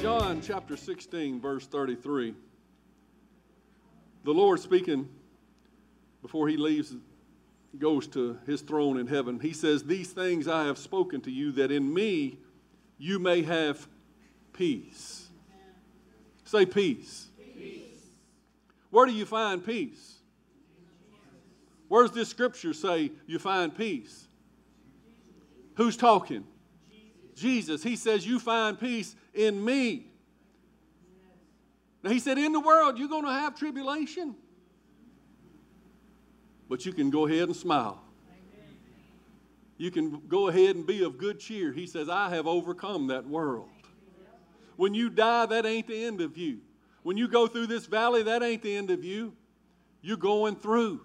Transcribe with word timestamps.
John 0.00 0.40
chapter 0.40 0.76
16, 0.76 1.40
verse 1.40 1.66
33, 1.66 2.32
the 4.22 4.32
Lord 4.32 4.60
speaking 4.60 5.08
before 6.22 6.46
he 6.48 6.56
leaves, 6.56 6.94
goes 7.78 8.06
to 8.08 8.38
his 8.46 8.60
throne 8.60 8.98
in 8.98 9.08
heaven, 9.08 9.40
he 9.40 9.52
says, 9.52 9.82
These 9.82 10.12
things 10.12 10.46
I 10.46 10.66
have 10.66 10.78
spoken 10.78 11.20
to 11.22 11.32
you, 11.32 11.50
that 11.52 11.72
in 11.72 11.92
me 11.92 12.38
you 12.96 13.18
may 13.18 13.42
have 13.42 13.88
peace. 14.52 15.28
Say 16.44 16.64
peace. 16.64 17.26
Where 18.90 19.04
do 19.04 19.12
you 19.12 19.26
find 19.26 19.64
peace? 19.64 20.14
Where 21.88 22.06
does 22.06 22.14
this 22.14 22.28
scripture 22.28 22.72
say 22.72 23.10
you 23.26 23.40
find 23.40 23.76
peace? 23.76 24.28
Who's 25.74 25.96
talking? 25.96 26.44
Jesus. 27.34 27.82
He 27.82 27.96
says, 27.96 28.26
You 28.26 28.38
find 28.38 28.78
peace 28.78 29.14
in 29.38 29.64
me. 29.64 30.06
Now, 32.02 32.10
he 32.10 32.18
said, 32.18 32.38
In 32.38 32.52
the 32.52 32.60
world, 32.60 32.98
you're 32.98 33.08
going 33.08 33.24
to 33.24 33.32
have 33.32 33.56
tribulation. 33.56 34.34
But 36.68 36.84
you 36.84 36.92
can 36.92 37.10
go 37.10 37.26
ahead 37.26 37.44
and 37.44 37.56
smile. 37.56 38.02
You 39.78 39.90
can 39.92 40.22
go 40.28 40.48
ahead 40.48 40.74
and 40.74 40.84
be 40.84 41.04
of 41.04 41.18
good 41.18 41.38
cheer. 41.38 41.72
He 41.72 41.86
says, 41.86 42.08
I 42.08 42.30
have 42.30 42.46
overcome 42.46 43.06
that 43.06 43.26
world. 43.26 43.68
When 44.76 44.92
you 44.92 45.08
die, 45.08 45.46
that 45.46 45.64
ain't 45.64 45.86
the 45.86 46.04
end 46.04 46.20
of 46.20 46.36
you. 46.36 46.58
When 47.04 47.16
you 47.16 47.28
go 47.28 47.46
through 47.46 47.68
this 47.68 47.86
valley, 47.86 48.24
that 48.24 48.42
ain't 48.42 48.62
the 48.62 48.76
end 48.76 48.90
of 48.90 49.04
you. 49.04 49.34
You're 50.02 50.16
going 50.16 50.56
through. 50.56 51.00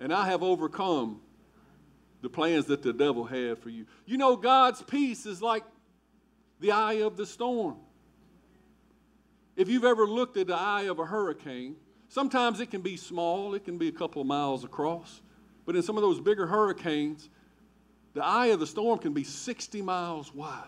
And 0.00 0.12
I 0.12 0.26
have 0.26 0.42
overcome 0.42 1.20
the 2.22 2.30
plans 2.30 2.64
that 2.66 2.82
the 2.82 2.92
devil 2.92 3.24
had 3.24 3.58
for 3.58 3.68
you. 3.68 3.86
You 4.06 4.16
know, 4.16 4.34
God's 4.34 4.82
peace 4.82 5.26
is 5.26 5.42
like 5.42 5.62
the 6.64 6.72
eye 6.72 7.02
of 7.02 7.18
the 7.18 7.26
storm. 7.26 7.76
If 9.54 9.68
you've 9.68 9.84
ever 9.84 10.06
looked 10.06 10.38
at 10.38 10.46
the 10.46 10.56
eye 10.56 10.84
of 10.84 10.98
a 10.98 11.04
hurricane, 11.04 11.76
sometimes 12.08 12.58
it 12.58 12.70
can 12.70 12.80
be 12.80 12.96
small, 12.96 13.54
it 13.54 13.66
can 13.66 13.76
be 13.76 13.88
a 13.88 13.92
couple 13.92 14.22
of 14.22 14.26
miles 14.26 14.64
across. 14.64 15.20
But 15.66 15.76
in 15.76 15.82
some 15.82 15.98
of 15.98 16.02
those 16.02 16.20
bigger 16.20 16.46
hurricanes, 16.46 17.28
the 18.14 18.24
eye 18.24 18.46
of 18.46 18.60
the 18.60 18.66
storm 18.66 18.98
can 18.98 19.12
be 19.12 19.24
60 19.24 19.82
miles 19.82 20.34
wide. 20.34 20.64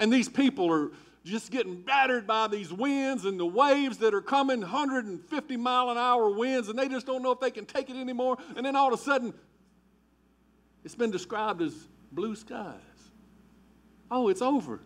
And 0.00 0.12
these 0.12 0.28
people 0.28 0.72
are 0.72 0.90
just 1.24 1.52
getting 1.52 1.80
battered 1.80 2.26
by 2.26 2.48
these 2.48 2.72
winds 2.72 3.26
and 3.26 3.38
the 3.38 3.46
waves 3.46 3.98
that 3.98 4.12
are 4.12 4.20
coming 4.20 4.60
150 4.62 5.56
mile 5.56 5.90
an 5.90 5.98
hour 5.98 6.30
winds, 6.30 6.68
and 6.68 6.76
they 6.76 6.88
just 6.88 7.06
don't 7.06 7.22
know 7.22 7.30
if 7.30 7.38
they 7.38 7.52
can 7.52 7.64
take 7.64 7.90
it 7.90 7.96
anymore. 7.96 8.38
And 8.56 8.66
then 8.66 8.74
all 8.74 8.92
of 8.92 8.98
a 8.98 9.02
sudden, 9.02 9.32
it's 10.82 10.96
been 10.96 11.12
described 11.12 11.62
as 11.62 11.74
blue 12.10 12.34
skies. 12.34 12.97
Oh, 14.10 14.28
it's 14.28 14.42
over. 14.42 14.80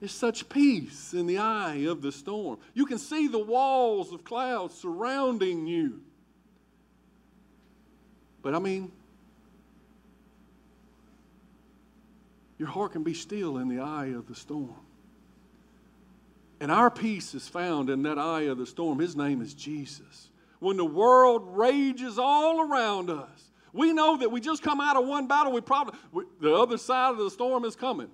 There's 0.00 0.12
such 0.12 0.48
peace 0.48 1.12
in 1.12 1.26
the 1.26 1.38
eye 1.38 1.86
of 1.88 2.02
the 2.02 2.12
storm. 2.12 2.58
You 2.72 2.86
can 2.86 2.98
see 2.98 3.26
the 3.26 3.38
walls 3.38 4.12
of 4.12 4.24
clouds 4.24 4.74
surrounding 4.74 5.66
you. 5.66 6.00
But 8.42 8.54
I 8.54 8.60
mean, 8.60 8.92
your 12.58 12.68
heart 12.68 12.92
can 12.92 13.02
be 13.02 13.14
still 13.14 13.58
in 13.58 13.68
the 13.68 13.80
eye 13.80 14.12
of 14.16 14.28
the 14.28 14.36
storm. 14.36 14.76
And 16.60 16.70
our 16.70 16.90
peace 16.90 17.34
is 17.34 17.48
found 17.48 17.90
in 17.90 18.02
that 18.02 18.18
eye 18.18 18.42
of 18.42 18.58
the 18.58 18.66
storm. 18.66 18.98
His 18.98 19.16
name 19.16 19.42
is 19.42 19.54
Jesus. 19.54 20.28
When 20.60 20.76
the 20.76 20.84
world 20.84 21.56
rages 21.56 22.18
all 22.18 22.60
around 22.60 23.10
us, 23.10 23.47
we 23.72 23.92
know 23.92 24.16
that 24.16 24.30
we 24.30 24.40
just 24.40 24.62
come 24.62 24.80
out 24.80 24.96
of 24.96 25.06
one 25.06 25.26
battle. 25.26 25.52
We 25.52 25.60
probably 25.60 25.98
we, 26.12 26.24
the 26.40 26.54
other 26.54 26.78
side 26.78 27.10
of 27.12 27.18
the 27.18 27.30
storm 27.30 27.64
is 27.64 27.76
coming. 27.76 28.08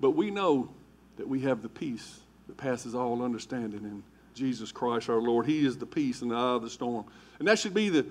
But 0.00 0.12
we 0.12 0.30
know 0.30 0.70
that 1.16 1.28
we 1.28 1.40
have 1.40 1.62
the 1.62 1.68
peace 1.68 2.20
that 2.46 2.56
passes 2.56 2.94
all 2.94 3.22
understanding 3.22 3.84
in 3.84 4.02
Jesus 4.34 4.70
Christ 4.70 5.10
our 5.10 5.20
Lord. 5.20 5.46
He 5.46 5.66
is 5.66 5.76
the 5.76 5.86
peace 5.86 6.22
in 6.22 6.28
the 6.28 6.36
eye 6.36 6.54
of 6.54 6.62
the 6.62 6.70
storm. 6.70 7.06
And 7.38 7.48
that 7.48 7.58
should 7.58 7.74
be 7.74 7.88
the, 7.88 8.06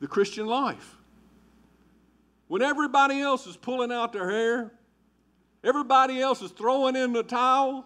the 0.00 0.06
Christian 0.06 0.46
life. 0.46 0.96
When 2.48 2.62
everybody 2.62 3.20
else 3.20 3.46
is 3.46 3.56
pulling 3.56 3.92
out 3.92 4.12
their 4.12 4.28
hair, 4.28 4.72
everybody 5.62 6.20
else 6.20 6.42
is 6.42 6.50
throwing 6.50 6.96
in 6.96 7.12
the 7.12 7.22
towel, 7.22 7.84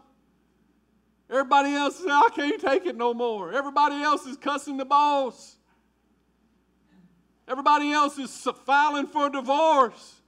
everybody 1.29 1.75
else 1.75 1.97
says, 1.97 2.07
I 2.09 2.31
can't 2.35 2.61
take 2.61 2.87
it 2.87 2.97
no 2.97 3.13
more. 3.13 3.53
Everybody 3.53 3.97
else 3.97 4.25
is 4.25 4.37
cussing 4.37 4.77
the 4.77 4.85
boss. 4.85 5.57
Everybody 7.47 7.93
else 7.93 8.19
is 8.19 8.31
filing 8.65 9.07
for 9.07 9.29
divorce. 9.29 10.21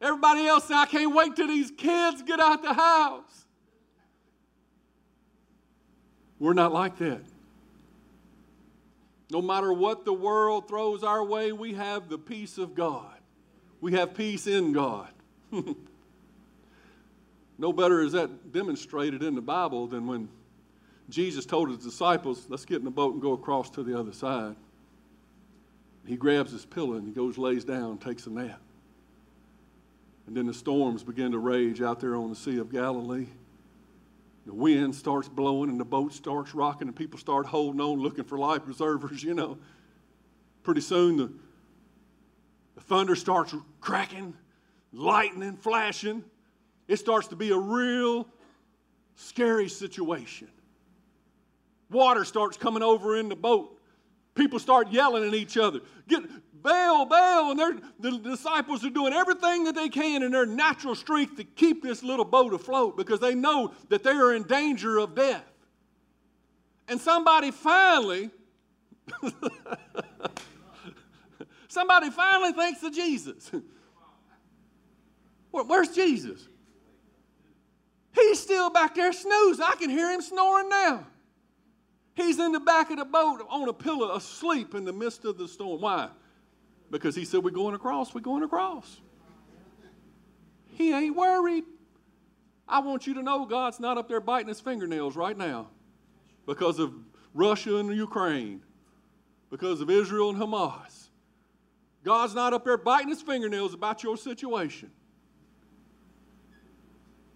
Everybody 0.00 0.46
else 0.46 0.64
says, 0.64 0.76
I 0.76 0.86
can't 0.86 1.14
wait 1.14 1.34
till 1.34 1.48
these 1.48 1.70
kids 1.70 2.22
get 2.22 2.38
out 2.38 2.62
the 2.62 2.74
house. 2.74 3.46
We're 6.38 6.52
not 6.52 6.72
like 6.72 6.98
that. 6.98 7.22
No 9.30 9.40
matter 9.40 9.72
what 9.72 10.04
the 10.04 10.12
world 10.12 10.68
throws 10.68 11.02
our 11.02 11.24
way, 11.24 11.52
we 11.52 11.74
have 11.74 12.08
the 12.08 12.18
peace 12.18 12.58
of 12.58 12.74
God. 12.74 13.14
We 13.80 13.92
have 13.92 14.14
peace 14.14 14.46
in 14.46 14.72
God. 14.72 15.08
no 17.58 17.72
better 17.72 18.02
is 18.02 18.12
that 18.12 18.52
demonstrated 18.52 19.22
in 19.22 19.34
the 19.34 19.40
Bible 19.40 19.86
than 19.86 20.06
when 20.06 20.28
Jesus 21.08 21.46
told 21.46 21.70
his 21.70 21.78
disciples, 21.78 22.46
Let's 22.48 22.64
get 22.64 22.78
in 22.78 22.84
the 22.84 22.90
boat 22.90 23.14
and 23.14 23.22
go 23.22 23.32
across 23.32 23.70
to 23.70 23.82
the 23.82 23.98
other 23.98 24.12
side. 24.12 24.56
He 26.06 26.16
grabs 26.16 26.52
his 26.52 26.66
pillow 26.66 26.94
and 26.94 27.06
he 27.06 27.12
goes, 27.12 27.38
lays 27.38 27.64
down, 27.64 27.98
takes 27.98 28.26
a 28.26 28.30
nap. 28.30 28.60
And 30.26 30.36
then 30.36 30.46
the 30.46 30.54
storms 30.54 31.02
begin 31.02 31.32
to 31.32 31.38
rage 31.38 31.82
out 31.82 32.00
there 32.00 32.16
on 32.16 32.30
the 32.30 32.36
Sea 32.36 32.58
of 32.58 32.70
Galilee. 32.70 33.26
The 34.46 34.54
wind 34.54 34.94
starts 34.94 35.28
blowing 35.28 35.70
and 35.70 35.80
the 35.80 35.84
boat 35.84 36.12
starts 36.12 36.54
rocking 36.54 36.88
and 36.88 36.96
people 36.96 37.18
start 37.18 37.46
holding 37.46 37.80
on 37.80 38.00
looking 38.00 38.24
for 38.24 38.38
life 38.38 38.64
preservers, 38.64 39.22
you 39.22 39.34
know. 39.34 39.58
Pretty 40.62 40.80
soon 40.80 41.16
the, 41.16 41.32
the 42.74 42.80
thunder 42.80 43.16
starts 43.16 43.54
cracking, 43.80 44.34
lightning 44.92 45.56
flashing. 45.56 46.24
It 46.88 46.98
starts 46.98 47.28
to 47.28 47.36
be 47.36 47.50
a 47.50 47.58
real 47.58 48.26
scary 49.16 49.68
situation. 49.68 50.48
Water 51.90 52.24
starts 52.24 52.56
coming 52.56 52.82
over 52.82 53.16
in 53.18 53.28
the 53.28 53.36
boat. 53.36 53.73
People 54.34 54.58
start 54.58 54.90
yelling 54.90 55.26
at 55.26 55.34
each 55.34 55.56
other. 55.56 55.80
Get 56.08 56.22
bail, 56.62 57.04
bail, 57.04 57.50
and 57.52 57.82
the 58.00 58.18
disciples 58.18 58.84
are 58.84 58.90
doing 58.90 59.12
everything 59.12 59.64
that 59.64 59.74
they 59.74 59.88
can 59.88 60.22
in 60.22 60.32
their 60.32 60.46
natural 60.46 60.94
strength 60.94 61.36
to 61.36 61.44
keep 61.44 61.82
this 61.82 62.02
little 62.02 62.24
boat 62.24 62.52
afloat 62.52 62.96
because 62.96 63.20
they 63.20 63.34
know 63.34 63.72
that 63.90 64.02
they 64.02 64.10
are 64.10 64.34
in 64.34 64.42
danger 64.44 64.98
of 64.98 65.14
death. 65.14 65.44
And 66.88 67.00
somebody 67.00 67.50
finally, 67.50 68.30
somebody 71.68 72.10
finally 72.10 72.52
thinks 72.52 72.82
of 72.82 72.92
Jesus. 72.92 73.50
Where's 75.50 75.94
Jesus? 75.94 76.48
He's 78.12 78.40
still 78.40 78.70
back 78.70 78.94
there 78.94 79.12
snoozing. 79.12 79.64
I 79.64 79.76
can 79.76 79.90
hear 79.90 80.10
him 80.10 80.20
snoring 80.20 80.68
now. 80.68 81.06
He's 82.14 82.38
in 82.38 82.52
the 82.52 82.60
back 82.60 82.90
of 82.90 82.98
the 82.98 83.04
boat 83.04 83.44
on 83.48 83.68
a 83.68 83.72
pillow, 83.72 84.14
asleep 84.14 84.74
in 84.74 84.84
the 84.84 84.92
midst 84.92 85.24
of 85.24 85.36
the 85.36 85.48
storm. 85.48 85.80
Why? 85.80 86.08
Because 86.90 87.16
he 87.16 87.24
said, 87.24 87.42
We're 87.42 87.50
going 87.50 87.74
across, 87.74 88.14
we're 88.14 88.20
going 88.20 88.42
across. 88.42 89.00
He 90.66 90.92
ain't 90.92 91.16
worried. 91.16 91.64
I 92.68 92.80
want 92.80 93.06
you 93.06 93.14
to 93.14 93.22
know 93.22 93.44
God's 93.44 93.78
not 93.78 93.98
up 93.98 94.08
there 94.08 94.20
biting 94.20 94.48
his 94.48 94.60
fingernails 94.60 95.16
right 95.16 95.36
now 95.36 95.68
because 96.46 96.78
of 96.78 96.92
Russia 97.34 97.76
and 97.76 97.94
Ukraine, 97.94 98.62
because 99.50 99.80
of 99.80 99.90
Israel 99.90 100.30
and 100.30 100.38
Hamas. 100.38 101.08
God's 102.04 102.34
not 102.34 102.52
up 102.52 102.64
there 102.64 102.76
biting 102.76 103.08
his 103.08 103.22
fingernails 103.22 103.74
about 103.74 104.02
your 104.02 104.16
situation. 104.16 104.90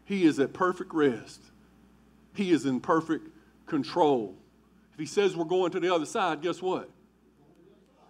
He 0.04 0.24
is 0.24 0.38
at 0.38 0.52
perfect 0.52 0.94
rest, 0.94 1.42
He 2.34 2.50
is 2.50 2.64
in 2.64 2.80
perfect 2.80 3.28
control. 3.66 4.34
If 4.98 5.02
He 5.02 5.06
says 5.06 5.36
we're 5.36 5.44
going 5.44 5.70
to 5.70 5.78
the 5.78 5.94
other 5.94 6.06
side, 6.06 6.42
guess 6.42 6.60
what? 6.60 6.90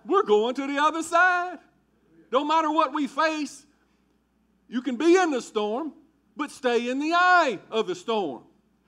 We're 0.07 0.23
going 0.23 0.55
to 0.55 0.67
the 0.67 0.79
other 0.83 1.03
side. 1.03 1.59
No 2.33 2.47
matter 2.47 2.71
what 2.73 2.95
we 2.95 3.07
face, 3.07 3.67
You 4.71 4.81
can 4.83 4.97
be 4.97 5.17
in 5.17 5.31
the 5.31 5.43
storm, 5.43 5.93
but 6.35 6.51
stay 6.51 6.89
in 6.91 6.99
the 6.99 7.13
eye 7.13 7.59
of 7.71 7.87
the 7.87 7.95
storm. 7.95 8.43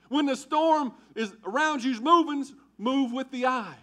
When 0.09 0.27
the 0.27 0.37
storm 0.37 0.93
is 1.15 1.33
around 1.45 1.85
you's 1.85 2.01
moving, 2.01 2.45
move 2.79 3.13
with 3.13 3.31
the 3.31 3.47
eye. 3.47 3.77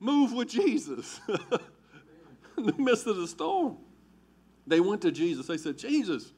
Move 0.00 0.32
with 0.32 0.48
Jesus 0.48 1.20
in 2.58 2.66
the 2.66 2.74
midst 2.76 3.06
of 3.06 3.16
the 3.16 3.26
storm. 3.26 3.76
They 4.66 4.80
went 4.80 5.02
to 5.02 5.10
Jesus. 5.10 5.46
They 5.46 5.58
said, 5.58 5.78
Jesus, 5.78 6.32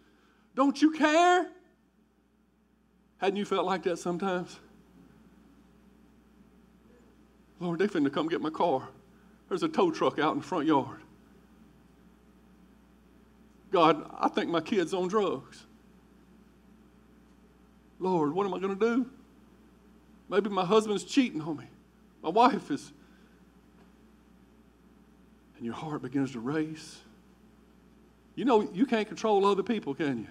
don't 0.55 0.81
you 0.81 0.91
care? 0.93 1.49
Hadn't 3.19 3.37
you 3.37 3.45
felt 3.45 3.65
like 3.65 3.85
that 3.85 3.99
sometimes? 3.99 4.59
Lord, 7.65 7.79
they 7.79 7.87
finna 7.87 8.13
come 8.13 8.29
get 8.29 8.43
my 8.43 8.51
car. 8.51 8.87
There's 9.49 9.63
a 9.63 9.69
tow 9.69 9.91
truck 9.91 10.19
out 10.19 10.35
in 10.35 10.41
the 10.41 10.45
front 10.45 10.67
yard. 10.67 11.01
God, 13.73 14.07
I 14.19 14.29
think 14.29 14.51
my 14.51 14.61
kid's 14.61 14.93
on 14.93 15.09
drugs. 15.09 15.65
Lord, 17.99 18.35
what 18.35 18.47
am 18.47 18.53
I 18.53 18.59
going 18.59 18.79
to 18.79 18.85
do? 18.97 19.07
Maybe 20.29 20.51
my 20.51 20.65
husband's 20.65 21.05
cheating 21.05 21.41
on 21.41 21.57
me. 21.57 21.65
My 22.23 22.29
wife 22.29 22.71
is. 22.71 22.93
And 25.57 25.65
your 25.65 25.75
heart 25.75 26.03
begins 26.03 26.33
to 26.33 26.41
race. 26.41 26.99
You 28.35 28.45
know, 28.45 28.69
you 28.75 28.85
can't 28.85 29.09
control 29.09 29.47
other 29.47 29.63
people, 29.63 29.95
can 29.95 30.19
you? 30.19 30.27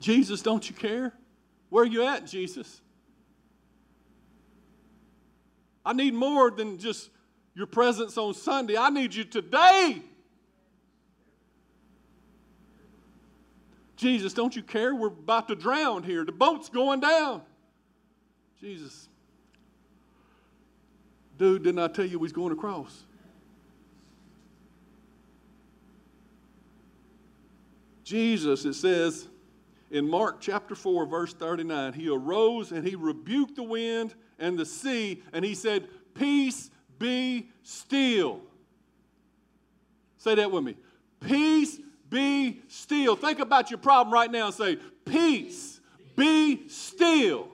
Jesus, 0.00 0.40
don't 0.40 0.68
you 0.68 0.74
care? 0.74 1.12
Where 1.68 1.84
are 1.84 1.86
you 1.86 2.04
at, 2.04 2.26
Jesus? 2.26 2.81
I 5.84 5.92
need 5.92 6.14
more 6.14 6.50
than 6.50 6.78
just 6.78 7.10
your 7.54 7.66
presence 7.66 8.16
on 8.16 8.34
Sunday. 8.34 8.76
I 8.76 8.90
need 8.90 9.14
you 9.14 9.24
today. 9.24 10.02
Jesus, 13.96 14.32
don't 14.32 14.54
you 14.56 14.62
care? 14.62 14.94
We're 14.94 15.08
about 15.08 15.48
to 15.48 15.54
drown 15.54 16.02
here. 16.02 16.24
The 16.24 16.32
boat's 16.32 16.68
going 16.68 17.00
down. 17.00 17.42
Jesus, 18.60 19.08
dude, 21.36 21.64
didn't 21.64 21.80
I 21.80 21.88
tell 21.88 22.04
you 22.04 22.18
was 22.18 22.32
going 22.32 22.52
across? 22.52 23.04
Jesus, 28.04 28.64
it 28.64 28.74
says 28.74 29.28
in 29.90 30.08
Mark 30.08 30.40
chapter 30.40 30.74
4, 30.74 31.06
verse 31.06 31.32
39, 31.34 31.92
he 31.92 32.08
arose 32.08 32.72
and 32.72 32.86
he 32.86 32.94
rebuked 32.94 33.56
the 33.56 33.62
wind 33.62 34.14
and 34.42 34.58
the 34.58 34.66
sea, 34.66 35.22
and 35.32 35.44
he 35.44 35.54
said, 35.54 35.88
Peace 36.14 36.70
be 36.98 37.48
still. 37.62 38.40
Say 40.18 40.34
that 40.34 40.50
with 40.50 40.64
me. 40.64 40.76
Peace 41.20 41.78
be 42.10 42.60
still. 42.68 43.16
Think 43.16 43.38
about 43.38 43.70
your 43.70 43.78
problem 43.78 44.12
right 44.12 44.30
now 44.30 44.46
and 44.46 44.54
say, 44.54 44.76
Peace 45.04 45.80
be 46.16 46.68
still. 46.68 47.48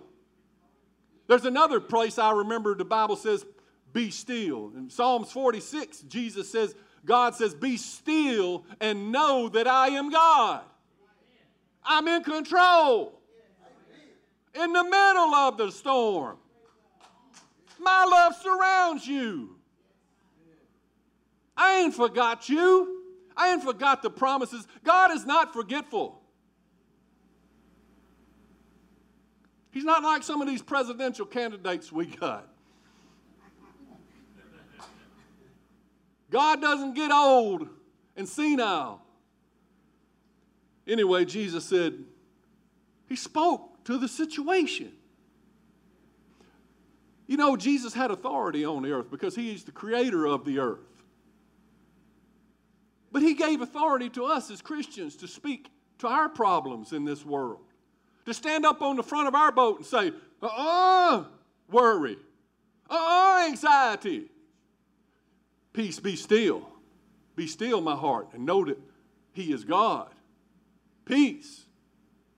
There's 1.28 1.44
another 1.44 1.78
place 1.78 2.18
I 2.18 2.32
remember 2.32 2.74
the 2.74 2.84
Bible 2.84 3.16
says, 3.16 3.44
Be 3.92 4.10
still. 4.10 4.72
In 4.74 4.88
Psalms 4.90 5.30
46, 5.30 6.00
Jesus 6.02 6.50
says, 6.50 6.74
God 7.04 7.34
says, 7.34 7.54
Be 7.54 7.76
still 7.76 8.64
and 8.80 9.12
know 9.12 9.50
that 9.50 9.68
I 9.68 9.88
am 9.88 10.10
God. 10.10 10.62
I'm 11.84 12.08
in 12.08 12.24
control. 12.24 13.20
In 14.54 14.72
the 14.72 14.84
middle 14.84 15.34
of 15.34 15.58
the 15.58 15.70
storm. 15.70 16.38
My 17.78 18.04
love 18.04 18.34
surrounds 18.36 19.06
you. 19.06 19.56
I 21.56 21.80
ain't 21.80 21.94
forgot 21.94 22.48
you. 22.48 23.02
I 23.36 23.52
ain't 23.52 23.62
forgot 23.62 24.02
the 24.02 24.10
promises. 24.10 24.66
God 24.84 25.12
is 25.12 25.24
not 25.24 25.52
forgetful. 25.52 26.20
He's 29.70 29.84
not 29.84 30.02
like 30.02 30.22
some 30.22 30.40
of 30.40 30.48
these 30.48 30.62
presidential 30.62 31.26
candidates 31.26 31.92
we 31.92 32.06
got. 32.06 32.48
God 36.30 36.60
doesn't 36.60 36.94
get 36.94 37.10
old 37.10 37.68
and 38.16 38.28
senile. 38.28 39.00
Anyway, 40.86 41.24
Jesus 41.24 41.64
said, 41.64 42.04
He 43.08 43.16
spoke 43.16 43.84
to 43.84 43.98
the 43.98 44.08
situation. 44.08 44.92
You 47.28 47.36
know, 47.36 47.56
Jesus 47.56 47.92
had 47.92 48.10
authority 48.10 48.64
on 48.64 48.82
the 48.82 48.90
earth 48.90 49.10
because 49.10 49.36
He 49.36 49.52
is 49.52 49.62
the 49.62 49.70
creator 49.70 50.26
of 50.26 50.44
the 50.46 50.58
earth. 50.58 51.04
But 53.12 53.22
He 53.22 53.34
gave 53.34 53.60
authority 53.60 54.08
to 54.10 54.24
us 54.24 54.50
as 54.50 54.62
Christians 54.62 55.14
to 55.16 55.28
speak 55.28 55.70
to 55.98 56.08
our 56.08 56.30
problems 56.30 56.92
in 56.92 57.04
this 57.04 57.24
world, 57.24 57.60
to 58.24 58.32
stand 58.32 58.64
up 58.64 58.80
on 58.80 58.96
the 58.96 59.02
front 59.02 59.28
of 59.28 59.34
our 59.34 59.52
boat 59.52 59.76
and 59.76 59.86
say, 59.86 60.10
uh 60.42 60.46
uh 60.46 61.24
worry, 61.70 62.16
uh 62.88 62.94
uh 62.94 63.46
anxiety. 63.46 64.30
Peace, 65.74 66.00
be 66.00 66.16
still. 66.16 66.66
Be 67.36 67.46
still, 67.46 67.80
my 67.82 67.94
heart, 67.94 68.28
and 68.32 68.46
know 68.46 68.64
that 68.64 68.78
He 69.32 69.52
is 69.52 69.64
God. 69.64 70.08
Peace, 71.04 71.66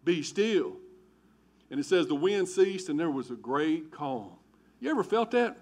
be 0.04 0.22
still. 0.24 0.72
And 1.70 1.78
it 1.78 1.86
says 1.86 2.08
the 2.08 2.16
wind 2.16 2.48
ceased 2.48 2.88
and 2.88 2.98
there 2.98 3.10
was 3.10 3.30
a 3.30 3.36
great 3.36 3.92
calm. 3.92 4.32
You 4.80 4.90
ever 4.90 5.04
felt 5.04 5.30
that? 5.32 5.56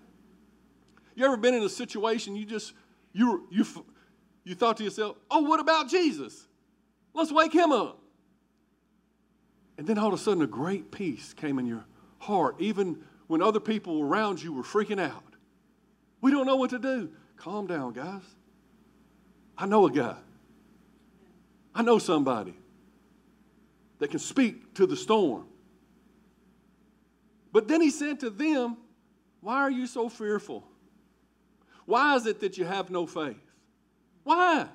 You 1.15 1.27
ever 1.27 1.37
been 1.37 1.55
in 1.55 1.63
a 1.63 1.69
situation 1.69 2.37
you 2.37 2.45
just 2.45 2.73
you 3.13 3.47
you 3.51 3.67
you 4.45 4.55
thought 4.55 4.77
to 4.79 4.85
yourself, 4.85 5.17
"Oh, 5.31 5.41
what 5.41 5.61
about 5.61 5.89
Jesus? 5.89 6.47
Let's 7.13 7.33
wake 7.33 7.53
him 7.53 7.73
up." 7.73 8.01
And 9.77 9.87
then 9.87 9.99
all 9.99 10.09
of 10.09 10.15
a 10.15 10.19
sudden 10.19 10.43
a 10.43 10.47
great 10.47 10.91
peace 10.91 11.35
came 11.35 11.59
in 11.59 11.67
your 11.67 11.85
heart 12.19 12.57
even 12.61 13.05
when 13.27 13.43
other 13.43 13.61
people 13.61 14.01
around 14.01 14.43
you 14.43 14.53
were 14.53 14.63
freaking 14.63 15.01
out. 15.01 15.25
We 16.21 16.31
don't 16.31 16.47
know 16.47 16.57
what 16.57 16.71
to 16.71 16.79
do. 16.79 17.11
Calm 17.37 17.67
down, 17.67 17.93
guys. 17.93 18.23
I 19.57 19.67
know 19.67 19.87
a 19.87 19.91
guy. 19.91 20.17
I 21.75 21.83
know 21.83 21.99
somebody 21.99 22.55
that 23.99 24.11
can 24.11 24.19
speak 24.19 24.75
to 24.75 24.87
the 24.87 24.97
storm. 24.97 25.47
But 27.53 27.69
then 27.69 27.81
he 27.81 27.91
said 27.91 28.21
to 28.21 28.31
them, 28.31 28.77
why 29.41 29.57
are 29.57 29.71
you 29.71 29.87
so 29.87 30.09
fearful? 30.09 30.65
Why 31.87 32.17
is 32.17 32.27
it 32.27 32.41
that 32.41 32.59
you 32.59 32.65
have 32.65 32.91
no 32.91 33.07
faith? 33.07 33.41
Why? 34.25 34.67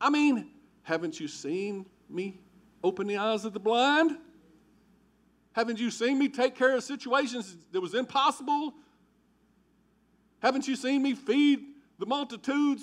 I 0.00 0.10
mean, 0.10 0.48
haven't 0.82 1.20
you 1.20 1.28
seen 1.28 1.86
me 2.08 2.40
open 2.82 3.06
the 3.06 3.18
eyes 3.18 3.44
of 3.44 3.52
the 3.52 3.60
blind? 3.60 4.16
Haven't 5.52 5.80
you 5.80 5.90
seen 5.90 6.18
me 6.18 6.28
take 6.28 6.54
care 6.54 6.74
of 6.74 6.84
situations 6.84 7.56
that 7.72 7.80
was 7.80 7.94
impossible? 7.94 8.74
Haven't 10.40 10.68
you 10.68 10.76
seen 10.76 11.02
me 11.02 11.14
feed 11.14 11.60
the 11.98 12.06
multitudes 12.06 12.82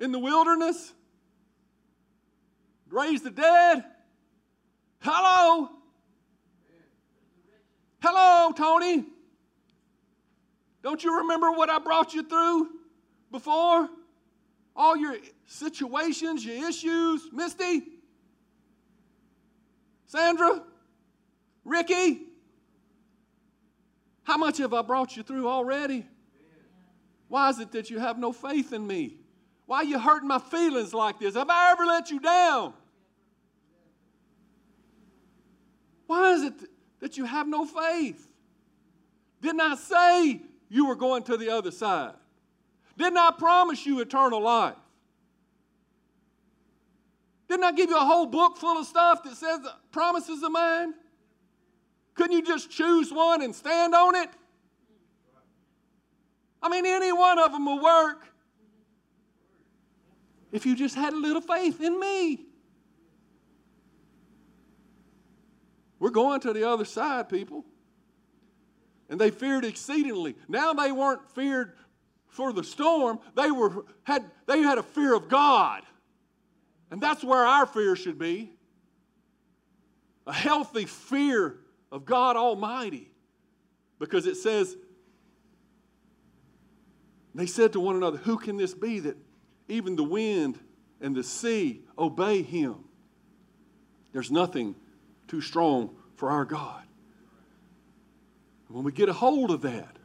in 0.00 0.10
the 0.10 0.18
wilderness? 0.18 0.94
Raise 2.88 3.22
the 3.22 3.30
dead? 3.30 3.84
Hello? 5.00 5.68
Hello, 8.02 8.52
Tony? 8.52 9.04
Don't 10.82 11.02
you 11.04 11.18
remember 11.18 11.52
what 11.52 11.70
I 11.70 11.78
brought 11.78 12.12
you 12.12 12.22
through 12.22 12.68
before? 13.30 13.88
All 14.74 14.96
your 14.96 15.16
situations, 15.46 16.44
your 16.44 16.68
issues, 16.68 17.28
Misty, 17.32 17.82
Sandra, 20.06 20.62
Ricky. 21.64 22.22
How 24.24 24.36
much 24.36 24.58
have 24.58 24.74
I 24.74 24.82
brought 24.82 25.16
you 25.16 25.22
through 25.22 25.48
already? 25.48 26.06
Why 27.28 27.48
is 27.48 27.60
it 27.60 27.72
that 27.72 27.90
you 27.90 27.98
have 27.98 28.18
no 28.18 28.32
faith 28.32 28.72
in 28.72 28.86
me? 28.86 29.16
Why 29.66 29.78
are 29.78 29.84
you 29.84 29.98
hurting 29.98 30.28
my 30.28 30.38
feelings 30.38 30.92
like 30.92 31.18
this? 31.18 31.34
Have 31.34 31.48
I 31.48 31.72
ever 31.72 31.86
let 31.86 32.10
you 32.10 32.20
down? 32.20 32.74
Why 36.06 36.32
is 36.32 36.42
it 36.42 36.54
that 37.00 37.16
you 37.16 37.24
have 37.24 37.48
no 37.48 37.64
faith? 37.64 38.28
Didn't 39.40 39.60
I 39.60 39.74
say 39.76 40.42
you 40.72 40.86
were 40.86 40.96
going 40.96 41.22
to 41.24 41.36
the 41.36 41.50
other 41.50 41.70
side? 41.70 42.14
Didn't 42.96 43.18
I 43.18 43.30
promise 43.36 43.84
you 43.84 44.00
eternal 44.00 44.40
life? 44.40 44.74
Didn't 47.46 47.64
I 47.64 47.72
give 47.72 47.90
you 47.90 47.96
a 47.96 48.04
whole 48.04 48.24
book 48.24 48.56
full 48.56 48.78
of 48.78 48.86
stuff 48.86 49.22
that 49.24 49.36
says 49.36 49.60
promises 49.90 50.42
of 50.42 50.50
mine? 50.50 50.94
Couldn't 52.14 52.32
you 52.32 52.42
just 52.42 52.70
choose 52.70 53.12
one 53.12 53.42
and 53.42 53.54
stand 53.54 53.94
on 53.94 54.14
it? 54.14 54.30
I 56.62 56.70
mean, 56.70 56.86
any 56.86 57.12
one 57.12 57.38
of 57.38 57.52
them 57.52 57.66
will 57.66 57.82
work 57.82 58.26
if 60.52 60.64
you 60.64 60.74
just 60.74 60.94
had 60.94 61.12
a 61.12 61.16
little 61.16 61.42
faith 61.42 61.82
in 61.82 62.00
me. 62.00 62.46
We're 65.98 66.10
going 66.10 66.40
to 66.40 66.54
the 66.54 66.66
other 66.66 66.86
side, 66.86 67.28
people 67.28 67.66
and 69.12 69.20
they 69.20 69.30
feared 69.30 69.66
exceedingly. 69.66 70.34
Now 70.48 70.72
they 70.72 70.90
weren't 70.90 71.30
feared 71.32 71.74
for 72.28 72.50
the 72.50 72.64
storm, 72.64 73.20
they, 73.36 73.50
were, 73.50 73.84
had, 74.04 74.24
they 74.46 74.62
had 74.62 74.78
a 74.78 74.82
fear 74.82 75.14
of 75.14 75.28
God. 75.28 75.82
And 76.90 76.98
that's 76.98 77.22
where 77.22 77.44
our 77.44 77.66
fear 77.66 77.94
should 77.94 78.18
be 78.18 78.52
a 80.26 80.32
healthy 80.32 80.86
fear 80.86 81.58
of 81.90 82.06
God 82.06 82.36
Almighty. 82.36 83.10
Because 83.98 84.24
it 84.24 84.36
says, 84.36 84.76
they 87.34 87.44
said 87.44 87.74
to 87.74 87.80
one 87.80 87.96
another, 87.96 88.16
Who 88.16 88.38
can 88.38 88.56
this 88.56 88.72
be 88.72 89.00
that 89.00 89.18
even 89.68 89.94
the 89.94 90.04
wind 90.04 90.58
and 91.02 91.14
the 91.14 91.22
sea 91.22 91.82
obey 91.98 92.40
him? 92.40 92.76
There's 94.12 94.30
nothing 94.30 94.74
too 95.28 95.42
strong 95.42 95.94
for 96.14 96.30
our 96.30 96.46
God. 96.46 96.84
When 98.72 98.84
we 98.84 98.92
get 98.92 99.10
a 99.10 99.12
hold 99.12 99.50
of 99.50 99.62
that, 99.62 99.98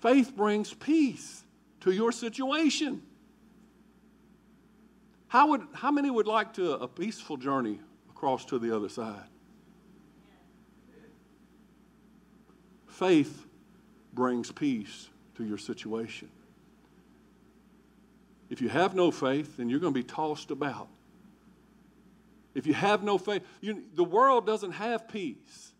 faith 0.00 0.36
brings 0.36 0.74
peace 0.74 1.42
to 1.80 1.90
your 1.90 2.12
situation. 2.12 3.02
How, 5.28 5.48
would, 5.48 5.62
how 5.72 5.90
many 5.90 6.10
would 6.10 6.26
like 6.26 6.52
to 6.54 6.74
a 6.74 6.86
peaceful 6.86 7.38
journey 7.38 7.80
across 8.10 8.44
to 8.46 8.58
the 8.58 8.76
other 8.76 8.90
side? 8.90 9.24
Faith 12.86 13.46
brings 14.12 14.52
peace 14.52 15.08
to 15.36 15.44
your 15.44 15.58
situation. 15.58 16.28
If 18.50 18.60
you 18.60 18.68
have 18.68 18.94
no 18.94 19.10
faith, 19.10 19.56
then 19.56 19.70
you're 19.70 19.80
going 19.80 19.94
to 19.94 19.98
be 19.98 20.04
tossed 20.04 20.50
about. 20.50 20.88
If 22.54 22.66
you 22.66 22.74
have 22.74 23.02
no 23.02 23.16
faith, 23.16 23.42
you, 23.62 23.82
the 23.94 24.04
world 24.04 24.46
doesn't 24.46 24.72
have 24.72 25.08
peace. 25.08 25.73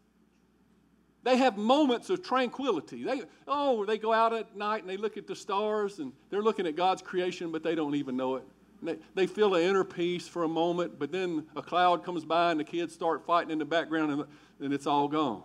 They 1.24 1.38
have 1.38 1.56
moments 1.56 2.10
of 2.10 2.22
tranquility. 2.22 3.02
They, 3.02 3.22
oh, 3.48 3.86
they 3.86 3.96
go 3.96 4.12
out 4.12 4.34
at 4.34 4.54
night 4.54 4.82
and 4.82 4.90
they 4.90 4.98
look 4.98 5.16
at 5.16 5.26
the 5.26 5.34
stars 5.34 5.98
and 5.98 6.12
they're 6.28 6.42
looking 6.42 6.66
at 6.66 6.76
God's 6.76 7.00
creation, 7.00 7.50
but 7.50 7.62
they 7.62 7.74
don't 7.74 7.94
even 7.94 8.14
know 8.14 8.36
it. 8.36 8.44
They, 8.82 8.98
they 9.14 9.26
feel 9.26 9.54
an 9.54 9.62
inner 9.62 9.84
peace 9.84 10.28
for 10.28 10.44
a 10.44 10.48
moment, 10.48 10.98
but 10.98 11.10
then 11.10 11.46
a 11.56 11.62
cloud 11.62 12.04
comes 12.04 12.26
by 12.26 12.50
and 12.50 12.60
the 12.60 12.64
kids 12.64 12.92
start 12.92 13.24
fighting 13.24 13.50
in 13.50 13.58
the 13.58 13.64
background 13.64 14.12
and, 14.12 14.24
and 14.60 14.74
it's 14.74 14.86
all 14.86 15.08
gone. 15.08 15.42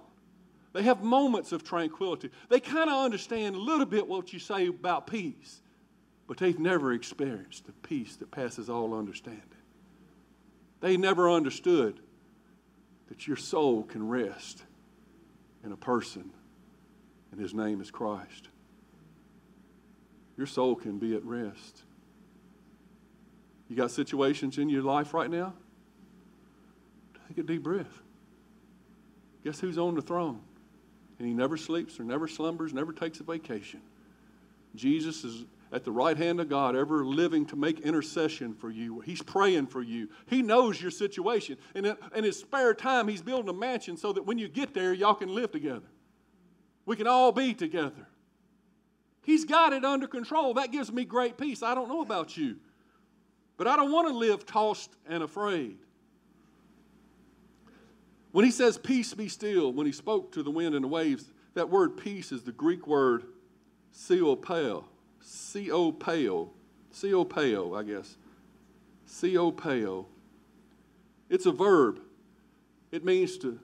They 0.74 0.84
have 0.84 1.02
moments 1.02 1.54
of 1.54 1.64
tranquility. 1.64 2.30
They 2.50 2.60
kind 2.60 2.90
of 2.90 2.98
understand 3.06 3.56
a 3.56 3.60
little 3.60 3.86
bit 3.86 4.06
what 4.06 4.34
you 4.34 4.40
say 4.40 4.68
about 4.68 5.08
peace, 5.08 5.62
but 6.28 6.38
they've 6.38 6.60
never 6.60 6.92
experienced 6.92 7.66
the 7.66 7.72
peace 7.72 8.18
that 8.18 8.32
passes 8.32 8.70
all 8.70 8.94
understanding. 8.94 9.44
They 10.82 10.98
never 10.98 11.30
understood 11.30 12.02
that 13.08 13.28
your 13.28 13.38
soul 13.38 13.84
can 13.84 14.06
rest 14.08 14.64
in 15.64 15.72
a 15.72 15.78
person, 15.78 16.32
and 17.32 17.40
his 17.40 17.54
name 17.54 17.82
is 17.82 17.92
Christ. 17.92 18.50
Your 20.38 20.48
soul 20.48 20.76
can 20.76 21.00
be 21.00 21.16
at 21.16 21.24
rest. 21.26 21.84
You 23.68 23.76
got 23.76 23.92
situations 23.92 24.58
in 24.58 24.70
your 24.70 24.84
life 24.84 25.14
right 25.14 25.30
now? 25.30 25.54
Take 27.28 27.38
a 27.40 27.44
deep 27.44 27.62
breath. 27.62 28.02
Guess 29.44 29.60
who's 29.60 29.78
on 29.78 29.96
the 29.96 30.02
throne? 30.02 30.40
And 31.18 31.28
he 31.28 31.34
never 31.34 31.58
sleeps 31.58 32.00
or 32.00 32.04
never 32.04 32.28
slumbers, 32.28 32.74
never 32.74 32.94
takes 32.94 33.20
a 33.20 33.24
vacation. 33.24 33.82
Jesus 34.76 35.24
is 35.24 35.46
at 35.72 35.84
the 35.84 35.92
right 35.92 36.18
hand 36.18 36.40
of 36.40 36.50
God, 36.50 36.76
ever 36.76 37.06
living 37.06 37.46
to 37.48 37.56
make 37.56 37.82
intercession 37.82 38.54
for 38.54 38.72
you. 38.72 39.02
He's 39.02 39.22
praying 39.22 39.68
for 39.68 39.84
you. 39.84 40.10
He 40.26 40.42
knows 40.42 40.82
your 40.82 40.92
situation. 40.92 41.58
And 41.76 41.96
in 42.16 42.24
his 42.24 42.40
spare 42.40 42.74
time, 42.74 43.08
he's 43.08 43.22
building 43.22 43.50
a 43.50 43.54
mansion 43.54 43.96
so 43.96 44.12
that 44.14 44.26
when 44.26 44.38
you 44.38 44.48
get 44.48 44.74
there, 44.74 44.94
y'all 44.94 45.14
can 45.14 45.34
live 45.34 45.52
together. 45.52 45.86
We 46.86 46.96
can 46.96 47.08
all 47.08 47.32
be 47.32 47.54
together. 47.54 48.08
He's 49.22 49.46
got 49.46 49.74
it 49.74 49.86
under 49.86 50.08
control. 50.08 50.56
That 50.56 50.72
gives 50.72 50.92
me 50.92 51.06
great 51.06 51.38
peace. 51.38 51.62
I 51.62 51.76
don't 51.76 51.88
know 51.88 52.02
about 52.02 52.36
you, 52.36 52.56
but 53.58 53.68
I 53.68 53.76
don't 53.76 53.92
want 53.92 54.08
to 54.08 54.14
live 54.14 54.46
tossed 54.46 54.96
and 55.08 55.22
afraid. 55.22 55.78
When 58.32 58.44
he 58.44 58.52
says, 58.52 58.78
Peace 58.78 59.14
be 59.14 59.28
still, 59.28 59.72
when 59.72 59.86
he 59.86 59.92
spoke 59.92 60.32
to 60.32 60.42
the 60.42 60.50
wind 60.50 60.74
and 60.74 60.84
the 60.84 60.88
waves, 60.88 61.32
that 61.54 61.70
word 61.70 61.98
peace 61.98 62.32
is 62.32 62.44
the 62.44 62.52
Greek 62.52 62.88
word 62.88 63.26
seopeo. 63.94 64.86
Seopeo. 65.30 66.50
Seopeo, 66.92 67.78
I 67.80 67.84
guess. 67.84 68.18
Seopeo. 69.08 70.06
It's 71.30 71.46
a 71.46 71.52
verb. 71.52 72.00
It 72.92 73.06
means 73.06 73.38
to 73.40 73.60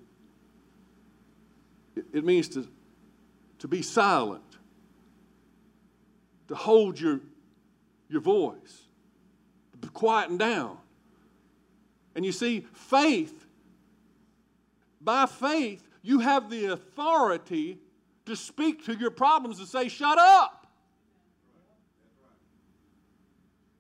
it 2.14 2.26
means 2.26 2.50
to, 2.50 2.68
to 3.60 3.70
be 3.70 3.82
silent, 3.82 4.44
to 6.50 6.56
hold 6.56 7.00
your, 7.00 7.22
your 8.10 8.20
voice, 8.20 8.82
to 9.82 9.88
quieten 9.90 10.36
down. 10.36 10.78
And 12.16 12.26
you 12.26 12.34
see, 12.34 12.68
faith 12.74 13.46
by 15.06 15.28
faith, 15.28 15.88
you 16.02 16.20
have 16.20 16.50
the 16.50 16.66
authority 16.66 17.78
to 18.26 18.36
speak 18.36 18.84
to 18.86 18.94
your 18.94 19.12
problems 19.12 19.60
and 19.60 19.68
say, 19.68 19.88
Shut 19.88 20.18
up. 20.18 20.55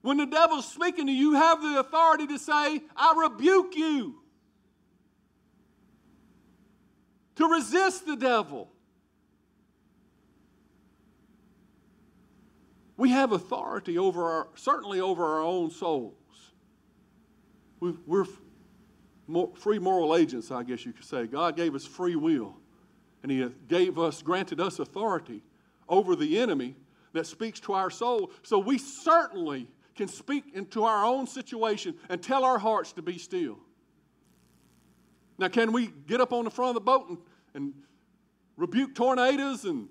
When 0.05 0.17
the 0.17 0.27
devil's 0.27 0.71
speaking 0.71 1.07
to 1.07 1.11
you, 1.11 1.31
you 1.31 1.33
have 1.33 1.63
the 1.63 1.79
authority 1.79 2.27
to 2.27 2.37
say, 2.37 2.79
I 2.95 3.27
rebuke 3.27 3.75
you. 3.75 4.21
To 7.37 7.47
resist 7.47 8.05
the 8.05 8.15
devil. 8.15 8.69
We 12.97 13.09
have 13.09 13.31
authority 13.31 13.97
over 13.97 14.31
our, 14.31 14.47
certainly 14.53 14.99
over 14.99 15.25
our 15.25 15.41
own 15.41 15.71
souls. 15.71 16.13
we 17.79 17.95
are 18.07 19.47
free 19.55 19.79
moral 19.79 20.15
agents, 20.15 20.51
I 20.51 20.61
guess 20.61 20.85
you 20.85 20.93
could 20.93 21.05
say. 21.05 21.25
God 21.25 21.55
gave 21.55 21.73
us 21.73 21.83
free 21.83 22.15
will, 22.15 22.57
and 23.23 23.31
He 23.31 23.43
gave 23.67 23.97
us, 23.97 24.21
granted 24.21 24.59
us 24.59 24.77
authority 24.77 25.41
over 25.89 26.15
the 26.15 26.37
enemy 26.37 26.75
that 27.13 27.25
speaks 27.25 27.59
to 27.61 27.73
our 27.73 27.89
soul. 27.89 28.29
So 28.43 28.59
we 28.59 28.77
certainly 28.77 29.67
can 29.95 30.07
speak 30.07 30.43
into 30.53 30.83
our 30.83 31.05
own 31.05 31.25
situation 31.25 31.95
and 32.09 32.21
tell 32.21 32.43
our 32.43 32.59
hearts 32.59 32.93
to 32.93 33.01
be 33.01 33.17
still. 33.17 33.57
Now, 35.37 35.47
can 35.47 35.71
we 35.71 35.87
get 36.07 36.21
up 36.21 36.33
on 36.33 36.45
the 36.45 36.51
front 36.51 36.69
of 36.69 36.75
the 36.75 36.81
boat 36.81 37.09
and, 37.09 37.17
and 37.53 37.73
rebuke 38.57 38.95
tornadoes 38.95 39.65
and, 39.65 39.87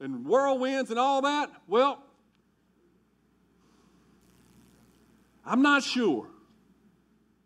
and 0.00 0.24
whirlwinds 0.24 0.90
and 0.90 0.98
all 0.98 1.22
that? 1.22 1.50
Well, 1.66 2.02
I'm 5.44 5.62
not 5.62 5.82
sure. 5.82 6.28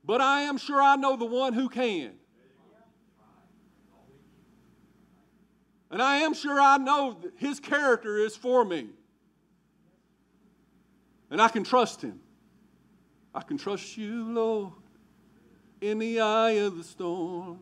But 0.05 0.21
I 0.21 0.43
am 0.43 0.59
sure 0.59 0.81
I 0.83 0.97
know 0.97 1.17
the 1.17 1.25
one 1.25 1.53
who 1.53 1.69
can. 1.69 2.13
And 5.91 6.01
I 6.01 6.19
am 6.19 6.33
sure 6.33 6.61
I 6.61 6.79
know 6.79 7.19
that 7.23 7.33
his 7.37 7.61
character 7.61 8.17
is 8.17 8.35
for 8.35 8.65
me. 8.65 8.89
And 11.33 11.41
I 11.41 11.49
can 11.49 11.65
trust 11.65 12.03
him. 12.03 12.21
I 13.35 13.41
can 13.41 13.57
trust 13.57 13.97
you, 13.97 14.31
Lord, 14.35 14.75
in 15.81 15.99
the 15.99 16.21
eye 16.21 16.59
of 16.59 16.77
the 16.77 16.85
storm. 16.85 17.61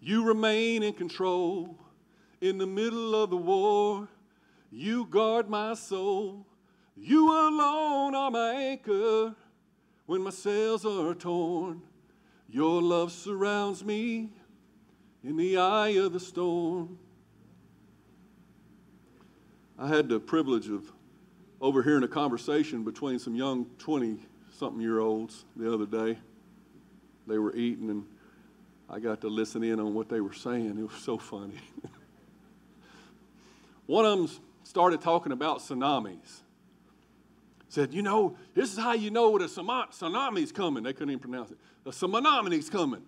You 0.00 0.24
remain 0.26 0.82
in 0.82 0.94
control 0.94 1.78
in 2.40 2.58
the 2.58 2.66
middle 2.66 3.14
of 3.14 3.30
the 3.30 3.36
war. 3.36 4.08
You 4.72 5.04
guard 5.04 5.48
my 5.48 5.74
soul. 5.74 6.44
You 6.96 7.30
alone 7.30 8.16
are 8.16 8.30
my 8.32 8.54
anchor 8.54 9.36
when 10.06 10.22
my 10.22 10.30
sails 10.30 10.84
are 10.84 11.14
torn. 11.14 11.82
Your 12.48 12.82
love 12.82 13.12
surrounds 13.12 13.84
me 13.84 14.30
in 15.22 15.36
the 15.36 15.58
eye 15.58 15.90
of 15.90 16.12
the 16.12 16.18
storm. 16.18 16.98
I 19.78 19.86
had 19.86 20.08
the 20.08 20.18
privilege 20.18 20.68
of 20.68 20.92
overhearing 21.60 22.02
a 22.02 22.08
conversation 22.08 22.84
between 22.84 23.18
some 23.18 23.34
young 23.34 23.66
20 23.78 24.18
something 24.58 24.80
year 24.80 25.00
olds 25.00 25.44
the 25.56 25.72
other 25.72 25.86
day. 25.86 26.18
They 27.26 27.38
were 27.38 27.54
eating, 27.54 27.90
and 27.90 28.04
I 28.88 28.98
got 28.98 29.20
to 29.22 29.28
listen 29.28 29.62
in 29.62 29.78
on 29.78 29.94
what 29.94 30.08
they 30.08 30.20
were 30.20 30.32
saying. 30.32 30.78
It 30.78 30.82
was 30.82 31.02
so 31.02 31.18
funny. 31.18 31.60
One 33.86 34.04
of 34.04 34.18
them 34.18 34.30
started 34.64 35.00
talking 35.00 35.32
about 35.32 35.58
tsunamis 35.58 36.42
said, 37.70 37.94
You 37.94 38.02
know, 38.02 38.36
this 38.54 38.72
is 38.72 38.78
how 38.78 38.92
you 38.92 39.10
know 39.10 39.30
what 39.30 39.42
a 39.42 39.46
tsunami 39.46 40.42
is 40.42 40.52
coming. 40.52 40.82
They 40.82 40.92
couldn't 40.92 41.10
even 41.10 41.20
pronounce 41.20 41.50
it. 41.50 41.58
A 41.86 41.90
tsunami 41.90 42.58
is 42.58 42.68
coming. 42.68 43.02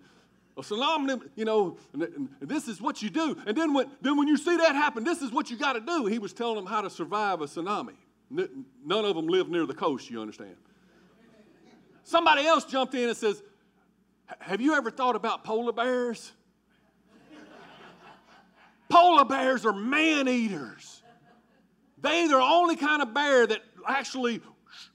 A 0.57 0.61
tsunami, 0.61 1.21
you 1.35 1.45
know, 1.45 1.77
and, 1.93 2.03
and 2.03 2.29
this 2.41 2.67
is 2.67 2.81
what 2.81 3.01
you 3.01 3.09
do. 3.09 3.37
And 3.45 3.57
then 3.57 3.73
when, 3.73 3.89
then 4.01 4.17
when 4.17 4.27
you 4.27 4.37
see 4.37 4.55
that 4.57 4.75
happen, 4.75 5.03
this 5.03 5.21
is 5.21 5.31
what 5.31 5.51
you 5.51 5.57
got 5.57 5.73
to 5.73 5.81
do. 5.81 6.05
He 6.05 6.19
was 6.19 6.33
telling 6.33 6.55
them 6.55 6.65
how 6.65 6.81
to 6.81 6.89
survive 6.89 7.41
a 7.41 7.45
tsunami. 7.45 7.95
None 8.29 9.05
of 9.05 9.15
them 9.15 9.27
live 9.27 9.49
near 9.49 9.65
the 9.65 9.73
coast, 9.73 10.09
you 10.09 10.21
understand. 10.21 10.55
Somebody 12.03 12.45
else 12.45 12.65
jumped 12.65 12.95
in 12.95 13.07
and 13.09 13.17
says, 13.17 13.41
Have 14.39 14.61
you 14.61 14.75
ever 14.75 14.91
thought 14.91 15.15
about 15.15 15.43
polar 15.43 15.71
bears? 15.71 16.31
polar 18.89 19.25
bears 19.25 19.65
are 19.65 19.73
man 19.73 20.27
eaters. 20.27 21.01
They, 22.01 22.27
they're 22.27 22.37
the 22.37 22.43
only 22.43 22.75
kind 22.75 23.01
of 23.01 23.13
bear 23.13 23.47
that 23.47 23.61
actually 23.87 24.41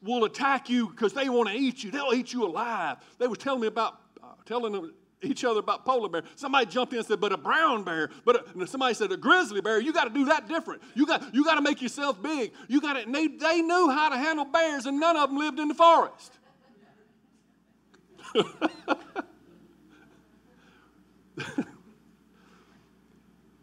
will 0.03 0.25
attack 0.25 0.69
you 0.69 0.89
because 0.89 1.13
they 1.15 1.29
want 1.29 1.49
to 1.49 1.55
eat 1.55 1.83
you. 1.83 1.91
They'll 1.91 2.13
eat 2.13 2.33
you 2.33 2.45
alive. 2.45 2.99
They 3.19 3.27
were 3.27 3.37
telling 3.37 3.61
me 3.63 3.67
about, 3.67 3.99
uh, 4.23 4.27
telling 4.45 4.73
them, 4.73 4.93
each 5.23 5.45
other 5.45 5.61
about 5.61 5.85
polar 5.85 6.09
bear. 6.09 6.23
Somebody 6.37 6.67
jumped 6.67 6.93
in 6.93 6.99
and 6.99 7.07
said, 7.07 7.21
but 7.21 7.33
a 7.33 7.37
brown 7.37 7.85
bear, 7.85 8.11
but 8.25 8.57
a, 8.57 8.67
somebody 8.67 8.95
said 8.95 9.13
a 9.13 9.17
grizzly 9.17 9.61
bear. 9.61 9.81
You 9.81 9.93
got 9.93 10.05
to 10.05 10.11
do 10.11 10.25
that 10.27 10.49
different. 10.49 10.83
You 10.95 11.07
got, 11.07 11.35
you 11.35 11.45
got 11.45 11.57
to 11.57 11.63
make 11.63 11.83
yourself 11.83 12.23
big. 12.23 12.53
You 12.69 12.81
got 12.81 12.95
to, 12.95 13.11
they, 13.11 13.27
they 13.27 13.61
knew 13.63 13.91
how 13.91 14.09
to 14.09 14.17
handle 14.17 14.45
bears 14.45 14.87
and 14.87 15.01
none 15.01 15.17
of 15.17 15.31
them 15.31 15.39
lived 15.39 15.59
in 15.59 15.69
the 15.69 15.75
forest. 15.75 16.33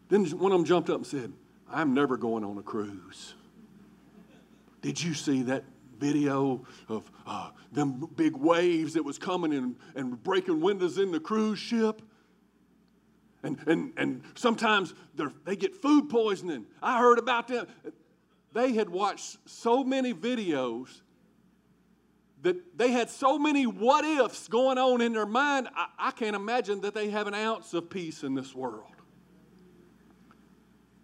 then 0.09 0.25
one 0.25 0.51
of 0.51 0.57
them 0.57 0.65
jumped 0.65 0.89
up 0.89 0.97
and 0.97 1.05
said, 1.07 1.31
I'm 1.71 1.93
never 1.93 2.17
going 2.17 2.43
on 2.43 2.57
a 2.57 2.63
cruise. 2.63 3.35
Did 4.81 5.01
you 5.01 5.13
see 5.13 5.43
that 5.43 5.63
video 5.99 6.65
of 6.89 7.09
uh, 7.25 7.51
them 7.71 8.07
big 8.15 8.35
waves 8.35 8.93
that 8.93 9.03
was 9.03 9.17
coming 9.17 9.53
and, 9.53 9.75
and 9.95 10.21
breaking 10.23 10.61
windows 10.61 10.97
in 10.97 11.11
the 11.11 11.19
cruise 11.19 11.59
ship? 11.59 12.01
And, 13.43 13.59
and, 13.67 13.93
and 13.97 14.23
sometimes 14.35 14.93
they 15.45 15.55
get 15.55 15.75
food 15.75 16.09
poisoning. 16.09 16.65
I 16.81 16.99
heard 16.99 17.19
about 17.19 17.47
them. 17.47 17.67
They 18.53 18.73
had 18.73 18.89
watched 18.89 19.37
so 19.45 19.83
many 19.83 20.13
videos 20.13 21.01
that 22.45 22.77
they 22.77 22.91
had 22.91 23.09
so 23.09 23.39
many 23.39 23.65
what 23.65 24.05
ifs 24.05 24.47
going 24.47 24.77
on 24.77 25.01
in 25.01 25.13
their 25.13 25.25
mind, 25.25 25.67
I, 25.75 25.87
I 25.97 26.11
can't 26.11 26.35
imagine 26.35 26.81
that 26.81 26.93
they 26.93 27.09
have 27.09 27.25
an 27.25 27.33
ounce 27.33 27.73
of 27.73 27.89
peace 27.89 28.23
in 28.23 28.35
this 28.35 28.53
world. 28.53 28.83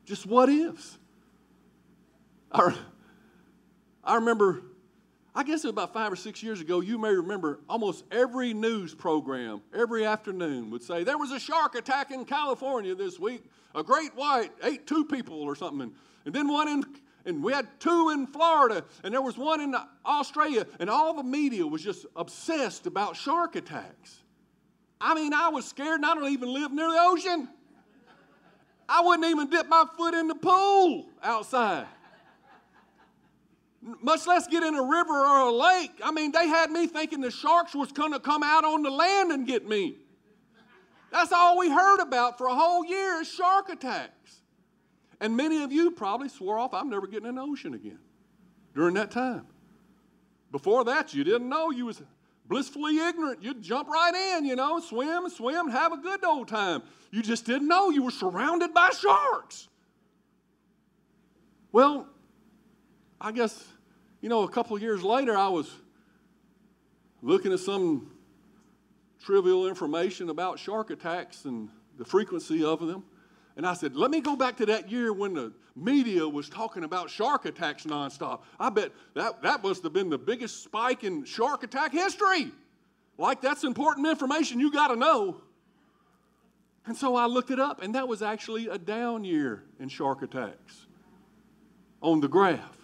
Just 0.05 0.27
what 0.27 0.49
ifs. 0.49 0.99
I, 2.51 2.75
I 4.03 4.15
remember, 4.15 4.61
I 5.33 5.43
guess 5.43 5.63
it 5.63 5.67
was 5.67 5.73
about 5.73 5.93
five 5.93 6.11
or 6.11 6.17
six 6.17 6.43
years 6.43 6.59
ago, 6.59 6.81
you 6.81 6.97
may 6.97 7.11
remember 7.11 7.61
almost 7.69 8.03
every 8.11 8.53
news 8.53 8.93
program 8.93 9.61
every 9.73 10.05
afternoon 10.05 10.69
would 10.71 10.83
say, 10.83 11.03
There 11.03 11.17
was 11.17 11.31
a 11.31 11.39
shark 11.39 11.75
attack 11.75 12.11
in 12.11 12.25
California 12.25 12.93
this 12.95 13.19
week. 13.19 13.43
A 13.73 13.81
great 13.81 14.13
white 14.15 14.51
ate 14.61 14.85
two 14.85 15.05
people 15.05 15.41
or 15.41 15.55
something. 15.55 15.81
And, 15.81 15.93
and 16.25 16.35
then 16.35 16.49
one 16.49 16.67
in 16.67 16.83
and 17.25 17.43
we 17.43 17.53
had 17.53 17.67
two 17.79 18.09
in 18.09 18.25
Florida, 18.27 18.83
and 19.03 19.13
there 19.13 19.21
was 19.21 19.37
one 19.37 19.61
in 19.61 19.75
Australia, 20.05 20.65
and 20.79 20.89
all 20.89 21.13
the 21.13 21.23
media 21.23 21.65
was 21.65 21.83
just 21.83 22.05
obsessed 22.15 22.87
about 22.87 23.15
shark 23.15 23.55
attacks. 23.55 24.21
I 24.99 25.13
mean, 25.13 25.33
I 25.33 25.49
was 25.49 25.65
scared, 25.65 25.97
and 25.97 26.05
I 26.05 26.15
don't 26.15 26.31
even 26.31 26.51
live 26.51 26.71
near 26.71 26.89
the 26.89 26.99
ocean. 26.99 27.47
I 28.87 29.01
wouldn't 29.01 29.27
even 29.29 29.49
dip 29.49 29.67
my 29.69 29.85
foot 29.97 30.13
in 30.13 30.27
the 30.27 30.35
pool 30.35 31.09
outside, 31.23 31.85
much 33.81 34.27
less 34.27 34.47
get 34.47 34.63
in 34.63 34.75
a 34.75 34.83
river 34.83 35.13
or 35.13 35.49
a 35.49 35.51
lake. 35.51 35.91
I 36.03 36.11
mean, 36.11 36.31
they 36.31 36.47
had 36.47 36.69
me 36.71 36.87
thinking 36.87 37.21
the 37.21 37.31
sharks 37.31 37.73
was 37.73 37.91
going 37.91 38.13
to 38.13 38.19
come 38.19 38.43
out 38.43 38.63
on 38.63 38.83
the 38.83 38.91
land 38.91 39.31
and 39.31 39.47
get 39.47 39.67
me. 39.67 39.97
That's 41.11 41.31
all 41.31 41.57
we 41.57 41.69
heard 41.69 41.99
about 41.99 42.37
for 42.37 42.47
a 42.47 42.55
whole 42.55 42.85
year 42.85 43.21
is 43.21 43.29
shark 43.29 43.69
attacks. 43.69 44.41
And 45.19 45.35
many 45.35 45.63
of 45.63 45.71
you 45.71 45.91
probably 45.91 46.29
swore 46.29 46.57
off, 46.57 46.73
I'm 46.73 46.89
never 46.89 47.05
getting 47.05 47.27
in 47.27 47.35
the 47.35 47.41
ocean 47.41 47.73
again 47.73 47.99
during 48.73 48.93
that 48.95 49.11
time. 49.11 49.45
Before 50.51 50.83
that, 50.85 51.13
you 51.13 51.23
didn't 51.23 51.49
know 51.49 51.71
you 51.71 51.85
was 51.85 52.01
blissfully 52.47 52.97
ignorant. 52.99 53.41
You'd 53.43 53.61
jump 53.61 53.87
right 53.87 54.35
in, 54.35 54.45
you 54.45 54.55
know, 54.55 54.79
swim, 54.79 55.29
swim, 55.29 55.69
have 55.69 55.93
a 55.93 55.97
good 55.97 56.23
old 56.25 56.47
time. 56.47 56.83
You 57.11 57.21
just 57.21 57.45
didn't 57.45 57.67
know 57.67 57.89
you 57.89 58.03
were 58.03 58.11
surrounded 58.11 58.73
by 58.73 58.89
sharks. 58.89 59.67
Well, 61.71 62.07
I 63.19 63.31
guess, 63.31 63.63
you 64.21 64.29
know, 64.29 64.43
a 64.43 64.49
couple 64.49 64.77
years 64.79 65.03
later, 65.03 65.35
I 65.35 65.47
was 65.47 65.71
looking 67.21 67.51
at 67.51 67.59
some 67.59 68.11
trivial 69.19 69.67
information 69.67 70.29
about 70.29 70.59
shark 70.59 70.91
attacks 70.91 71.45
and 71.45 71.69
the 71.97 72.05
frequency 72.05 72.63
of 72.63 72.79
them. 72.79 73.03
And 73.57 73.65
I 73.65 73.73
said, 73.73 73.95
let 73.95 74.11
me 74.11 74.21
go 74.21 74.35
back 74.35 74.57
to 74.57 74.65
that 74.67 74.89
year 74.89 75.11
when 75.11 75.33
the 75.33 75.51
media 75.75 76.27
was 76.27 76.49
talking 76.49 76.83
about 76.83 77.09
shark 77.09 77.45
attacks 77.45 77.83
nonstop. 77.83 78.41
I 78.59 78.69
bet 78.69 78.91
that, 79.15 79.41
that 79.41 79.63
must 79.63 79.83
have 79.83 79.93
been 79.93 80.09
the 80.09 80.17
biggest 80.17 80.63
spike 80.63 81.03
in 81.03 81.25
shark 81.25 81.63
attack 81.63 81.91
history. 81.91 82.51
Like, 83.17 83.41
that's 83.41 83.63
important 83.63 84.07
information 84.07 84.59
you 84.59 84.71
got 84.71 84.87
to 84.87 84.95
know. 84.95 85.41
And 86.85 86.95
so 86.95 87.15
I 87.15 87.25
looked 87.25 87.51
it 87.51 87.59
up, 87.59 87.81
and 87.83 87.93
that 87.93 88.07
was 88.07 88.21
actually 88.21 88.67
a 88.67 88.77
down 88.77 89.23
year 89.23 89.63
in 89.79 89.89
shark 89.89 90.21
attacks 90.23 90.87
on 92.01 92.21
the 92.21 92.27
graph. 92.27 92.80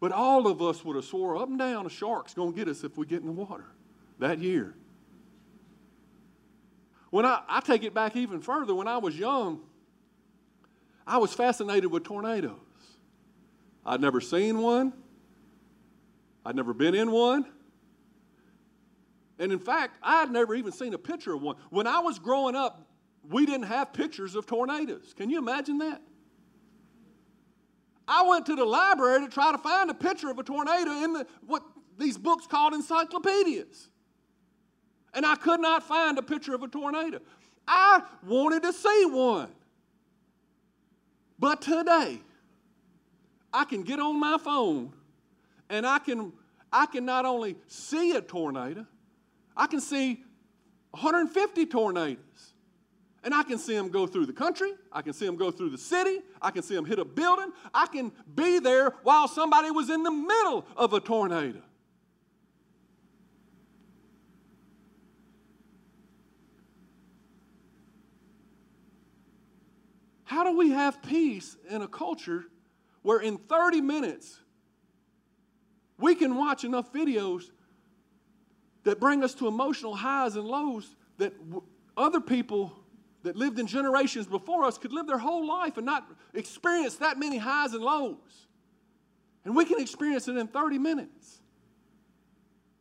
But 0.00 0.12
all 0.12 0.46
of 0.46 0.62
us 0.62 0.84
would 0.84 0.96
have 0.96 1.04
swore 1.04 1.36
up 1.36 1.48
and 1.48 1.58
down 1.58 1.86
a 1.86 1.90
shark's 1.90 2.34
going 2.34 2.52
to 2.52 2.56
get 2.56 2.68
us 2.68 2.84
if 2.84 2.96
we 2.96 3.06
get 3.06 3.20
in 3.20 3.26
the 3.26 3.32
water 3.32 3.64
that 4.18 4.38
year. 4.38 4.74
When 7.10 7.24
I, 7.24 7.42
I 7.48 7.60
take 7.60 7.82
it 7.82 7.94
back 7.94 8.16
even 8.16 8.40
further, 8.40 8.74
when 8.74 8.86
I 8.86 8.98
was 8.98 9.18
young, 9.18 9.60
I 11.06 11.18
was 11.18 11.32
fascinated 11.32 11.90
with 11.90 12.04
tornadoes. 12.04 12.58
I'd 13.84 14.00
never 14.00 14.20
seen 14.20 14.58
one, 14.58 14.92
I'd 16.44 16.54
never 16.54 16.74
been 16.74 16.94
in 16.94 17.10
one. 17.10 17.46
And 19.40 19.52
in 19.52 19.58
fact, 19.58 19.96
I 20.02 20.20
had 20.20 20.30
never 20.30 20.54
even 20.54 20.72
seen 20.72 20.94
a 20.94 20.98
picture 20.98 21.32
of 21.32 21.42
one. 21.42 21.56
When 21.70 21.86
I 21.86 22.00
was 22.00 22.18
growing 22.18 22.56
up, 22.56 22.86
we 23.28 23.46
didn't 23.46 23.66
have 23.66 23.92
pictures 23.92 24.34
of 24.34 24.46
tornadoes. 24.46 25.14
Can 25.16 25.30
you 25.30 25.38
imagine 25.38 25.78
that? 25.78 26.02
I 28.08 28.22
went 28.22 28.46
to 28.46 28.56
the 28.56 28.64
library 28.64 29.20
to 29.20 29.28
try 29.28 29.52
to 29.52 29.58
find 29.58 29.90
a 29.90 29.94
picture 29.94 30.30
of 30.30 30.38
a 30.38 30.42
tornado 30.42 30.90
in 31.04 31.12
the, 31.12 31.26
what 31.46 31.62
these 31.98 32.16
books 32.16 32.46
called 32.46 32.72
encyclopedias 32.74 33.88
and 35.14 35.26
I 35.26 35.34
could 35.34 35.60
not 35.60 35.82
find 35.82 36.18
a 36.18 36.22
picture 36.22 36.54
of 36.54 36.62
a 36.62 36.68
tornado. 36.68 37.20
I 37.66 38.02
wanted 38.26 38.62
to 38.62 38.72
see 38.72 39.04
one. 39.06 39.50
But 41.38 41.62
today, 41.62 42.20
I 43.52 43.64
can 43.64 43.82
get 43.82 44.00
on 44.00 44.18
my 44.18 44.38
phone 44.38 44.92
and 45.68 45.86
I 45.86 45.98
can, 45.98 46.32
I 46.72 46.86
can 46.86 47.04
not 47.04 47.24
only 47.24 47.56
see 47.66 48.12
a 48.12 48.20
tornado, 48.20 48.86
I 49.56 49.66
can 49.66 49.80
see 49.80 50.22
150 50.92 51.66
tornadoes. 51.66 52.54
And 53.28 53.34
I 53.34 53.42
can 53.42 53.58
see 53.58 53.74
them 53.76 53.90
go 53.90 54.06
through 54.06 54.24
the 54.24 54.32
country. 54.32 54.70
I 54.90 55.02
can 55.02 55.12
see 55.12 55.26
them 55.26 55.36
go 55.36 55.50
through 55.50 55.68
the 55.68 55.76
city. 55.76 56.20
I 56.40 56.50
can 56.50 56.62
see 56.62 56.74
them 56.74 56.86
hit 56.86 56.98
a 56.98 57.04
building. 57.04 57.52
I 57.74 57.84
can 57.84 58.10
be 58.34 58.58
there 58.58 58.94
while 59.02 59.28
somebody 59.28 59.70
was 59.70 59.90
in 59.90 60.02
the 60.02 60.10
middle 60.10 60.64
of 60.78 60.94
a 60.94 61.00
tornado. 61.00 61.60
How 70.24 70.42
do 70.42 70.56
we 70.56 70.70
have 70.70 71.02
peace 71.02 71.54
in 71.68 71.82
a 71.82 71.86
culture 71.86 72.46
where 73.02 73.20
in 73.20 73.36
30 73.36 73.82
minutes 73.82 74.40
we 75.98 76.14
can 76.14 76.34
watch 76.34 76.64
enough 76.64 76.94
videos 76.94 77.50
that 78.84 78.98
bring 78.98 79.22
us 79.22 79.34
to 79.34 79.48
emotional 79.48 79.94
highs 79.94 80.34
and 80.34 80.46
lows 80.46 80.96
that 81.18 81.34
other 81.94 82.22
people 82.22 82.72
that 83.22 83.36
lived 83.36 83.58
in 83.58 83.66
generations 83.66 84.26
before 84.26 84.64
us 84.64 84.78
could 84.78 84.92
live 84.92 85.06
their 85.06 85.18
whole 85.18 85.46
life 85.46 85.76
and 85.76 85.86
not 85.86 86.06
experience 86.34 86.96
that 86.96 87.18
many 87.18 87.38
highs 87.38 87.72
and 87.74 87.82
lows? 87.82 88.46
And 89.44 89.56
we 89.56 89.64
can 89.64 89.80
experience 89.80 90.28
it 90.28 90.36
in 90.36 90.46
30 90.46 90.78
minutes. 90.78 91.40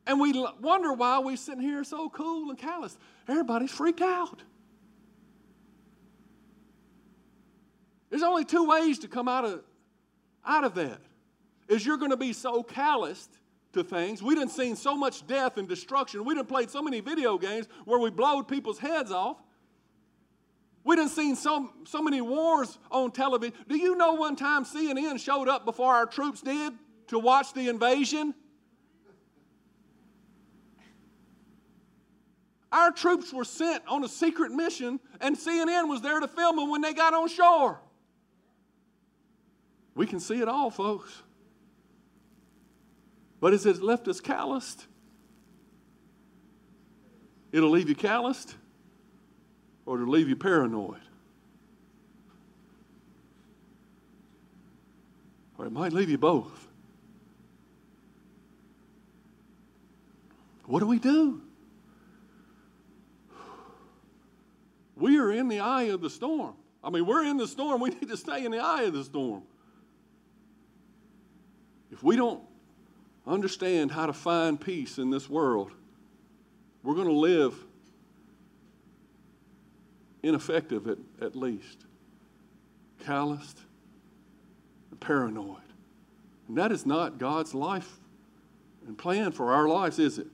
And 0.05 0.19
we 0.19 0.33
wonder 0.61 0.93
why 0.93 1.19
we're 1.19 1.35
sitting 1.35 1.61
here 1.61 1.83
so 1.83 2.09
cool 2.09 2.49
and 2.49 2.57
callous. 2.57 2.97
Everybody's 3.27 3.71
freaked 3.71 4.01
out. 4.01 4.41
There's 8.09 8.23
only 8.23 8.45
two 8.45 8.65
ways 8.65 8.99
to 8.99 9.07
come 9.07 9.27
out 9.27 9.43
of, 9.43 9.63
out 10.45 10.63
of 10.63 10.75
that. 10.75 10.99
Is 11.67 11.85
you're 11.85 11.97
going 11.97 12.11
to 12.11 12.17
be 12.17 12.31
so 12.31 12.63
calloused 12.63 13.37
to 13.73 13.83
things. 13.83 14.23
We 14.23 14.35
didn't 14.35 14.51
seen 14.51 14.75
so 14.75 14.95
much 14.95 15.27
death 15.27 15.57
and 15.57 15.67
destruction. 15.67 16.23
We 16.23 16.33
didn't 16.33 16.47
played 16.47 16.69
so 16.69 16.81
many 16.81 17.01
video 17.01 17.37
games 17.37 17.67
where 17.83 17.99
we 17.99 18.09
blowed 18.09 18.47
people's 18.47 18.79
heads 18.79 19.11
off. 19.11 19.37
We 20.87 20.95
didn't 20.95 21.11
seen 21.11 21.35
so, 21.35 21.69
so 21.83 22.01
many 22.01 22.21
wars 22.21 22.79
on 22.89 23.11
television. 23.11 23.53
Do 23.67 23.75
you 23.75 23.97
know 23.97 24.13
one 24.13 24.37
time 24.37 24.63
CNN 24.63 25.19
showed 25.19 25.49
up 25.49 25.65
before 25.65 25.93
our 25.93 26.05
troops 26.05 26.39
did 26.39 26.71
to 27.07 27.19
watch 27.19 27.53
the 27.53 27.67
invasion? 27.67 28.33
Our 32.71 32.91
troops 32.91 33.33
were 33.33 33.43
sent 33.43 33.83
on 33.85 34.05
a 34.05 34.07
secret 34.07 34.53
mission, 34.53 35.01
and 35.19 35.35
CNN 35.35 35.89
was 35.89 36.01
there 36.01 36.21
to 36.21 36.27
film 36.27 36.55
them 36.55 36.69
when 36.69 36.79
they 36.79 36.93
got 36.93 37.13
on 37.13 37.27
shore. 37.27 37.81
We 39.93 40.05
can 40.05 40.21
see 40.21 40.39
it 40.39 40.47
all, 40.47 40.69
folks. 40.71 41.21
But 43.41 43.51
has 43.51 43.65
it 43.65 43.83
left 43.83 44.07
us 44.07 44.21
calloused? 44.21 44.87
It'll 47.51 47.71
leave 47.71 47.89
you 47.89 47.95
calloused 47.95 48.55
or 49.87 49.95
it'll 49.95 50.13
leave 50.13 50.29
you 50.29 50.35
paranoid. 50.35 51.01
or 55.57 55.65
it 55.65 55.71
might 55.71 55.91
leave 55.91 56.09
you 56.09 56.17
both. 56.17 56.67
What 60.65 60.79
do 60.79 60.87
we 60.87 60.99
do? 60.99 61.41
We 64.95 65.17
are 65.17 65.31
in 65.31 65.47
the 65.47 65.59
eye 65.59 65.83
of 65.83 66.01
the 66.01 66.09
storm. 66.09 66.55
I 66.83 66.89
mean, 66.89 67.05
we're 67.05 67.23
in 67.23 67.37
the 67.37 67.47
storm. 67.47 67.81
We 67.81 67.89
need 67.89 68.09
to 68.09 68.17
stay 68.17 68.45
in 68.45 68.51
the 68.51 68.59
eye 68.59 68.83
of 68.83 68.93
the 68.93 69.03
storm. 69.03 69.43
If 71.91 72.03
we 72.03 72.15
don't 72.15 72.41
understand 73.25 73.91
how 73.91 74.05
to 74.05 74.13
find 74.13 74.59
peace 74.59 74.97
in 74.97 75.09
this 75.09 75.29
world, 75.29 75.71
we're 76.83 76.95
going 76.95 77.07
to 77.07 77.13
live 77.13 77.55
ineffective 80.23 80.87
at, 80.87 80.97
at 81.21 81.35
least, 81.35 81.85
calloused, 83.05 83.59
paranoid. 84.99 85.61
And 86.47 86.57
that 86.57 86.71
is 86.71 86.85
not 86.85 87.17
God's 87.17 87.53
life 87.53 87.97
and 88.87 88.97
plan 88.97 89.31
for 89.31 89.53
our 89.53 89.67
lives, 89.67 89.99
is 89.99 90.17
it? 90.17 90.27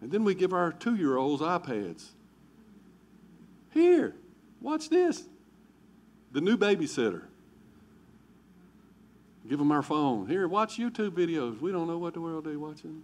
And 0.00 0.12
then 0.12 0.24
we 0.24 0.34
give 0.34 0.52
our 0.52 0.72
two 0.72 0.94
year 0.94 1.16
olds 1.16 1.42
iPads. 1.42 2.10
Here, 3.72 4.14
watch 4.60 4.88
this. 4.88 5.24
The 6.32 6.40
new 6.40 6.56
babysitter. 6.56 7.22
Give 9.48 9.58
them 9.58 9.72
our 9.72 9.82
phone. 9.82 10.26
Here, 10.26 10.46
watch 10.48 10.76
YouTube 10.78 11.10
videos. 11.10 11.60
We 11.60 11.72
don't 11.72 11.86
know 11.86 11.98
what 11.98 12.14
the 12.14 12.20
world 12.20 12.44
they're 12.44 12.58
watching. 12.58 13.02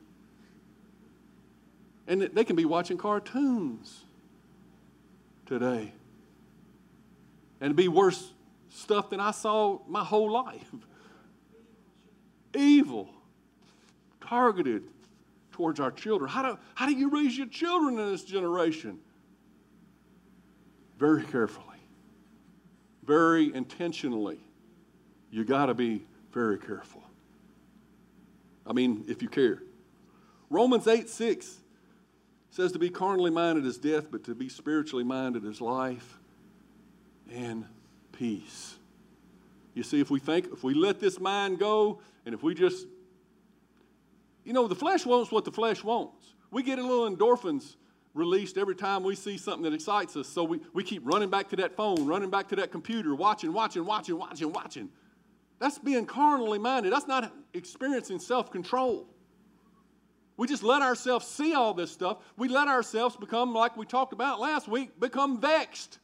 And 2.07 2.23
they 2.23 2.45
can 2.45 2.57
be 2.57 2.65
watching 2.65 2.99
cartoons 2.99 4.05
today. 5.47 5.93
And 7.61 7.77
be 7.77 7.89
worse 7.89 8.33
stuff 8.71 9.11
than 9.11 9.21
I 9.21 9.31
saw 9.31 9.79
my 9.87 10.03
whole 10.03 10.31
life. 10.31 10.71
Evil, 12.55 13.09
targeted 14.21 14.83
towards 15.53 15.79
our 15.79 15.91
children. 15.91 16.29
How 16.29 16.43
do, 16.43 16.59
how 16.75 16.87
do 16.87 16.93
you 16.93 17.11
raise 17.11 17.37
your 17.37 17.47
children 17.47 17.99
in 17.99 18.11
this 18.11 18.25
generation? 18.25 18.99
Very 20.99 21.25
carefully, 21.25 21.67
very 23.05 23.55
intentionally. 23.55 24.41
You 25.31 25.45
got 25.45 25.67
to 25.67 25.75
be 25.75 26.05
very 26.33 26.59
careful. 26.59 27.03
I 28.67 28.73
mean, 28.73 29.05
if 29.09 29.23
you 29.23 29.29
care. 29.29 29.63
Romans 30.51 30.87
8 30.87 31.09
6 31.09 31.59
says 32.53 32.71
to 32.71 32.79
be 32.79 32.91
carnally 32.91 33.31
minded 33.31 33.65
is 33.65 33.79
death, 33.79 34.11
but 34.11 34.23
to 34.25 34.35
be 34.35 34.47
spiritually 34.47 35.05
minded 35.05 35.43
is 35.47 35.63
life 35.63 36.19
and 37.33 37.65
peace. 38.13 38.77
You 39.73 39.83
see, 39.83 40.01
if 40.01 40.11
we 40.11 40.21
think, 40.21 40.49
if 40.53 40.63
we 40.63 40.75
let 40.75 41.01
this 41.01 41.19
mind 41.19 41.59
go, 41.59 42.01
and 42.27 42.35
if 42.35 42.43
we 42.43 42.55
just, 42.55 42.87
you 44.45 44.53
know, 44.53 44.69
the 44.69 44.75
flesh 44.75 45.07
wants 45.07 45.33
what 45.33 45.47
the 45.47 45.51
flesh 45.51 45.83
wants. 45.83 46.35
We 46.51 46.63
get 46.63 46.79
a 46.79 46.83
little 46.83 47.11
endorphins 47.11 47.77
released 48.13 48.59
every 48.59 48.77
time 48.77 49.03
we 49.03 49.15
see 49.15 49.39
something 49.39 49.63
that 49.63 49.73
excites 49.73 50.15
us. 50.17 50.29
So 50.29 50.45
we, 50.45 50.61
we 50.75 50.85
keep 50.85 51.01
running 51.07 51.31
back 51.31 51.49
to 51.51 51.57
that 51.57 51.75
phone, 51.75 52.07
running 52.07 52.29
back 52.29 52.49
to 52.49 52.57
that 52.57 52.71
computer, 52.71 53.15
watching, 53.15 53.55
watching, 53.55 53.87
watching, 53.87 54.19
watching, 54.19 54.53
watching. 54.53 54.91
That's 55.59 55.79
being 55.79 56.05
carnally 56.05 56.59
minded. 56.59 56.93
That's 56.93 57.07
not 57.09 57.33
experiencing 57.55 58.19
self 58.19 58.51
control. 58.51 59.09
We 60.37 60.47
just 60.47 60.63
let 60.63 60.83
ourselves 60.83 61.27
see 61.27 61.55
all 61.55 61.75
this 61.75 61.91
stuff. 61.91 62.19
We 62.37 62.49
let 62.49 62.69
ourselves 62.69 63.17
become, 63.17 63.55
like 63.55 63.77
we 63.77 63.87
talked 63.87 64.13
about 64.13 64.41
last 64.41 64.67
week, 64.67 64.99
become 64.99 65.41
vexed. 65.41 65.99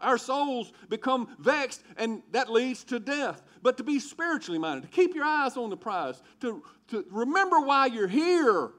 Our 0.00 0.16
souls 0.16 0.72
become 0.88 1.34
vexed, 1.40 1.82
and 1.96 2.22
that 2.30 2.50
leads 2.50 2.84
to 2.84 3.00
death. 3.00 3.42
But 3.62 3.76
to 3.78 3.82
be 3.82 3.98
spiritually 3.98 4.58
minded, 4.58 4.82
to 4.82 4.88
keep 4.88 5.14
your 5.14 5.24
eyes 5.24 5.56
on 5.56 5.70
the 5.70 5.76
prize, 5.76 6.22
to, 6.40 6.62
to 6.88 7.04
remember 7.10 7.60
why 7.60 7.86
you're 7.86 8.06
here, 8.06 8.70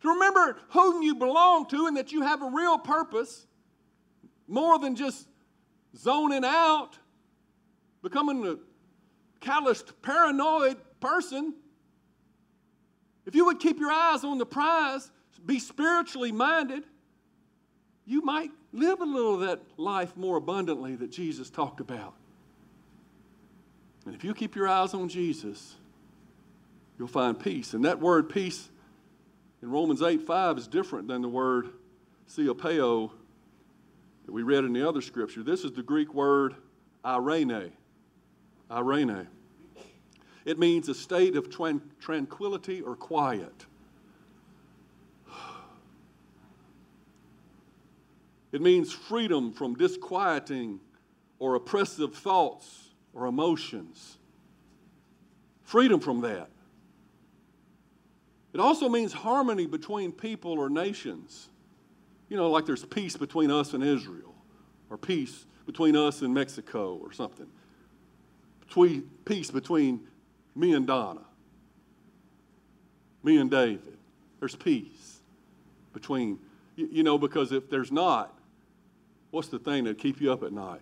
to 0.00 0.08
remember 0.08 0.56
whom 0.70 1.02
you 1.02 1.14
belong 1.14 1.66
to, 1.68 1.86
and 1.86 1.96
that 1.98 2.10
you 2.10 2.22
have 2.22 2.42
a 2.42 2.50
real 2.50 2.78
purpose, 2.78 3.46
more 4.46 4.78
than 4.78 4.96
just 4.96 5.28
zoning 5.94 6.44
out, 6.44 6.98
becoming 8.02 8.46
a 8.46 8.56
calloused, 9.40 10.00
paranoid 10.00 10.78
person, 11.00 11.54
if 13.28 13.34
you 13.34 13.44
would 13.44 13.60
keep 13.60 13.78
your 13.78 13.92
eyes 13.92 14.24
on 14.24 14.38
the 14.38 14.46
prize, 14.46 15.10
be 15.44 15.58
spiritually 15.58 16.32
minded, 16.32 16.82
you 18.06 18.22
might 18.22 18.50
live 18.72 19.02
a 19.02 19.04
little 19.04 19.34
of 19.34 19.40
that 19.40 19.60
life 19.76 20.16
more 20.16 20.38
abundantly 20.38 20.96
that 20.96 21.10
Jesus 21.10 21.50
talked 21.50 21.80
about. 21.80 22.14
And 24.06 24.14
if 24.14 24.24
you 24.24 24.32
keep 24.32 24.56
your 24.56 24.66
eyes 24.66 24.94
on 24.94 25.10
Jesus, 25.10 25.76
you'll 26.98 27.06
find 27.06 27.38
peace. 27.38 27.74
And 27.74 27.84
that 27.84 28.00
word 28.00 28.30
peace 28.30 28.70
in 29.60 29.70
Romans 29.70 30.00
8 30.00 30.22
5 30.22 30.56
is 30.56 30.66
different 30.66 31.06
than 31.06 31.20
the 31.20 31.28
word 31.28 31.68
siopeo 32.30 33.10
that 34.24 34.32
we 34.32 34.42
read 34.42 34.64
in 34.64 34.72
the 34.72 34.88
other 34.88 35.02
scripture. 35.02 35.42
This 35.42 35.64
is 35.64 35.72
the 35.72 35.82
Greek 35.82 36.14
word 36.14 36.54
irene. 37.04 37.72
Irene. 38.70 39.28
It 40.44 40.58
means 40.58 40.88
a 40.88 40.94
state 40.94 41.36
of 41.36 41.50
tran- 41.50 41.82
tranquility 42.00 42.80
or 42.80 42.96
quiet. 42.96 43.66
It 48.50 48.62
means 48.62 48.90
freedom 48.90 49.52
from 49.52 49.74
disquieting 49.74 50.80
or 51.38 51.54
oppressive 51.54 52.14
thoughts 52.14 52.94
or 53.12 53.26
emotions. 53.26 54.16
Freedom 55.64 56.00
from 56.00 56.22
that. 56.22 56.48
It 58.54 58.60
also 58.60 58.88
means 58.88 59.12
harmony 59.12 59.66
between 59.66 60.12
people 60.12 60.52
or 60.52 60.70
nations. 60.70 61.50
You 62.30 62.38
know, 62.38 62.50
like 62.50 62.64
there's 62.64 62.86
peace 62.86 63.18
between 63.18 63.50
us 63.50 63.74
and 63.74 63.84
Israel, 63.84 64.34
or 64.88 64.96
peace 64.96 65.44
between 65.66 65.94
us 65.94 66.22
and 66.22 66.32
Mexico, 66.32 66.98
or 67.02 67.12
something 67.12 67.48
between, 68.68 69.10
peace 69.24 69.50
between 69.50 70.06
me 70.58 70.74
and 70.74 70.86
Donna, 70.86 71.22
me 73.22 73.38
and 73.38 73.50
David. 73.50 73.96
There's 74.40 74.56
peace 74.56 75.20
between, 75.92 76.38
you, 76.76 77.02
know, 77.02 77.16
because 77.16 77.52
if 77.52 77.70
there's 77.70 77.92
not, 77.92 78.36
what's 79.30 79.48
the 79.48 79.58
thing 79.58 79.84
that 79.84 79.98
keep 79.98 80.20
you 80.20 80.32
up 80.32 80.42
at 80.42 80.52
night? 80.52 80.80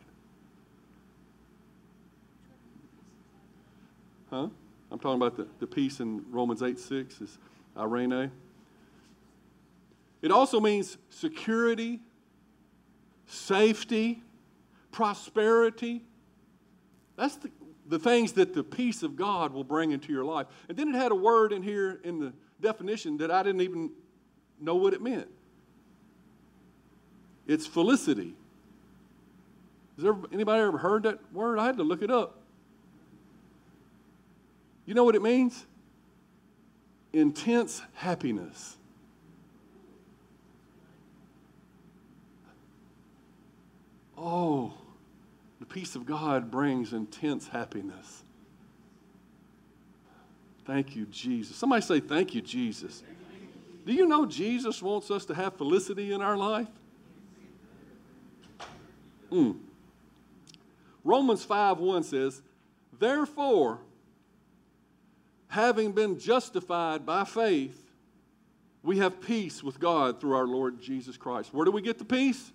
Huh? 4.31 4.49
I'm 4.91 4.99
talking 4.99 5.21
about 5.21 5.37
the, 5.37 5.47
the 5.61 5.67
peace 5.67 6.01
in 6.01 6.25
Romans 6.31 6.63
8 6.63 6.79
6 6.79 7.21
is 7.21 7.39
irene. 7.77 8.31
It 10.23 10.31
also 10.31 10.59
means 10.59 10.97
security, 11.11 12.01
safety, 13.27 14.23
prosperity. 14.91 16.03
That's 17.17 17.37
the, 17.37 17.51
the 17.89 17.99
things 17.99 18.33
that 18.33 18.55
the 18.55 18.65
peace 18.65 19.03
of 19.03 19.17
God 19.17 19.53
will 19.53 19.65
bring 19.65 19.93
into 19.93 20.13
your 20.13 20.25
life. 20.25 20.47
And 20.69 20.77
then 20.77 20.89
it 20.89 20.95
had 20.95 21.13
a 21.13 21.17
word 21.17 21.53
in 21.53 21.63
here 21.63 22.01
in 22.05 22.19
the 22.19 22.33
definition 22.61 23.19
that 23.19 23.31
I 23.31 23.43
didn't 23.43 23.61
even 23.61 23.91
know 24.61 24.75
what 24.75 24.95
it 24.95 25.03
meant. 25.03 25.29
It's 27.47 27.67
felicity. 27.67 28.35
Has 29.97 30.05
there, 30.05 30.17
anybody 30.33 30.63
ever 30.63 30.79
heard 30.79 31.05
that 31.05 31.19
word? 31.33 31.59
I 31.59 31.67
had 31.67 31.77
to 31.77 31.85
look 31.85 32.03
it 32.03 32.11
up. 32.11 32.41
You 34.85 34.95
know 34.95 35.05
what 35.05 35.15
it 35.15 35.23
means? 35.23 35.65
Intense 37.13 37.83
happiness. 37.95 38.77
Oh, 44.19 44.75
the 45.59 45.67
peace 45.67 45.97
of 45.97 46.07
God 46.07 46.51
brings 46.51 46.93
intense 46.93 47.49
happiness. 47.49 48.23
Thank 50.65 50.97
you, 50.97 51.07
Jesus. 51.07 51.57
Somebody 51.57 51.83
say, 51.83 52.01
Thank 52.01 52.35
you, 52.35 52.43
Jesus. 52.43 53.03
Do 53.87 53.93
you 53.93 54.07
know 54.07 54.27
Jesus 54.27 54.83
wants 54.83 55.11
us 55.11 55.25
to 55.27 55.35
have 55.35 55.57
felicity 55.57 56.13
in 56.13 56.21
our 56.21 56.37
life? 56.37 56.67
Mm. 59.31 59.59
Romans 61.05 61.45
5 61.45 61.79
1 61.79 62.03
says, 62.03 62.43
Therefore, 62.99 63.79
having 65.49 65.93
been 65.93 66.19
justified 66.19 67.07
by 67.07 67.25
faith, 67.25 67.81
we 68.83 68.99
have 68.99 69.21
peace 69.21 69.63
with 69.63 69.79
God 69.79 70.21
through 70.21 70.35
our 70.35 70.47
Lord 70.47 70.81
Jesus 70.81 71.17
Christ. 71.17 71.55
Where 71.55 71.65
do 71.65 71.71
we 71.71 71.83
get 71.83 71.99
the 71.99 72.05
peace? 72.05 72.53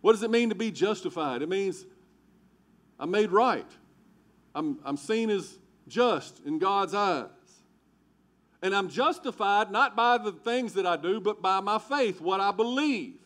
What 0.00 0.12
does 0.12 0.22
it 0.22 0.30
mean 0.30 0.48
to 0.48 0.54
be 0.54 0.70
justified? 0.70 1.42
It 1.42 1.48
means 1.48 1.84
I'm 2.98 3.10
made 3.10 3.30
right. 3.30 3.70
I'm, 4.54 4.78
I'm 4.84 4.96
seen 4.96 5.30
as 5.30 5.58
just 5.88 6.40
in 6.44 6.58
God's 6.58 6.94
eyes. 6.94 7.28
And 8.62 8.74
I'm 8.74 8.88
justified 8.88 9.70
not 9.70 9.96
by 9.96 10.18
the 10.18 10.32
things 10.32 10.74
that 10.74 10.86
I 10.86 10.96
do, 10.96 11.20
but 11.20 11.40
by 11.40 11.60
my 11.60 11.78
faith, 11.78 12.20
what 12.20 12.40
I 12.40 12.52
believe. 12.52 13.16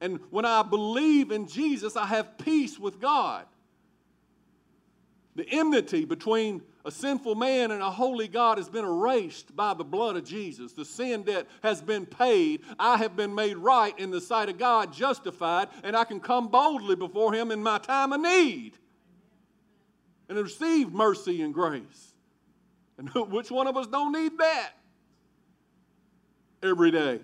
And 0.00 0.20
when 0.30 0.44
I 0.44 0.62
believe 0.62 1.30
in 1.30 1.46
Jesus, 1.46 1.96
I 1.96 2.06
have 2.06 2.38
peace 2.38 2.78
with 2.78 3.00
God. 3.00 3.46
The 5.34 5.48
enmity 5.48 6.04
between 6.04 6.62
a 6.88 6.90
sinful 6.90 7.34
man 7.34 7.70
and 7.70 7.82
a 7.82 7.90
holy 7.90 8.28
God 8.28 8.56
has 8.56 8.70
been 8.70 8.86
erased 8.86 9.54
by 9.54 9.74
the 9.74 9.84
blood 9.84 10.16
of 10.16 10.24
Jesus. 10.24 10.72
The 10.72 10.86
sin 10.86 11.22
debt 11.22 11.46
has 11.62 11.82
been 11.82 12.06
paid. 12.06 12.62
I 12.78 12.96
have 12.96 13.14
been 13.14 13.34
made 13.34 13.58
right 13.58 13.96
in 13.98 14.10
the 14.10 14.22
sight 14.22 14.48
of 14.48 14.56
God, 14.56 14.90
justified, 14.90 15.68
and 15.84 15.94
I 15.94 16.04
can 16.04 16.18
come 16.18 16.48
boldly 16.48 16.96
before 16.96 17.34
Him 17.34 17.50
in 17.50 17.62
my 17.62 17.76
time 17.76 18.14
of 18.14 18.22
need 18.22 18.72
and 20.30 20.38
receive 20.38 20.90
mercy 20.90 21.42
and 21.42 21.52
grace. 21.52 22.14
And 22.96 23.10
which 23.30 23.50
one 23.50 23.66
of 23.66 23.76
us 23.76 23.86
don't 23.86 24.12
need 24.12 24.38
that 24.38 24.70
every 26.62 26.90
day? 26.90 27.20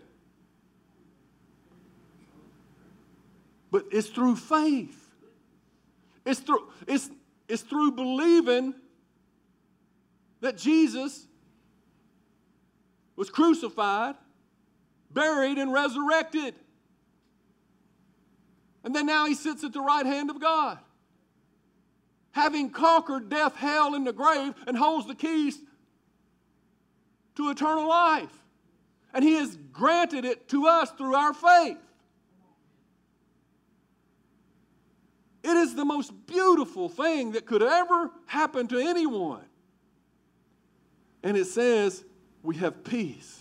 But 3.71 3.87
it's 3.91 4.09
through 4.09 4.37
faith. 4.37 5.09
It's 6.27 6.41
through, 6.41 6.69
it's, 6.87 7.09
it's 7.49 7.63
through 7.63 7.93
believing 7.93 8.75
that 10.45 10.59
Jesus 10.59 11.27
was 13.17 13.31
crucified, 13.31 14.15
buried, 15.11 15.57
and 15.57 15.73
resurrected. 15.73 16.55
And 18.85 18.95
then 18.95 19.07
now 19.07 19.25
he 19.25 19.35
sits 19.35 19.65
at 19.65 19.73
the 19.73 19.81
right 19.81 20.05
hand 20.05 20.29
of 20.29 20.39
God, 20.39 20.79
having 22.33 22.69
conquered 22.69 23.31
death, 23.31 23.57
hell, 23.57 23.95
and 23.95 24.07
the 24.07 24.13
grave, 24.13 24.53
and 24.67 24.77
holds 24.77 25.07
the 25.07 25.15
keys 25.15 25.59
to 27.37 27.49
eternal 27.49 27.89
life. 27.89 28.45
And 29.15 29.25
he 29.25 29.37
has 29.37 29.57
granted 29.73 30.27
it 30.27 30.47
to 30.51 30.67
us 30.67 30.91
through 30.91 31.15
our 31.15 31.33
faith. 31.33 31.79
It 35.43 35.57
is 35.57 35.75
the 35.75 35.87
most 35.87 36.13
beautiful 36.27 36.91
thing 36.91 37.33
that 37.33 37.47
could 37.47 37.63
ever 37.63 38.11
happen 38.27 38.67
to 38.69 38.79
anyone. 38.79 39.47
And 41.25 41.37
it 41.39 41.47
says 41.47 42.05
we 42.43 42.57
have 42.59 42.85
peace 42.85 43.41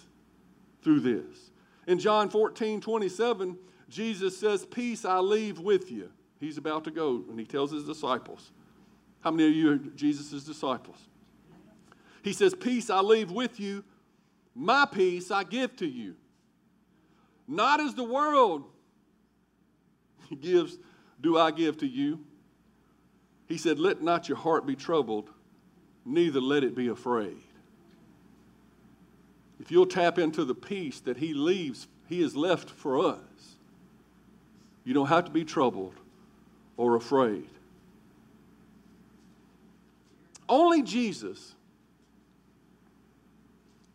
through 0.81 1.01
this. 1.01 1.51
In 1.85 1.99
John 1.99 2.29
14, 2.29 2.79
27, 2.79 3.57
Jesus 3.89 4.37
says, 4.37 4.65
Peace 4.65 5.05
I 5.05 5.19
leave 5.19 5.59
with 5.59 5.91
you. 5.91 6.09
He's 6.39 6.57
about 6.57 6.85
to 6.85 6.91
go, 6.91 7.23
and 7.29 7.37
he 7.37 7.45
tells 7.45 7.71
his 7.71 7.83
disciples. 7.83 8.51
How 9.19 9.31
many 9.31 9.49
of 9.49 9.55
you 9.55 9.71
are 9.73 9.77
Jesus' 9.77 10.43
disciples? 10.43 10.97
He 12.23 12.31
says, 12.31 12.55
Peace 12.55 12.89
I 12.89 13.01
leave 13.01 13.31
with 13.31 13.59
you, 13.59 13.83
my 14.55 14.87
peace 14.89 15.29
I 15.29 15.43
give 15.43 15.75
to 15.77 15.85
you. 15.85 16.15
Not 17.47 17.81
as 17.81 17.93
the 17.95 18.03
world 18.03 18.63
gives 20.39 20.77
do 21.19 21.37
I 21.37 21.51
give 21.51 21.77
to 21.77 21.87
you? 21.87 22.19
He 23.47 23.57
said, 23.57 23.77
Let 23.77 24.01
not 24.01 24.29
your 24.29 24.37
heart 24.37 24.65
be 24.65 24.75
troubled, 24.75 25.29
neither 26.05 26.39
let 26.39 26.63
it 26.63 26.75
be 26.75 26.87
afraid. 26.87 27.37
If 29.63 29.71
you'll 29.71 29.85
tap 29.85 30.19
into 30.19 30.43
the 30.43 30.53
peace 30.53 30.99
that 30.99 31.15
He 31.15 31.33
leaves, 31.33 31.87
He 32.09 32.21
has 32.21 32.35
left 32.35 32.69
for 32.69 32.99
us, 32.99 33.55
you 34.83 34.93
don't 34.93 35.07
have 35.07 35.23
to 35.23 35.31
be 35.31 35.45
troubled 35.45 35.93
or 36.75 36.97
afraid. 36.97 37.47
Only 40.49 40.83
Jesus 40.83 41.55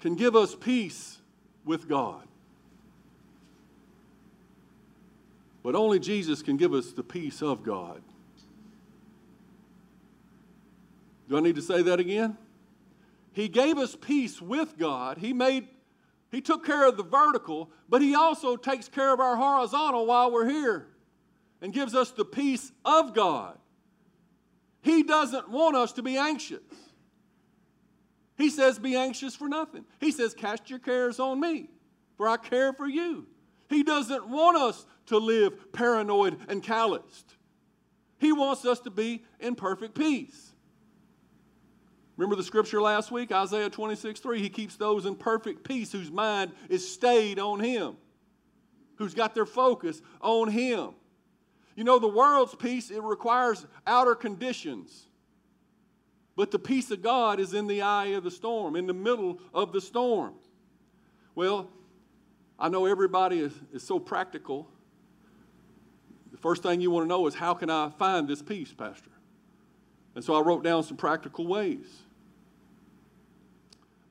can 0.01 0.15
give 0.15 0.35
us 0.35 0.55
peace 0.55 1.19
with 1.67 1.87
God. 1.87 2.27
But 5.63 5.75
only 5.75 5.99
Jesus 5.99 6.41
can 6.41 6.57
give 6.57 6.73
us 6.73 6.93
the 6.93 7.03
peace 7.03 7.43
of 7.43 7.63
God. 7.63 8.01
Do 11.29 11.37
I 11.37 11.41
need 11.41 11.57
to 11.57 11.63
say 11.63 11.83
that 11.83 12.01
again? 12.01 12.39
He 13.33 13.49
gave 13.49 13.79
us 13.79 13.97
peace 13.97 14.41
with 14.41 14.77
God. 14.79 15.19
He 15.19 15.33
made 15.33 15.69
he 16.31 16.41
took 16.41 16.65
care 16.65 16.87
of 16.87 16.97
the 16.97 17.05
vertical, 17.05 17.71
but 17.89 18.03
he 18.03 18.15
also 18.15 18.57
takes 18.57 18.89
care 18.89 19.13
of 19.13 19.21
our 19.21 19.37
horizontal 19.37 20.05
while 20.05 20.31
we're 20.31 20.49
here 20.49 20.89
and 21.63 21.73
gives 21.73 21.95
us 21.95 22.11
the 22.11 22.25
peace 22.25 22.71
of 22.85 23.15
God. 23.15 23.59
He 24.83 25.03
doesn't 25.03 25.49
want 25.49 25.77
us 25.77 25.93
to 25.93 26.03
be 26.03 26.17
anxious. 26.17 26.61
He 28.37 28.51
says, 28.51 28.79
Be 28.79 28.95
anxious 28.95 29.35
for 29.35 29.49
nothing. 29.49 29.85
He 30.01 30.13
says, 30.13 30.35
Cast 30.35 30.71
your 30.71 30.79
cares 30.79 31.19
on 31.19 31.41
me, 31.41 31.69
for 32.17 32.29
I 32.29 32.37
care 32.37 32.73
for 32.73 32.87
you. 32.87 33.27
He 33.69 33.83
doesn't 33.83 34.29
want 34.29 34.57
us 34.57 34.87
to 35.07 35.19
live 35.19 35.73
paranoid 35.73 36.39
and 36.49 36.63
calloused. 36.63 37.35
He 38.19 38.33
wants 38.33 38.65
us 38.65 38.81
to 38.81 38.91
be 38.91 39.25
in 39.41 39.55
perfect 39.55 39.95
peace. 39.95 40.48
Remember 42.19 42.35
the 42.35 42.43
scripture 42.43 42.83
last 42.83 43.13
week, 43.13 43.31
Isaiah 43.31 43.71
26 43.71 44.19
3? 44.19 44.43
He 44.43 44.51
keeps 44.51 44.75
those 44.75 45.07
in 45.07 45.15
perfect 45.15 45.63
peace 45.63 45.93
whose 45.93 46.11
mind 46.11 46.51
is 46.69 46.93
stayed 46.93 47.39
on 47.39 47.61
Him, 47.61 47.97
who's 48.97 49.15
got 49.15 49.37
their 49.37 49.47
focus 49.47 50.03
on 50.21 50.49
Him. 50.49 50.91
You 51.77 51.85
know, 51.85 52.01
the 52.01 52.09
world's 52.09 52.57
peace, 52.57 52.91
it 52.91 53.01
requires 53.05 53.65
outer 53.87 54.17
conditions. 54.17 55.07
But 56.35 56.51
the 56.51 56.59
peace 56.59 56.91
of 56.91 57.03
God 57.03 57.39
is 57.39 57.55
in 57.55 57.69
the 57.69 57.83
eye 57.83 58.07
of 58.07 58.25
the 58.25 58.33
storm, 58.33 58.75
in 58.75 58.89
the 58.89 58.95
middle 58.95 59.39
of 59.55 59.71
the 59.73 59.81
storm. 59.81 60.35
Well, 61.37 61.71
I 62.59 62.69
know 62.69 62.87
everybody 62.87 63.39
is, 63.39 63.53
is 63.73 63.85
so 63.85 64.01
practical. 64.01 64.69
The 66.33 66.39
first 66.39 66.65
thing 66.65 66.81
you 66.81 66.91
want 66.91 67.05
to 67.05 67.09
know 67.09 67.29
is 67.29 67.35
how 67.37 67.55
can 67.55 67.71
I 67.71 67.91
find 67.91 68.27
this 68.27 68.43
peace, 68.43 68.73
Pastor? 68.73 69.11
And 70.17 70.25
so 70.25 70.35
I 70.35 70.41
wrote 70.41 70.65
down 70.65 70.83
some 70.83 70.97
practical 70.97 71.47
ways. 71.47 71.87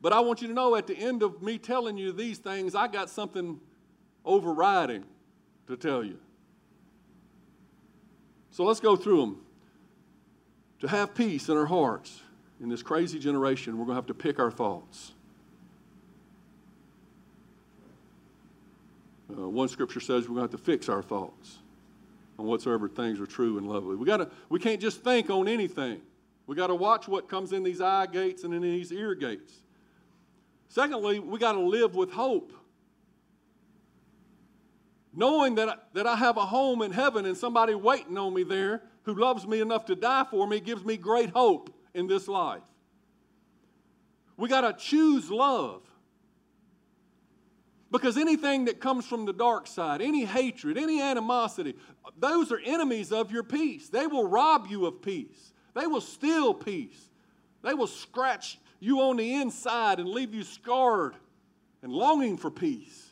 But 0.02 0.14
I 0.14 0.20
want 0.20 0.42
you 0.42 0.48
to 0.48 0.54
know 0.54 0.76
at 0.76 0.88
the 0.88 0.96
end 0.96 1.24
of 1.24 1.42
me 1.42 1.58
telling 1.58 1.98
you 1.98 2.12
these 2.12 2.38
things, 2.38 2.76
I 2.76 2.88
got 2.88 3.10
something 3.10 3.60
overriding 4.24 5.04
to 5.68 5.76
tell 5.76 6.04
you. 6.04 6.18
So 8.52 8.64
let's 8.64 8.80
go 8.80 8.96
through 8.96 9.22
them. 9.22 9.42
To 10.82 10.88
have 10.88 11.16
peace 11.16 11.50
in 11.50 11.58
our 11.58 11.66
hearts 11.66 12.22
in 12.62 12.70
this 12.70 12.84
crazy 12.84 13.18
generation, 13.18 13.78
we're 13.78 13.86
going 13.86 13.96
to 13.96 14.02
have 14.02 14.08
to 14.08 14.14
pick 14.14 14.40
our 14.40 14.52
thoughts. 14.52 15.14
Uh, 19.30 19.50
one 19.50 19.68
scripture 19.68 20.00
says 20.00 20.24
we're 20.24 20.36
going 20.36 20.48
to 20.48 20.54
have 20.54 20.60
to 20.60 20.66
fix 20.66 20.88
our 20.88 21.02
thoughts 21.02 21.58
on 22.40 22.46
whatsoever 22.46 22.88
things 22.88 23.20
are 23.20 23.26
true 23.26 23.58
and 23.58 23.68
lovely. 23.68 23.96
We 23.96 24.06
gotta, 24.06 24.30
we 24.50 24.60
can't 24.60 24.80
just 24.80 25.04
think 25.04 25.30
on 25.30 25.48
anything. 25.48 26.02
We 26.46 26.56
got 26.56 26.68
to 26.68 26.76
watch 26.76 27.08
what 27.08 27.28
comes 27.28 27.52
in 27.52 27.64
these 27.64 27.82
eye 27.82 28.06
gates 28.06 28.44
and 28.44 28.54
in 28.54 28.62
these 28.62 28.92
ear 28.92 29.16
gates. 29.16 29.54
Secondly, 30.70 31.20
we 31.20 31.40
got 31.40 31.54
to 31.54 31.62
live 31.62 31.96
with 31.96 32.12
hope. 32.12 32.54
Knowing 35.14 35.56
that 35.56 35.70
I, 35.70 35.76
that 35.94 36.06
I 36.06 36.16
have 36.16 36.38
a 36.38 36.46
home 36.46 36.82
in 36.82 36.92
heaven 36.92 37.26
and 37.26 37.36
somebody 37.36 37.74
waiting 37.74 38.18
on 38.18 38.34
me 38.34 38.44
there 38.44 38.84
who 39.04 39.16
loves 39.16 39.48
me 39.48 39.62
enough 39.62 39.86
to 39.86 39.96
die 39.96 40.26
for 40.30 40.46
me 40.48 40.60
gives 40.60 40.84
me 40.84 40.98
great 40.98 41.30
hope 41.30 41.74
in 41.94 42.08
this 42.08 42.28
life. 42.28 42.62
We 44.36 44.48
got 44.48 44.62
to 44.62 44.74
choose 44.74 45.32
love. 45.32 45.82
Because 47.90 48.18
anything 48.18 48.66
that 48.66 48.82
comes 48.82 49.06
from 49.08 49.26
the 49.26 49.34
dark 49.34 49.66
side, 49.66 50.02
any 50.02 50.26
hatred, 50.26 50.78
any 50.78 51.02
animosity, 51.02 51.76
those 52.20 52.52
are 52.52 52.60
enemies 52.64 53.12
of 53.12 53.32
your 53.32 53.44
peace. 53.44 53.90
They 53.90 54.08
will 54.08 54.28
rob 54.28 54.68
you 54.68 54.86
of 54.86 55.02
peace. 55.02 55.54
They 55.74 55.88
will 55.88 56.02
steal 56.02 56.54
peace. 56.54 57.10
They 57.64 57.74
will 57.74 57.88
scratch 57.88 58.60
you 58.80 59.02
on 59.02 59.18
the 59.18 59.36
inside 59.36 60.00
and 60.00 60.08
leave 60.10 60.34
you 60.34 60.44
scarred 60.44 61.16
and 61.82 61.92
longing 61.92 62.38
for 62.38 62.52
peace. 62.52 63.12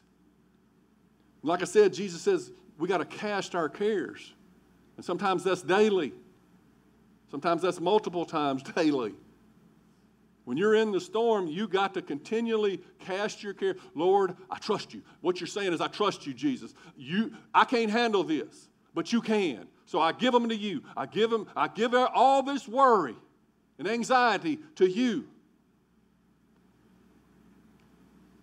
Like 1.41 1.62
I 1.62 1.65
said, 1.65 1.93
Jesus 1.93 2.21
says 2.21 2.51
we 2.78 2.88
got 2.88 2.97
to 2.97 3.06
cast 3.06 3.56
our 3.56 3.69
cares. 3.69 4.34
And 4.97 5.06
sometimes 5.06 5.43
that's 5.43 5.62
daily, 5.62 6.13
sometimes 7.30 7.62
that's 7.62 7.80
multiple 7.80 8.25
times 8.25 8.63
daily. 8.75 9.13
When 10.45 10.58
you're 10.58 10.75
in 10.75 10.91
the 10.91 11.01
storm, 11.01 11.47
you 11.47 11.67
got 11.67 11.95
to 11.95 12.04
continually 12.04 12.80
cast 12.99 13.41
your 13.41 13.54
care. 13.54 13.75
Lord, 13.95 14.36
I 14.49 14.60
trust 14.60 14.93
you. 14.93 15.01
What 15.21 15.39
you're 15.39 15.47
saying 15.47 15.73
is, 15.73 15.82
I 15.82 15.88
trust 15.88 16.28
you, 16.28 16.36
Jesus. 16.36 16.75
You, 16.95 17.34
I 17.51 17.65
can't 17.65 17.89
handle 17.89 18.23
this, 18.23 18.69
but 18.93 19.12
you 19.12 19.21
can. 19.21 19.65
So 19.88 19.99
I 19.99 20.12
give 20.12 20.34
them 20.34 20.47
to 20.49 20.56
you. 20.56 20.84
I 20.95 21.08
give 21.08 21.32
them, 21.32 21.47
I 21.56 21.67
give 21.67 21.95
all 21.95 22.43
this 22.43 22.67
worry 22.67 23.15
and 23.80 23.88
anxiety 23.88 24.60
to 24.75 24.88
you. 24.88 25.28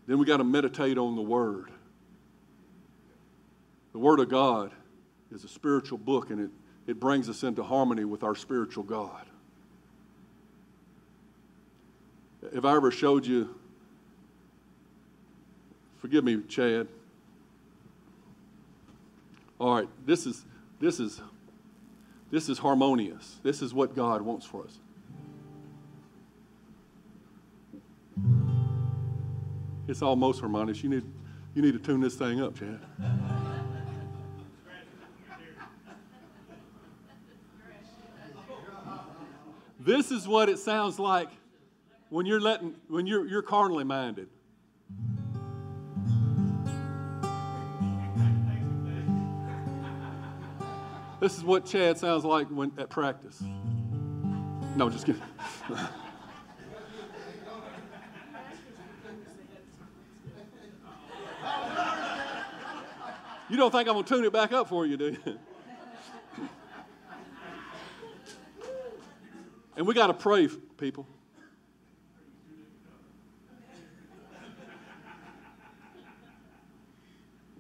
Then 0.07 0.19
we 0.19 0.27
got 0.27 0.39
to 0.39 0.45
meditate 0.45 0.99
on 0.99 1.17
the 1.17 1.23
Word. 1.23 1.71
The 3.93 3.99
Word 3.99 4.21
of 4.21 4.29
God 4.29 4.73
is 5.33 5.45
a 5.45 5.49
spiritual 5.49 5.99
book, 5.99 6.31
and 6.31 6.41
it, 6.41 6.51
it 6.87 7.01
brings 7.01 7.29
us 7.29 7.43
into 7.43 7.63
harmony 7.63 8.05
with 8.05 8.23
our 8.23 8.35
spiritual 8.35 8.85
God. 8.85 9.27
If 12.53 12.65
I 12.65 12.75
ever 12.75 12.91
showed 12.91 13.25
you? 13.25 13.55
Forgive 15.99 16.25
me, 16.25 16.43
Chad. 16.49 16.89
All 19.61 19.77
right, 19.77 19.89
this 20.05 20.27
is 20.27 20.45
this 20.81 20.99
is 20.99 21.21
this 22.33 22.49
is 22.49 22.59
harmonious. 22.59 23.39
This 23.45 23.63
is 23.63 23.73
what 23.73 23.95
God 23.95 24.23
wants 24.23 24.45
for 24.45 24.65
us. 24.65 24.79
It's 29.93 30.01
almost 30.01 30.41
harmonious. 30.41 30.83
You 30.83 30.89
need 30.89 31.05
you 31.55 31.61
need 31.61 31.75
to 31.75 31.79
tune 31.79 32.01
this 32.01 32.15
thing 32.15 32.41
up, 32.41 32.59
Chad. 32.59 32.81
This 39.79 40.11
is 40.11 40.27
what 40.27 40.49
it 40.49 40.59
sounds 40.59 40.99
like 40.99 41.29
when 42.09 42.25
you're 42.25 42.41
letting 42.41 42.75
when 42.89 43.07
you're 43.07 43.27
you're 43.27 43.43
carnally 43.43 43.85
minded. 43.85 44.29
This 51.21 51.37
is 51.37 51.45
what 51.45 51.67
Chad 51.67 51.99
sounds 51.99 52.25
like 52.25 52.49
when 52.49 52.73
at 52.79 52.89
practice. 52.89 53.43
No, 54.75 54.89
just 54.89 55.05
kidding. 55.05 55.21
you 63.53 63.59
don't 63.59 63.71
think 63.71 63.87
I'm 63.87 63.97
gonna 63.97 64.07
tune 64.07 64.25
it 64.25 64.33
back 64.33 64.53
up 64.53 64.67
for 64.67 64.87
you, 64.87 64.97
do 64.97 65.15
you? 65.27 65.39
and 69.77 69.87
we 69.87 69.93
got 69.93 70.07
to 70.07 70.15
pray, 70.15 70.49
people. 70.79 71.07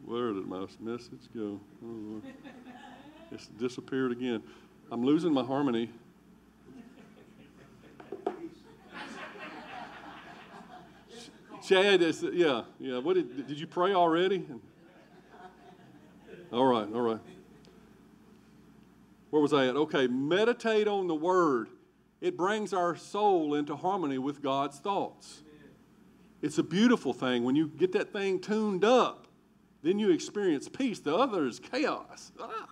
Where 0.06 0.32
did 0.32 0.46
my 0.46 0.66
message 0.80 1.28
go? 1.36 1.60
Oh, 1.84 2.22
it's 3.30 3.48
disappeared 3.48 4.12
again. 4.12 4.42
I'm 4.90 5.04
losing 5.04 5.30
my 5.34 5.44
harmony. 5.44 5.90
Chad, 11.62 12.00
is, 12.00 12.22
yeah, 12.32 12.62
yeah. 12.80 12.96
What 12.96 13.14
did, 13.14 13.46
did 13.46 13.60
you 13.60 13.66
pray 13.66 13.92
already? 13.92 14.46
All 16.52 16.66
right, 16.66 16.86
all 16.94 17.00
right. 17.00 17.20
Where 19.30 19.40
was 19.40 19.54
I 19.54 19.68
at? 19.68 19.76
Okay, 19.76 20.06
meditate 20.06 20.86
on 20.86 21.06
the 21.06 21.14
word. 21.14 21.68
It 22.20 22.36
brings 22.36 22.74
our 22.74 22.94
soul 22.94 23.54
into 23.54 23.74
harmony 23.74 24.18
with 24.18 24.42
God's 24.42 24.78
thoughts. 24.78 25.42
It's 26.42 26.58
a 26.58 26.62
beautiful 26.62 27.14
thing 27.14 27.44
when 27.44 27.56
you 27.56 27.68
get 27.68 27.92
that 27.92 28.12
thing 28.12 28.40
tuned 28.40 28.84
up. 28.84 29.26
Then 29.82 29.98
you 29.98 30.10
experience 30.10 30.68
peace. 30.68 31.00
The 31.00 31.16
other 31.16 31.46
is 31.46 31.58
chaos. 31.58 32.32
Ah. 32.38 32.68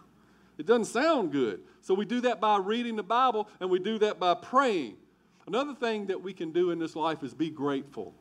It 0.58 0.66
doesn't 0.66 0.84
sound 0.84 1.32
good. 1.32 1.60
So 1.80 1.94
we 1.94 2.04
do 2.04 2.20
that 2.20 2.40
by 2.40 2.58
reading 2.58 2.96
the 2.96 3.02
Bible 3.02 3.48
and 3.60 3.70
we 3.70 3.78
do 3.78 3.98
that 4.00 4.20
by 4.20 4.34
praying. 4.34 4.96
Another 5.46 5.74
thing 5.74 6.06
that 6.08 6.22
we 6.22 6.34
can 6.34 6.52
do 6.52 6.70
in 6.70 6.78
this 6.78 6.94
life 6.94 7.22
is 7.22 7.32
be 7.32 7.48
grateful. 7.48 8.14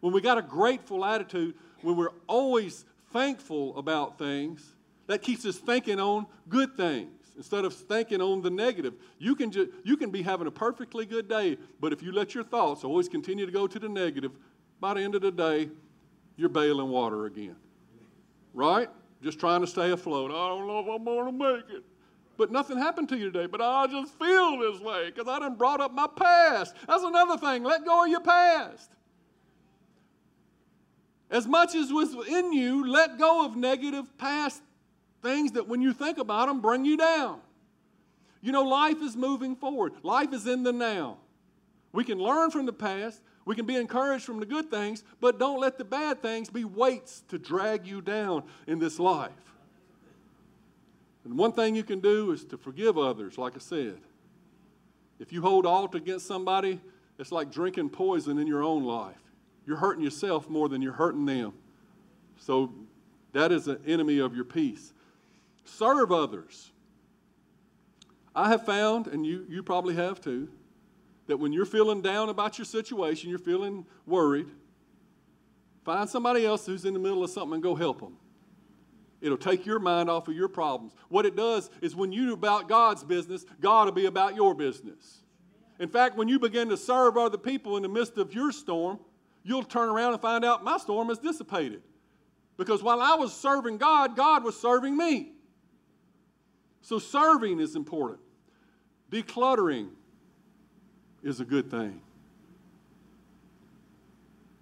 When 0.00 0.12
we 0.12 0.20
got 0.20 0.38
a 0.38 0.42
grateful 0.42 1.04
attitude, 1.04 1.54
when 1.82 1.96
we're 1.96 2.12
always 2.26 2.84
thankful 3.12 3.76
about 3.78 4.18
things, 4.18 4.74
that 5.06 5.22
keeps 5.22 5.44
us 5.44 5.56
thinking 5.56 5.98
on 5.98 6.26
good 6.48 6.76
things 6.76 7.10
instead 7.36 7.64
of 7.64 7.74
thinking 7.74 8.20
on 8.20 8.42
the 8.42 8.50
negative. 8.50 8.94
You 9.18 9.34
can, 9.34 9.50
ju- 9.50 9.72
you 9.82 9.96
can 9.96 10.10
be 10.10 10.22
having 10.22 10.46
a 10.46 10.50
perfectly 10.50 11.06
good 11.06 11.28
day, 11.28 11.56
but 11.80 11.92
if 11.92 12.02
you 12.02 12.12
let 12.12 12.34
your 12.34 12.44
thoughts 12.44 12.84
always 12.84 13.08
continue 13.08 13.46
to 13.46 13.52
go 13.52 13.66
to 13.66 13.78
the 13.78 13.88
negative, 13.88 14.32
by 14.78 14.94
the 14.94 15.00
end 15.00 15.14
of 15.14 15.22
the 15.22 15.32
day, 15.32 15.70
you're 16.36 16.48
bailing 16.48 16.88
water 16.90 17.26
again. 17.26 17.56
Right? 18.52 18.88
just 19.22 19.38
trying 19.38 19.60
to 19.60 19.66
stay 19.66 19.90
afloat. 19.90 20.30
I 20.30 20.48
don't 20.48 20.66
know 20.66 20.80
if 20.80 20.88
I'm 20.88 21.04
going 21.04 21.26
to 21.26 21.32
make 21.32 21.70
it. 21.70 21.84
But 22.36 22.50
nothing 22.50 22.78
happened 22.78 23.08
to 23.10 23.18
you 23.18 23.30
today. 23.30 23.46
But 23.46 23.60
I 23.60 23.86
just 23.86 24.18
feel 24.18 24.58
this 24.58 24.80
way 24.80 25.10
because 25.10 25.28
I 25.28 25.38
done 25.38 25.56
brought 25.56 25.80
up 25.80 25.92
my 25.92 26.06
past. 26.06 26.74
That's 26.86 27.02
another 27.02 27.36
thing. 27.36 27.64
Let 27.64 27.84
go 27.84 28.04
of 28.04 28.10
your 28.10 28.20
past. 28.20 28.90
As 31.30 31.46
much 31.46 31.74
as 31.74 31.92
was 31.92 32.14
in 32.26 32.52
you, 32.52 32.86
let 32.86 33.18
go 33.18 33.44
of 33.44 33.56
negative 33.56 34.06
past 34.18 34.62
things 35.22 35.52
that 35.52 35.68
when 35.68 35.80
you 35.80 35.92
think 35.92 36.18
about 36.18 36.48
them 36.48 36.60
bring 36.60 36.84
you 36.84 36.96
down. 36.96 37.40
You 38.42 38.52
know, 38.52 38.62
life 38.62 39.02
is 39.02 39.16
moving 39.16 39.54
forward. 39.54 39.92
Life 40.02 40.32
is 40.32 40.46
in 40.46 40.62
the 40.62 40.72
now. 40.72 41.18
We 41.92 42.04
can 42.04 42.18
learn 42.18 42.50
from 42.50 42.66
the 42.66 42.72
past, 42.72 43.20
we 43.44 43.54
can 43.54 43.66
be 43.66 43.76
encouraged 43.76 44.24
from 44.24 44.40
the 44.40 44.46
good 44.46 44.70
things, 44.70 45.02
but 45.20 45.38
don't 45.38 45.60
let 45.60 45.76
the 45.76 45.84
bad 45.84 46.22
things 46.22 46.48
be 46.48 46.64
weights 46.64 47.22
to 47.28 47.38
drag 47.38 47.86
you 47.86 48.00
down 48.00 48.44
in 48.66 48.78
this 48.78 48.98
life. 48.98 49.32
And 51.24 51.36
one 51.36 51.52
thing 51.52 51.74
you 51.74 51.82
can 51.84 52.00
do 52.00 52.32
is 52.32 52.44
to 52.46 52.56
forgive 52.56 52.96
others, 52.96 53.38
like 53.38 53.54
I 53.56 53.58
said. 53.58 53.98
If 55.18 55.32
you 55.32 55.42
hold 55.42 55.66
alt 55.66 55.94
against 55.94 56.26
somebody, 56.26 56.80
it's 57.18 57.30
like 57.30 57.50
drinking 57.50 57.90
poison 57.90 58.38
in 58.38 58.46
your 58.46 58.62
own 58.62 58.84
life. 58.84 59.20
You're 59.70 59.78
hurting 59.78 60.02
yourself 60.02 60.50
more 60.50 60.68
than 60.68 60.82
you're 60.82 60.92
hurting 60.92 61.26
them. 61.26 61.52
So 62.40 62.72
that 63.32 63.52
is 63.52 63.68
an 63.68 63.78
enemy 63.86 64.18
of 64.18 64.34
your 64.34 64.44
peace. 64.44 64.92
Serve 65.62 66.10
others. 66.10 66.72
I 68.34 68.48
have 68.48 68.66
found, 68.66 69.06
and 69.06 69.24
you, 69.24 69.46
you 69.48 69.62
probably 69.62 69.94
have 69.94 70.20
too, 70.20 70.48
that 71.28 71.36
when 71.36 71.52
you're 71.52 71.64
feeling 71.64 72.02
down 72.02 72.30
about 72.30 72.58
your 72.58 72.64
situation, 72.64 73.30
you're 73.30 73.38
feeling 73.38 73.86
worried, 74.06 74.48
find 75.84 76.10
somebody 76.10 76.44
else 76.44 76.66
who's 76.66 76.84
in 76.84 76.92
the 76.92 76.98
middle 76.98 77.22
of 77.22 77.30
something 77.30 77.54
and 77.54 77.62
go 77.62 77.76
help 77.76 78.00
them. 78.00 78.16
It'll 79.20 79.38
take 79.38 79.66
your 79.66 79.78
mind 79.78 80.10
off 80.10 80.26
of 80.26 80.34
your 80.34 80.48
problems. 80.48 80.96
What 81.10 81.26
it 81.26 81.36
does 81.36 81.70
is 81.80 81.94
when 81.94 82.10
you're 82.10 82.34
about 82.34 82.68
God's 82.68 83.04
business, 83.04 83.46
God 83.60 83.84
will 83.84 83.92
be 83.92 84.06
about 84.06 84.34
your 84.34 84.52
business. 84.52 85.20
In 85.78 85.88
fact, 85.88 86.16
when 86.16 86.26
you 86.26 86.40
begin 86.40 86.70
to 86.70 86.76
serve 86.76 87.16
other 87.16 87.38
people 87.38 87.76
in 87.76 87.84
the 87.84 87.88
midst 87.88 88.18
of 88.18 88.34
your 88.34 88.50
storm, 88.50 88.98
you'll 89.42 89.64
turn 89.64 89.88
around 89.88 90.12
and 90.12 90.22
find 90.22 90.44
out 90.44 90.64
my 90.64 90.78
storm 90.78 91.08
has 91.08 91.18
dissipated. 91.18 91.82
Because 92.56 92.82
while 92.82 93.00
I 93.00 93.14
was 93.14 93.34
serving 93.34 93.78
God, 93.78 94.16
God 94.16 94.44
was 94.44 94.58
serving 94.60 94.96
me. 94.96 95.32
So 96.82 96.98
serving 96.98 97.60
is 97.60 97.76
important. 97.76 98.20
Decluttering 99.10 99.88
is 101.22 101.40
a 101.40 101.44
good 101.44 101.70
thing. 101.70 102.00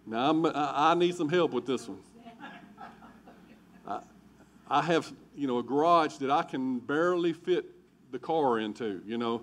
Now, 0.07 0.31
I'm, 0.31 0.47
i 0.47 0.95
need 0.95 1.15
some 1.15 1.29
help 1.29 1.53
with 1.53 1.67
this 1.67 1.87
one. 1.89 1.99
I, 3.87 4.01
I 4.69 4.83
have, 4.83 5.13
you 5.37 5.47
know, 5.47 5.59
a 5.59 5.63
garage 5.63 6.17
that 6.17 6.31
I 6.31 6.43
can 6.43 6.79
barely 6.79 7.33
fit 7.33 7.67
the 8.11 8.19
car 8.19 8.59
into, 8.59 9.03
you 9.07 9.19
know, 9.19 9.43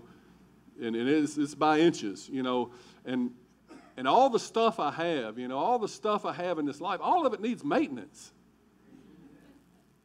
and, 0.82 0.96
and 0.96 1.08
it's, 1.08 1.38
it's 1.38 1.56
by 1.56 1.80
inches, 1.80 2.30
you 2.30 2.42
know, 2.42 2.72
and, 3.06 3.32
and 3.98 4.08
all 4.08 4.30
the 4.30 4.40
stuff 4.40 4.80
I 4.80 4.92
have, 4.92 5.40
you 5.40 5.48
know, 5.48 5.58
all 5.58 5.80
the 5.80 5.88
stuff 5.88 6.26
I 6.26 6.34
have 6.34 6.60
in 6.60 6.66
this 6.66 6.82
life, 6.82 7.00
all 7.02 7.26
of 7.26 7.34
it 7.34 7.42
needs 7.42 7.64
maintenance. 7.64 8.32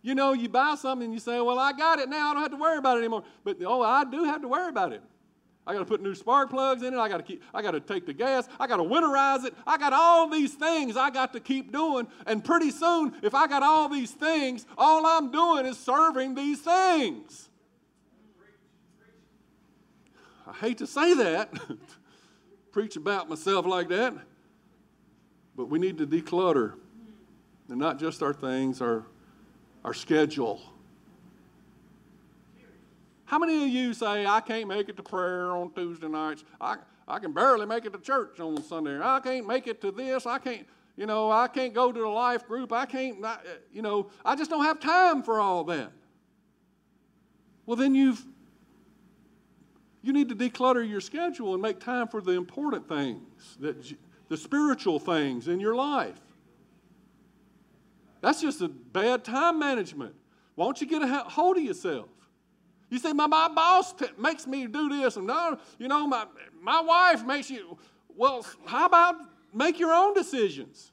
You 0.03 0.15
know, 0.15 0.33
you 0.33 0.49
buy 0.49 0.77
something 0.77 1.05
and 1.05 1.15
you 1.15 1.21
say, 1.21 1.41
well, 1.41 1.59
I 1.59 1.73
got 1.73 1.99
it 1.99 2.09
now, 2.09 2.31
I 2.31 2.35
don't 2.35 2.43
have 2.43 2.53
to 2.53 2.57
worry 2.57 2.79
about 2.79 2.97
it 2.97 3.01
anymore. 3.01 3.25
But, 3.45 3.59
oh, 3.65 3.83
I 3.83 4.05
do 4.05 4.25
have 4.25 4.41
to 4.43 4.49
worry 4.49 4.69
about 4.69 4.93
it. 4.93 5.03
I 5.67 5.73
got 5.73 5.81
to 5.81 5.85
put 5.85 6.01
new 6.01 6.15
spark 6.15 6.51
plugs 6.51 6.83
in 6.83 6.95
it. 6.95 6.99
I 6.99 7.09
got 7.09 7.19
to 7.19 7.23
keep. 7.23 7.43
I 7.53 7.63
got 7.63 7.73
to 7.73 7.81
take 7.81 8.07
the 8.07 8.15
gas. 8.15 8.49
I 8.59 8.67
got 8.67 8.79
to 8.79 8.83
winterize 8.83 9.45
it. 9.45 9.55
I 9.67 9.77
got 9.77 9.93
all 9.93 10.29
these 10.29 10.55
things 10.55 10.97
I 10.97 11.11
got 11.11 11.33
to 11.35 11.41
keep 11.41 11.71
doing. 11.71 12.09
And 12.27 12.43
pretty 12.45 12.71
soon, 12.71 13.15
if 13.23 13.35
I 13.35 13.47
got 13.47 13.63
all 13.63 13.89
these 13.89 14.11
things, 14.11 14.67
all 14.79 15.07
I'm 15.07 15.31
doing 15.31 15.67
is 15.67 15.79
serving 15.79 16.35
these 16.35 16.61
things. 16.61 17.51
I 20.47 20.53
hate 20.55 20.79
to 20.79 20.87
say 20.87 21.15
that, 21.15 21.53
preach 22.73 22.97
about 22.97 23.29
myself 23.29 23.67
like 23.67 23.89
that, 23.89 24.15
but 25.57 25.67
we 25.67 25.79
need 25.79 25.99
to 25.99 26.07
declutter, 26.07 26.75
and 27.69 27.79
not 27.79 27.99
just 27.99 28.23
our 28.23 28.33
things, 28.33 28.81
our 28.81 29.05
our 29.85 29.95
schedule 29.95 30.61
how 33.31 33.39
many 33.39 33.63
of 33.63 33.71
you 33.71 33.95
say, 33.95 34.27
I 34.27 34.41
can't 34.41 34.67
make 34.67 34.89
it 34.89 34.97
to 34.97 35.05
prayer 35.05 35.53
on 35.53 35.71
Tuesday 35.73 36.09
nights? 36.09 36.43
I, 36.61 36.79
I 37.07 37.21
can 37.21 37.33
barely 37.33 37.65
make 37.65 37.85
it 37.85 37.93
to 37.93 38.01
church 38.01 38.41
on 38.41 38.61
Sunday. 38.65 38.99
I 39.01 39.21
can't 39.21 39.47
make 39.47 39.69
it 39.69 39.81
to 39.83 39.93
this. 39.93 40.27
I 40.27 40.41
can't, 40.41 40.67
you 40.97 41.07
know, 41.07 41.31
I 41.31 41.47
can't 41.47 41.73
go 41.73 41.93
to 41.93 42.01
the 42.01 42.09
life 42.09 42.45
group. 42.49 42.73
I 42.73 42.87
can't, 42.87 43.25
you 43.73 43.83
know, 43.83 44.11
I 44.25 44.35
just 44.35 44.51
don't 44.51 44.65
have 44.65 44.81
time 44.81 45.23
for 45.23 45.39
all 45.39 45.63
that. 45.63 45.93
Well, 47.67 47.77
then 47.77 47.95
you've, 47.95 48.21
you 50.03 50.13
need 50.13 50.29
to 50.31 50.35
declutter 50.35 50.89
your 50.89 51.01
schedule 51.01 51.53
and 51.53 51.63
make 51.63 51.79
time 51.79 52.09
for 52.09 52.21
the 52.21 52.33
important 52.33 52.89
things, 52.89 53.57
that, 53.61 53.95
the 54.29 54.37
spiritual 54.37 54.99
things 54.99 55.49
in 55.49 55.61
your 55.61 55.75
life. 55.75 56.21
That's 58.21 58.41
just 58.41 58.61
a 58.61 58.69
bad 58.69 59.25
time 59.25 59.59
management. 59.59 60.15
Why 60.55 60.67
don't 60.67 60.81
you 60.81 60.87
get 60.87 61.03
a 61.03 61.07
hold 61.07 61.57
of 61.57 61.63
yourself? 61.63 62.09
You 62.91 62.99
say, 62.99 63.13
my, 63.13 63.27
my 63.27 63.49
boss 63.49 63.93
t- 63.93 64.07
makes 64.19 64.47
me 64.47 64.67
do 64.67 64.89
this, 64.89 65.17
and 65.17 65.27
no, 65.27 65.59
you 65.79 65.89
know, 65.89 66.07
my, 66.07 66.27
my 66.61 66.81
wife 66.81 67.25
makes 67.25 67.49
you. 67.49 67.79
Well, 68.17 68.45
how 68.67 68.87
about 68.87 69.17
make 69.55 69.79
your 69.79 69.93
own 69.93 70.13
decisions? 70.13 70.91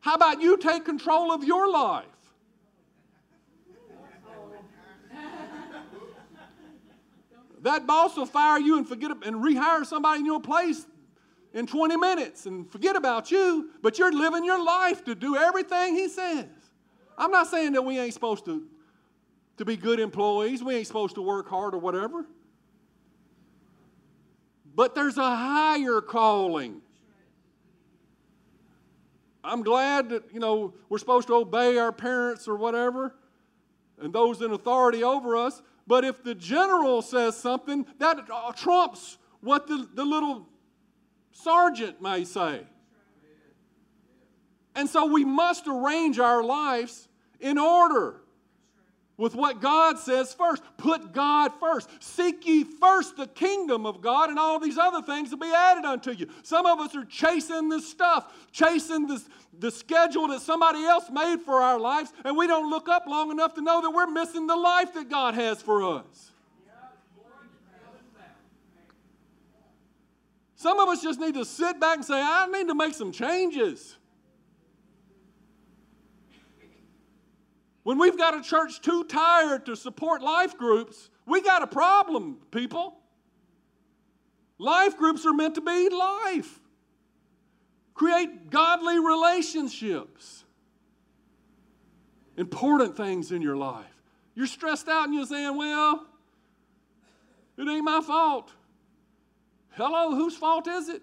How 0.00 0.14
about 0.14 0.42
you 0.42 0.58
take 0.58 0.84
control 0.84 1.32
of 1.32 1.42
your 1.42 1.70
life? 1.70 2.06
That 7.62 7.86
boss 7.86 8.16
will 8.16 8.26
fire 8.26 8.58
you 8.58 8.76
and 8.76 8.88
forget 8.88 9.10
and 9.24 9.36
rehire 9.36 9.86
somebody 9.86 10.20
in 10.20 10.26
your 10.26 10.40
place 10.40 10.84
in 11.54 11.66
20 11.66 11.96
minutes 11.96 12.46
and 12.46 12.70
forget 12.70 12.96
about 12.96 13.30
you, 13.30 13.70
but 13.82 13.98
you're 13.98 14.12
living 14.12 14.44
your 14.44 14.62
life 14.62 15.04
to 15.04 15.14
do 15.14 15.36
everything 15.36 15.94
he 15.94 16.08
says. 16.08 16.46
I'm 17.16 17.30
not 17.30 17.46
saying 17.46 17.72
that 17.72 17.82
we 17.82 17.98
ain't 17.98 18.14
supposed 18.14 18.44
to, 18.46 18.66
to 19.58 19.64
be 19.64 19.76
good 19.76 20.00
employees, 20.00 20.62
we 20.62 20.74
ain't 20.74 20.86
supposed 20.86 21.14
to 21.14 21.22
work 21.22 21.48
hard 21.48 21.74
or 21.74 21.78
whatever. 21.78 22.26
But 24.74 24.94
there's 24.94 25.18
a 25.18 25.36
higher 25.36 26.00
calling. 26.00 26.80
I'm 29.44 29.62
glad 29.62 30.08
that, 30.10 30.24
you 30.32 30.40
know, 30.40 30.74
we're 30.88 30.98
supposed 30.98 31.28
to 31.28 31.34
obey 31.34 31.76
our 31.76 31.92
parents 31.92 32.48
or 32.48 32.56
whatever 32.56 33.14
and 34.00 34.12
those 34.12 34.40
in 34.40 34.52
authority 34.52 35.04
over 35.04 35.36
us. 35.36 35.62
But 35.92 36.06
if 36.06 36.24
the 36.24 36.34
general 36.34 37.02
says 37.02 37.36
something, 37.36 37.84
that 37.98 38.16
uh, 38.32 38.52
trumps 38.52 39.18
what 39.40 39.66
the, 39.66 39.86
the 39.92 40.06
little 40.06 40.48
sergeant 41.32 42.00
may 42.00 42.24
say. 42.24 42.62
And 44.74 44.88
so 44.88 45.04
we 45.04 45.26
must 45.26 45.66
arrange 45.66 46.18
our 46.18 46.42
lives 46.42 47.08
in 47.40 47.58
order 47.58 48.21
with 49.16 49.34
what 49.34 49.60
God 49.60 49.98
says 49.98 50.34
first. 50.34 50.62
Put 50.76 51.12
God 51.12 51.52
first. 51.60 51.88
Seek 52.02 52.46
ye 52.46 52.64
first 52.64 53.16
the 53.16 53.26
kingdom 53.26 53.86
of 53.86 54.00
God, 54.00 54.30
and 54.30 54.38
all 54.38 54.58
these 54.58 54.78
other 54.78 55.02
things 55.02 55.30
will 55.30 55.38
be 55.38 55.52
added 55.52 55.84
unto 55.84 56.12
you. 56.12 56.28
Some 56.42 56.66
of 56.66 56.80
us 56.80 56.94
are 56.96 57.04
chasing 57.04 57.68
this 57.68 57.88
stuff, 57.88 58.32
chasing 58.52 59.06
this, 59.06 59.28
the 59.58 59.70
schedule 59.70 60.28
that 60.28 60.40
somebody 60.40 60.84
else 60.84 61.10
made 61.10 61.40
for 61.40 61.54
our 61.54 61.78
lives, 61.78 62.12
and 62.24 62.36
we 62.36 62.46
don't 62.46 62.70
look 62.70 62.88
up 62.88 63.06
long 63.06 63.30
enough 63.30 63.54
to 63.54 63.62
know 63.62 63.82
that 63.82 63.90
we're 63.90 64.10
missing 64.10 64.46
the 64.46 64.56
life 64.56 64.94
that 64.94 65.08
God 65.08 65.34
has 65.34 65.60
for 65.60 65.98
us. 65.98 66.30
Some 70.56 70.78
of 70.78 70.88
us 70.88 71.02
just 71.02 71.18
need 71.18 71.34
to 71.34 71.44
sit 71.44 71.80
back 71.80 71.96
and 71.96 72.04
say, 72.04 72.14
I 72.14 72.46
need 72.46 72.68
to 72.68 72.74
make 72.74 72.94
some 72.94 73.10
changes. 73.10 73.96
When 77.82 77.98
we've 77.98 78.16
got 78.16 78.34
a 78.34 78.42
church 78.42 78.80
too 78.80 79.04
tired 79.04 79.66
to 79.66 79.76
support 79.76 80.22
life 80.22 80.56
groups, 80.56 81.10
we 81.26 81.42
got 81.42 81.62
a 81.62 81.66
problem, 81.66 82.38
people. 82.50 82.98
Life 84.58 84.96
groups 84.96 85.26
are 85.26 85.32
meant 85.32 85.56
to 85.56 85.60
be 85.60 85.88
life, 85.88 86.60
create 87.94 88.50
godly 88.50 88.98
relationships, 89.00 90.44
important 92.36 92.96
things 92.96 93.32
in 93.32 93.42
your 93.42 93.56
life. 93.56 93.86
You're 94.34 94.46
stressed 94.46 94.88
out 94.88 95.06
and 95.06 95.14
you're 95.14 95.26
saying, 95.26 95.56
Well, 95.56 96.06
it 97.58 97.68
ain't 97.68 97.84
my 97.84 98.00
fault. 98.00 98.52
Hello, 99.70 100.14
whose 100.14 100.36
fault 100.36 100.68
is 100.68 100.88
it? 100.88 101.02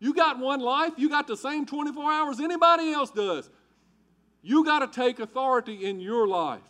You 0.00 0.12
got 0.12 0.38
one 0.38 0.60
life, 0.60 0.92
you 0.96 1.08
got 1.08 1.26
the 1.26 1.36
same 1.36 1.64
24 1.64 2.12
hours 2.12 2.40
anybody 2.40 2.92
else 2.92 3.10
does. 3.10 3.48
You 4.42 4.64
got 4.64 4.80
to 4.80 5.00
take 5.00 5.18
authority 5.18 5.84
in 5.84 6.00
your 6.00 6.26
life. 6.26 6.62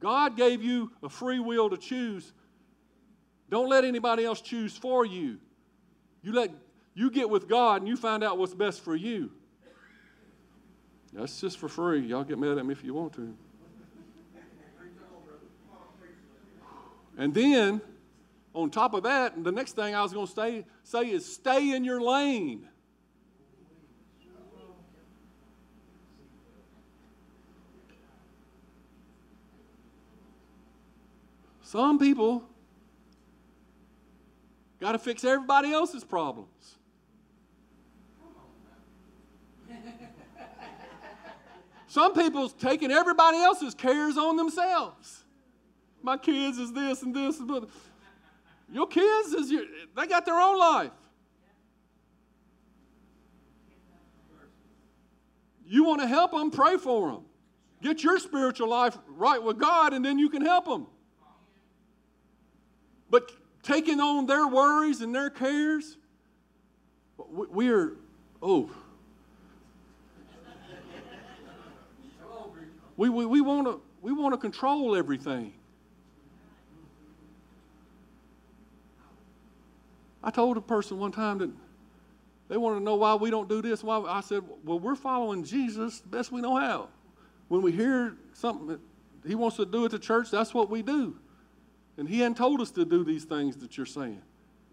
God 0.00 0.36
gave 0.36 0.62
you 0.62 0.92
a 1.02 1.08
free 1.08 1.38
will 1.38 1.70
to 1.70 1.76
choose. 1.76 2.32
Don't 3.48 3.68
let 3.68 3.84
anybody 3.84 4.24
else 4.24 4.40
choose 4.40 4.76
for 4.76 5.04
you. 5.04 5.38
You 6.22 6.32
let 6.32 6.50
you 6.94 7.10
get 7.10 7.30
with 7.30 7.48
God 7.48 7.82
and 7.82 7.88
you 7.88 7.96
find 7.96 8.24
out 8.24 8.38
what's 8.38 8.54
best 8.54 8.82
for 8.82 8.96
you. 8.96 9.30
That's 11.12 11.40
just 11.40 11.58
for 11.58 11.68
free. 11.68 12.00
Y'all 12.00 12.24
get 12.24 12.38
mad 12.38 12.58
at 12.58 12.66
me 12.66 12.72
if 12.72 12.84
you 12.84 12.92
want 12.92 13.14
to. 13.14 13.34
And 17.18 17.32
then, 17.32 17.80
on 18.52 18.70
top 18.70 18.92
of 18.92 19.04
that, 19.04 19.42
the 19.42 19.52
next 19.52 19.74
thing 19.76 19.94
I 19.94 20.02
was 20.02 20.12
going 20.12 20.26
to 20.26 20.32
say, 20.32 20.66
say 20.82 21.10
is 21.10 21.30
stay 21.30 21.74
in 21.74 21.84
your 21.84 22.00
lane. 22.00 22.68
Some 31.66 31.98
people 31.98 32.44
got 34.78 34.92
to 34.92 35.00
fix 35.00 35.24
everybody 35.24 35.72
else's 35.72 36.04
problems. 36.04 36.76
Some 41.88 42.14
people's 42.14 42.52
taking 42.52 42.92
everybody 42.92 43.38
else's 43.38 43.74
cares 43.74 44.16
on 44.16 44.36
themselves. 44.36 45.24
My 46.02 46.16
kids 46.16 46.58
is 46.58 46.72
this 46.72 47.02
and 47.02 47.12
this, 47.12 47.36
but 47.38 47.68
your 48.72 48.86
kids 48.86 49.32
is 49.32 49.50
your, 49.50 49.64
they 49.96 50.06
got 50.06 50.24
their 50.24 50.38
own 50.38 50.60
life. 50.60 50.92
You 55.66 55.82
want 55.82 56.00
to 56.00 56.06
help 56.06 56.30
them, 56.30 56.52
pray 56.52 56.76
for 56.76 57.10
them. 57.10 57.24
Get 57.82 58.04
your 58.04 58.20
spiritual 58.20 58.68
life 58.68 58.96
right 59.08 59.42
with 59.42 59.58
God, 59.58 59.94
and 59.94 60.04
then 60.04 60.16
you 60.16 60.28
can 60.28 60.42
help 60.42 60.66
them. 60.66 60.86
But 63.16 63.32
taking 63.62 63.98
on 63.98 64.26
their 64.26 64.46
worries 64.46 65.00
and 65.00 65.14
their 65.14 65.30
cares, 65.30 65.96
we're, 67.16 67.94
oh. 68.42 68.68
We, 72.98 73.08
we, 73.08 73.24
we 73.24 73.40
want 73.40 73.68
to 73.68 73.80
we 74.02 74.12
want 74.12 74.34
to 74.34 74.38
control 74.38 74.94
everything. 74.94 75.54
I 80.22 80.30
told 80.30 80.58
a 80.58 80.60
person 80.60 80.98
one 80.98 81.12
time 81.12 81.38
that 81.38 81.50
they 82.50 82.58
wanted 82.58 82.80
to 82.80 82.84
know 82.84 82.96
why 82.96 83.14
we 83.14 83.30
don't 83.30 83.48
do 83.48 83.62
this. 83.62 83.82
Why 83.82 83.98
I 83.98 84.20
said, 84.20 84.42
well, 84.62 84.78
we're 84.78 84.94
following 84.94 85.42
Jesus 85.42 86.00
the 86.00 86.08
best 86.08 86.30
we 86.30 86.42
know 86.42 86.56
how. 86.56 86.88
When 87.48 87.62
we 87.62 87.72
hear 87.72 88.14
something 88.34 88.78
he 89.26 89.34
wants 89.34 89.56
to 89.56 89.64
do 89.64 89.86
at 89.86 89.90
the 89.90 89.98
church, 89.98 90.30
that's 90.30 90.52
what 90.52 90.68
we 90.68 90.82
do. 90.82 91.16
And 91.96 92.08
he 92.08 92.20
hadn't 92.20 92.36
told 92.36 92.60
us 92.60 92.70
to 92.72 92.84
do 92.84 93.04
these 93.04 93.24
things 93.24 93.56
that 93.58 93.76
you're 93.76 93.86
saying. 93.86 94.22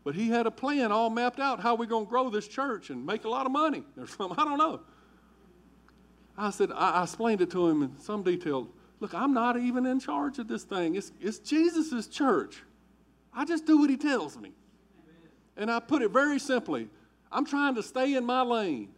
But 0.03 0.15
he 0.15 0.29
had 0.29 0.45
a 0.45 0.51
plan 0.51 0.91
all 0.91 1.09
mapped 1.09 1.39
out 1.39 1.61
how 1.61 1.75
we're 1.75 1.85
going 1.85 2.05
to 2.05 2.09
grow 2.09 2.29
this 2.29 2.47
church 2.47 2.89
and 2.89 3.05
make 3.05 3.23
a 3.23 3.29
lot 3.29 3.45
of 3.45 3.51
money 3.51 3.83
or 3.97 4.07
something. 4.07 4.37
I 4.39 4.43
don't 4.43 4.57
know. 4.57 4.81
I 6.37 6.49
said, 6.49 6.71
I, 6.71 6.91
I 6.91 7.03
explained 7.03 7.41
it 7.41 7.51
to 7.51 7.67
him 7.69 7.83
in 7.83 7.99
some 7.99 8.23
detail. 8.23 8.67
Look, 8.99 9.13
I'm 9.13 9.33
not 9.33 9.57
even 9.57 9.85
in 9.85 9.99
charge 9.99 10.39
of 10.39 10.47
this 10.47 10.63
thing. 10.63 10.95
It's, 10.95 11.11
it's 11.21 11.39
Jesus' 11.39 12.07
church. 12.07 12.63
I 13.33 13.45
just 13.45 13.65
do 13.65 13.77
what 13.79 13.89
he 13.89 13.97
tells 13.97 14.37
me. 14.37 14.51
And 15.55 15.71
I 15.71 15.79
put 15.79 16.01
it 16.01 16.11
very 16.11 16.39
simply 16.39 16.89
I'm 17.31 17.45
trying 17.45 17.73
to 17.75 17.83
stay 17.83 18.13
in 18.13 18.25
my 18.25 18.43
lane. 18.43 18.89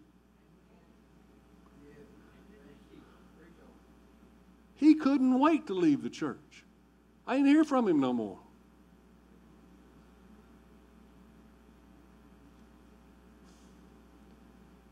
He 4.75 4.93
couldn't 4.95 5.39
wait 5.39 5.67
to 5.67 5.73
leave 5.73 6.03
the 6.03 6.09
church. 6.09 6.64
I 7.27 7.37
ain't 7.37 7.47
hear 7.47 7.63
from 7.63 7.87
him 7.87 7.99
no 7.99 8.13
more. 8.13 8.37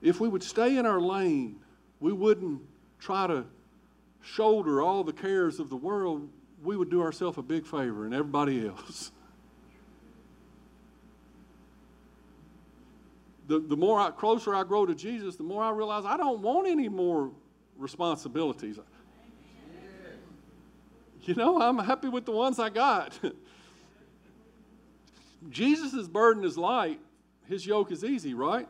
If 0.02 0.20
we 0.20 0.28
would 0.28 0.44
stay 0.44 0.78
in 0.78 0.86
our 0.86 1.00
lane, 1.00 1.62
we 2.00 2.12
wouldn't 2.12 2.62
try 3.00 3.28
to 3.28 3.46
shoulder 4.22 4.82
all 4.82 5.04
the 5.04 5.14
cares 5.14 5.60
of 5.60 5.70
the 5.70 5.76
world. 5.76 6.28
We 6.62 6.76
would 6.76 6.90
do 6.90 7.02
ourselves 7.02 7.38
a 7.38 7.42
big 7.42 7.66
favor 7.66 8.06
and 8.06 8.14
everybody 8.14 8.68
else. 8.68 9.12
The, 13.46 13.60
the 13.60 13.76
more 13.76 14.00
I, 14.00 14.10
closer 14.10 14.56
I 14.56 14.64
grow 14.64 14.86
to 14.86 14.96
Jesus, 14.96 15.36
the 15.36 15.44
more 15.44 15.62
I 15.62 15.70
realize 15.72 16.06
I 16.06 16.16
don't 16.16 16.40
want 16.40 16.66
any 16.66 16.88
more 16.88 17.30
responsibilities. 17.78 18.80
You 21.26 21.36
know, 21.36 21.62
I'm 21.62 21.78
happy 21.78 22.10
with 22.10 22.26
the 22.26 22.32
ones 22.32 22.60
I 22.60 22.70
got. 22.70 23.18
Jesus' 25.50 26.08
burden 26.08 26.44
is 26.44 26.58
light, 26.58 27.00
his 27.48 27.66
yoke 27.66 27.92
is 27.92 28.04
easy, 28.04 28.34
right? 28.34 28.68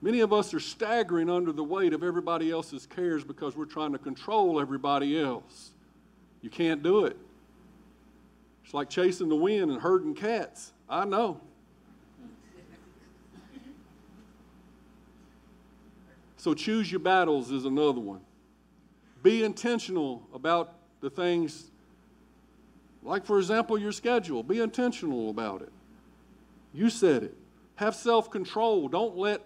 Many 0.00 0.18
of 0.18 0.32
us 0.32 0.52
are 0.52 0.60
staggering 0.60 1.30
under 1.30 1.52
the 1.52 1.62
weight 1.62 1.92
of 1.92 2.02
everybody 2.02 2.50
else's 2.50 2.86
cares 2.86 3.22
because 3.22 3.56
we're 3.56 3.66
trying 3.66 3.92
to 3.92 3.98
control 3.98 4.60
everybody 4.60 5.20
else. 5.20 5.70
You 6.40 6.50
can't 6.50 6.82
do 6.82 7.04
it. 7.04 7.16
It's 8.64 8.74
like 8.74 8.90
chasing 8.90 9.28
the 9.28 9.36
wind 9.36 9.70
and 9.70 9.80
herding 9.80 10.14
cats. 10.14 10.72
I 10.88 11.04
know. 11.04 11.40
So 16.36 16.54
choose 16.54 16.90
your 16.90 16.98
battles 16.98 17.52
is 17.52 17.64
another 17.64 18.00
one. 18.00 18.22
Be 19.22 19.44
intentional 19.44 20.26
about 20.34 20.74
the 21.00 21.10
things, 21.10 21.70
like, 23.02 23.24
for 23.24 23.38
example, 23.38 23.78
your 23.78 23.92
schedule. 23.92 24.42
Be 24.42 24.60
intentional 24.60 25.30
about 25.30 25.62
it. 25.62 25.72
You 26.72 26.90
said 26.90 27.22
it. 27.24 27.36
Have 27.76 27.94
self 27.94 28.30
control. 28.30 28.88
Don't 28.88 29.16
let 29.16 29.42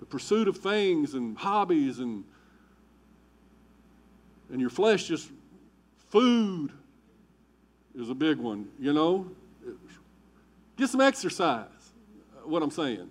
the 0.00 0.06
pursuit 0.06 0.48
of 0.48 0.58
things 0.58 1.14
and 1.14 1.36
hobbies 1.36 1.98
and, 1.98 2.24
and 4.50 4.60
your 4.60 4.70
flesh 4.70 5.04
just 5.08 5.30
Food 6.12 6.72
is 7.94 8.10
a 8.10 8.14
big 8.14 8.36
one, 8.36 8.68
you 8.78 8.92
know. 8.92 9.30
Get 10.76 10.90
some 10.90 11.00
exercise, 11.00 11.70
what 12.44 12.62
I'm 12.62 12.70
saying. 12.70 13.08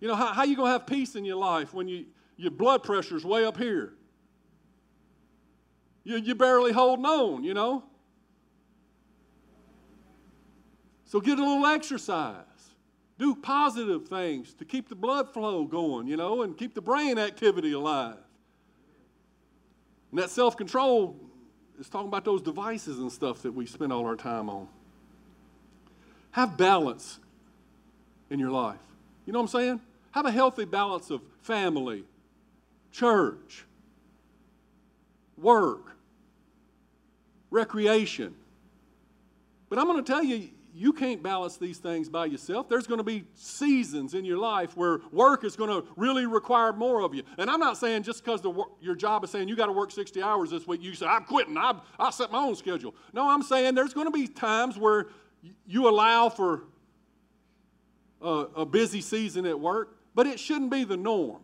You 0.00 0.08
know, 0.08 0.14
how, 0.14 0.28
how 0.28 0.44
you 0.44 0.56
going 0.56 0.68
to 0.68 0.72
have 0.72 0.86
peace 0.86 1.16
in 1.16 1.26
your 1.26 1.36
life 1.36 1.74
when 1.74 1.86
you, 1.86 2.06
your 2.38 2.50
blood 2.50 2.82
pressure's 2.82 3.24
way 3.24 3.44
up 3.44 3.58
here? 3.58 3.92
You, 6.04 6.16
you're 6.16 6.36
barely 6.36 6.72
holding 6.72 7.04
on, 7.04 7.44
you 7.44 7.52
know? 7.52 7.84
So 11.04 11.20
get 11.20 11.38
a 11.38 11.44
little 11.44 11.66
exercise. 11.66 12.44
Do 13.18 13.34
positive 13.34 14.08
things 14.08 14.54
to 14.54 14.64
keep 14.64 14.88
the 14.88 14.94
blood 14.94 15.32
flow 15.32 15.64
going, 15.64 16.06
you 16.06 16.16
know, 16.16 16.42
and 16.42 16.56
keep 16.56 16.74
the 16.74 16.80
brain 16.80 17.18
activity 17.18 17.72
alive. 17.72 18.16
And 20.10 20.20
that 20.20 20.30
self 20.30 20.56
control 20.56 21.16
is 21.78 21.88
talking 21.88 22.08
about 22.08 22.24
those 22.24 22.42
devices 22.42 22.98
and 22.98 23.10
stuff 23.10 23.42
that 23.42 23.52
we 23.52 23.66
spend 23.66 23.92
all 23.92 24.06
our 24.06 24.16
time 24.16 24.48
on. 24.48 24.68
Have 26.30 26.56
balance 26.56 27.18
in 28.30 28.38
your 28.38 28.50
life. 28.50 28.78
You 29.26 29.32
know 29.32 29.40
what 29.40 29.54
I'm 29.54 29.60
saying? 29.60 29.80
Have 30.12 30.26
a 30.26 30.30
healthy 30.30 30.64
balance 30.64 31.10
of 31.10 31.20
family, 31.42 32.04
church, 32.92 33.64
work, 35.36 35.96
recreation. 37.50 38.34
But 39.68 39.78
I'm 39.78 39.86
going 39.86 40.02
to 40.02 40.10
tell 40.12 40.22
you, 40.22 40.50
you 40.74 40.92
can't 40.92 41.22
balance 41.22 41.56
these 41.56 41.78
things 41.78 42.08
by 42.08 42.26
yourself. 42.26 42.68
There's 42.68 42.86
going 42.86 42.98
to 42.98 43.04
be 43.04 43.24
seasons 43.34 44.14
in 44.14 44.24
your 44.24 44.38
life 44.38 44.76
where 44.76 45.00
work 45.10 45.42
is 45.42 45.56
going 45.56 45.70
to 45.70 45.88
really 45.96 46.24
require 46.26 46.72
more 46.72 47.02
of 47.02 47.14
you. 47.14 47.24
And 47.36 47.50
I'm 47.50 47.58
not 47.58 47.76
saying 47.76 48.04
just 48.04 48.24
because 48.24 48.42
your 48.80 48.94
job 48.94 49.24
is 49.24 49.30
saying 49.30 49.48
you 49.48 49.56
got 49.56 49.66
to 49.66 49.72
work 49.72 49.90
60 49.90 50.22
hours 50.22 50.50
this 50.50 50.66
week, 50.68 50.82
you 50.82 50.94
say, 50.94 51.06
I'm 51.06 51.24
quitting. 51.24 51.56
I, 51.56 51.74
I 51.98 52.10
set 52.10 52.30
my 52.30 52.38
own 52.38 52.54
schedule. 52.54 52.94
No, 53.12 53.28
I'm 53.28 53.42
saying 53.42 53.74
there's 53.74 53.92
going 53.92 54.06
to 54.06 54.12
be 54.12 54.28
times 54.28 54.78
where 54.78 55.06
you 55.66 55.88
allow 55.88 56.28
for 56.28 56.62
a, 58.22 58.46
a 58.56 58.66
busy 58.66 59.00
season 59.00 59.46
at 59.46 59.58
work, 59.58 59.96
but 60.14 60.26
it 60.26 60.38
shouldn't 60.38 60.70
be 60.70 60.84
the 60.84 60.96
norm. 60.96 61.40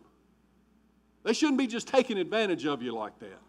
They 1.25 1.33
shouldn't 1.33 1.57
be 1.57 1.65
just 1.65 1.87
taking 1.87 2.19
advantage 2.19 2.65
of 2.65 2.83
you 2.83 2.93
like 2.93 3.17
that. 3.19 3.41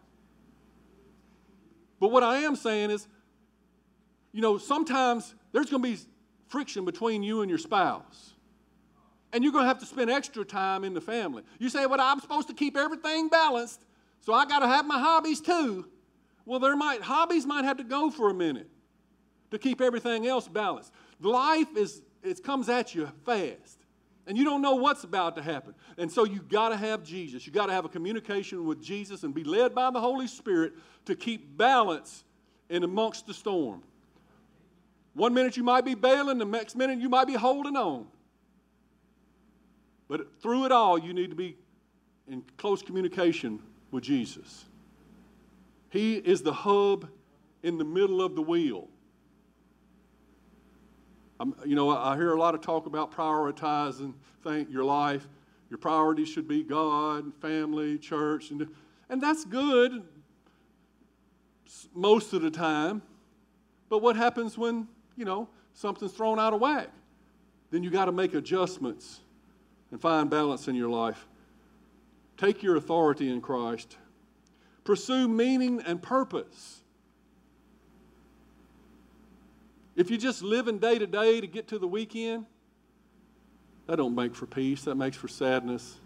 But 1.99 2.11
what 2.11 2.23
I 2.23 2.39
am 2.39 2.55
saying 2.55 2.89
is, 2.89 3.07
you 4.33 4.41
know, 4.41 4.57
sometimes 4.57 5.35
there's 5.51 5.69
going 5.69 5.83
to 5.83 5.89
be 5.89 5.97
friction 6.47 6.85
between 6.85 7.21
you 7.21 7.41
and 7.41 7.49
your 7.49 7.59
spouse. 7.59 8.33
And 9.31 9.43
you're 9.43 9.53
going 9.53 9.63
to 9.63 9.67
have 9.67 9.79
to 9.79 9.85
spend 9.85 10.09
extra 10.09 10.43
time 10.43 10.83
in 10.83 10.95
the 10.95 11.01
family. 11.01 11.43
You 11.59 11.69
say, 11.69 11.85
well, 11.85 12.01
I'm 12.01 12.19
supposed 12.19 12.47
to 12.47 12.55
keep 12.55 12.75
everything 12.75 13.29
balanced, 13.29 13.85
so 14.21 14.33
I 14.33 14.45
got 14.45 14.59
to 14.59 14.67
have 14.67 14.85
my 14.87 14.99
hobbies 14.99 15.39
too. 15.39 15.87
Well, 16.45 16.59
there 16.59 16.75
might 16.75 17.01
hobbies 17.01 17.45
might 17.45 17.65
have 17.65 17.77
to 17.77 17.83
go 17.83 18.09
for 18.09 18.31
a 18.31 18.33
minute 18.33 18.69
to 19.51 19.59
keep 19.59 19.81
everything 19.81 20.25
else 20.25 20.47
balanced. 20.47 20.91
Life 21.19 21.75
is 21.75 22.01
it 22.23 22.43
comes 22.43 22.69
at 22.69 22.95
you 22.95 23.11
fast. 23.25 23.76
And 24.27 24.37
you 24.37 24.43
don't 24.43 24.61
know 24.61 24.75
what's 24.75 25.05
about 25.05 25.37
to 25.37 25.41
happen. 25.41 25.73
And 25.97 26.11
so 26.11 26.25
you 26.25 26.41
got 26.41 26.69
to 26.69 26.77
have 26.77 27.01
Jesus. 27.01 27.47
You 27.47 27.53
got 27.53 27.67
to 27.67 27.73
have 27.73 27.85
a 27.85 27.89
communication 27.89 28.65
with 28.65 28.83
Jesus 28.83 29.23
and 29.23 29.33
be 29.33 29.45
led 29.45 29.73
by 29.73 29.89
the 29.89 30.01
Holy 30.01 30.27
Spirit 30.27 30.73
to 31.05 31.15
keep 31.15 31.57
balance 31.57 32.25
in 32.69 32.83
amongst 32.83 33.25
the 33.25 33.33
storm. 33.33 33.81
One 35.13 35.33
minute 35.33 35.55
you 35.55 35.63
might 35.63 35.85
be 35.85 35.95
bailing, 35.95 36.37
the 36.37 36.45
next 36.45 36.75
minute 36.75 36.99
you 36.99 37.07
might 37.07 37.25
be 37.25 37.35
holding 37.35 37.77
on. 37.77 38.05
But 40.09 40.41
through 40.41 40.65
it 40.65 40.71
all, 40.73 40.99
you 40.99 41.13
need 41.13 41.29
to 41.29 41.35
be 41.35 41.57
in 42.27 42.43
close 42.57 42.81
communication 42.81 43.61
with 43.91 44.03
Jesus. 44.03 44.65
He 45.89 46.15
is 46.15 46.41
the 46.41 46.53
hub 46.53 47.07
in 47.63 47.77
the 47.77 47.85
middle 47.85 48.21
of 48.21 48.35
the 48.35 48.41
wheel. 48.41 48.89
I'm, 51.39 51.55
you 51.65 51.75
know, 51.75 51.89
I 51.89 52.15
hear 52.15 52.33
a 52.33 52.39
lot 52.39 52.55
of 52.55 52.61
talk 52.61 52.85
about 52.85 53.11
prioritizing 53.11 54.13
think, 54.43 54.71
your 54.71 54.83
life. 54.83 55.27
Your 55.69 55.77
priorities 55.77 56.29
should 56.29 56.47
be 56.47 56.63
God, 56.63 57.33
family, 57.41 57.97
church, 57.97 58.51
and, 58.51 58.67
and 59.09 59.21
that's 59.21 59.43
good 59.45 60.03
most 61.93 62.33
of 62.33 62.41
the 62.41 62.49
time. 62.49 63.01
But 63.89 64.01
what 64.01 64.15
happens 64.15 64.57
when, 64.57 64.87
you 65.15 65.25
know, 65.25 65.49
something's 65.73 66.13
thrown 66.13 66.39
out 66.39 66.53
of 66.53 66.61
whack? 66.61 66.89
Then 67.69 67.83
you 67.83 67.89
got 67.89 68.05
to 68.05 68.11
make 68.11 68.33
adjustments 68.33 69.19
and 69.91 69.99
find 70.01 70.29
balance 70.29 70.67
in 70.67 70.75
your 70.75 70.89
life. 70.89 71.27
Take 72.37 72.63
your 72.63 72.75
authority 72.77 73.29
in 73.29 73.41
Christ. 73.41 73.97
Pursue 74.83 75.27
meaning 75.27 75.81
and 75.85 76.01
purpose. 76.01 76.81
If 79.97 80.11
you're 80.11 80.19
just 80.19 80.43
living 80.43 80.77
day 80.77 80.99
to 80.99 81.07
day 81.07 81.41
to 81.41 81.47
get 81.47 81.67
to 81.69 81.79
the 81.79 81.87
weekend, 81.87 82.45
that 83.87 83.95
don't 83.95 84.13
make 84.13 84.35
for 84.35 84.45
peace. 84.45 84.83
That 84.83 84.95
makes 84.95 85.17
for 85.17 85.27
sadness. 85.27 85.97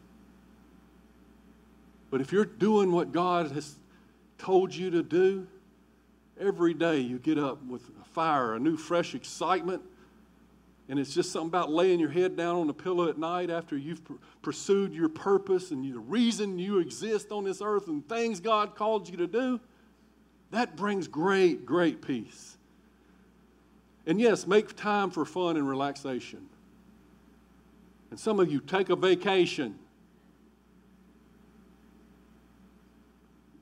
But 2.10 2.22
if 2.22 2.32
you're 2.32 2.46
doing 2.46 2.94
what 2.94 3.12
God 3.12 3.52
has 3.52 3.76
told 4.38 4.74
you 4.74 4.92
to 4.92 5.04
do, 5.04 5.46
every 6.40 6.74
day 6.74 7.00
you 7.00 7.20
get 7.20 7.38
up 7.38 7.62
with 7.66 7.82
a 8.02 8.06
fire, 8.14 8.56
a 8.56 8.60
new, 8.60 8.78
fresh 8.78 9.14
excitement. 9.14 9.82
And 10.88 10.98
it's 10.98 11.14
just 11.14 11.32
something 11.32 11.50
about 11.50 11.70
laying 11.70 12.00
your 12.00 12.10
head 12.10 12.38
down 12.38 12.56
on 12.56 12.68
the 12.68 12.74
pillow 12.74 13.10
at 13.10 13.18
night 13.18 13.50
after 13.50 13.78
you've 13.78 14.04
pr- 14.06 14.14
pursued 14.42 14.94
your 14.94 15.10
purpose 15.10 15.72
and 15.72 15.84
the 15.84 16.00
reason 16.00 16.58
you 16.60 16.80
exist 16.80 17.32
on 17.32 17.44
this 17.44 17.62
earth 17.62 17.88
and 17.88 18.08
things 18.08 18.40
God 18.40 18.76
called 18.76 19.10
you 19.10 19.18
to 19.18 19.28
do. 19.28 19.60
That 20.52 20.78
brings 20.78 21.08
great, 21.08 21.66
great 21.66 22.02
peace. 22.02 22.58
And 24.06 24.20
yes, 24.20 24.48
make 24.48 24.76
time 24.76 25.12
for 25.12 25.26
fun 25.26 25.58
and 25.58 25.68
relaxation. 25.68 26.48
And 28.10 28.20
some 28.20 28.40
of 28.40 28.52
you 28.52 28.60
take 28.60 28.90
a 28.90 28.96
vacation. 28.96 29.78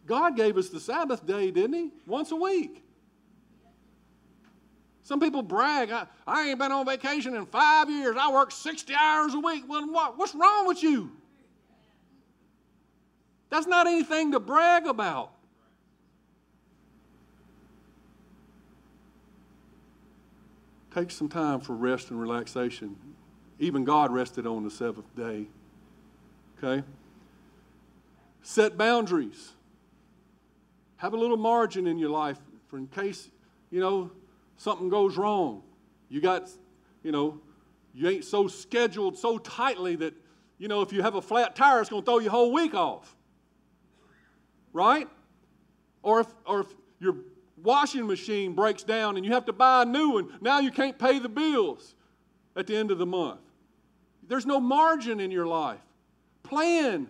God 0.06 0.36
gave 0.36 0.58
us 0.58 0.70
the 0.70 0.80
Sabbath 0.80 1.26
day, 1.26 1.52
didn't 1.52 1.74
He? 1.74 1.92
Once 2.08 2.32
a 2.32 2.36
week. 2.36 2.84
Some 5.04 5.20
people 5.20 5.42
brag, 5.42 5.92
I, 5.92 6.06
I 6.28 6.50
ain't 6.50 6.60
been 6.60 6.72
on 6.72 6.86
vacation 6.86 7.36
in 7.36 7.46
five 7.48 7.90
years. 7.90 8.16
I 8.20 8.32
work 8.32 8.52
60 8.52 8.94
hours 8.94 9.34
a 9.34 9.40
week. 9.40 9.64
Well, 9.68 9.92
what, 9.92 10.18
what's 10.18 10.36
wrong 10.36 10.68
with 10.68 10.84
you? 10.84 11.12
That's 13.50 13.66
not 13.66 13.88
anything 13.88 14.32
to 14.34 14.40
brag 14.40 14.86
about. 14.86 15.32
Take 20.94 21.12
some 21.12 21.30
time 21.30 21.60
for 21.60 21.74
rest 21.74 22.10
and 22.10 22.20
relaxation. 22.20 22.96
Even 23.60 23.84
God 23.84 24.12
rested 24.12 24.48
on 24.48 24.64
the 24.64 24.72
seventh 24.72 25.16
day. 25.16 25.48
Okay? 26.58 26.84
Set 28.42 28.78
boundaries. 28.78 29.52
Have 30.98 31.14
a 31.14 31.18
little 31.18 31.38
margin 31.38 31.88
in 31.88 31.98
your 31.98 32.10
life 32.10 32.40
for 32.68 32.78
in 32.78 32.88
case, 32.88 33.30
you 33.70 33.80
know, 33.80 34.12
something 34.58 34.90
goes 34.90 35.18
wrong. 35.18 35.64
You 36.10 36.22
got, 36.22 36.50
you 37.04 37.12
know, 37.12 37.40
you 37.94 38.10
ain't 38.10 38.26
so 38.26 38.48
scheduled 38.48 39.18
so 39.18 39.38
tightly 39.38 39.96
that, 39.98 40.14
you 40.58 40.68
know, 40.68 40.82
if 40.82 40.92
you 40.92 41.02
have 41.02 41.16
a 41.16 41.22
flat 41.22 41.56
tire, 41.56 41.82
it's 41.82 41.90
going 41.90 42.04
to 42.04 42.06
throw 42.06 42.20
your 42.20 42.32
whole 42.32 42.52
week 42.52 42.74
off. 42.74 43.16
Right? 44.74 45.08
Or 46.04 46.22
if, 46.22 46.28
or 46.46 46.62
if 46.62 46.68
your 47.00 47.16
washing 47.64 48.08
machine 48.08 48.54
breaks 48.54 48.84
down 48.84 49.18
and 49.18 49.26
you 49.26 49.34
have 49.34 49.46
to 49.46 49.54
buy 49.54 49.84
a 49.84 49.86
new 49.86 50.12
one, 50.12 50.30
now 50.42 50.60
you 50.60 50.72
can't 50.72 50.98
pay 50.98 51.20
the 51.20 51.30
bills 51.30 51.96
at 52.56 52.68
the 52.68 52.76
end 52.76 52.92
of 52.92 52.98
the 52.98 53.06
month. 53.06 53.42
There's 54.28 54.46
no 54.46 54.60
margin 54.60 55.20
in 55.20 55.32
your 55.32 55.48
life. 55.48 55.80
Plan 56.44 57.08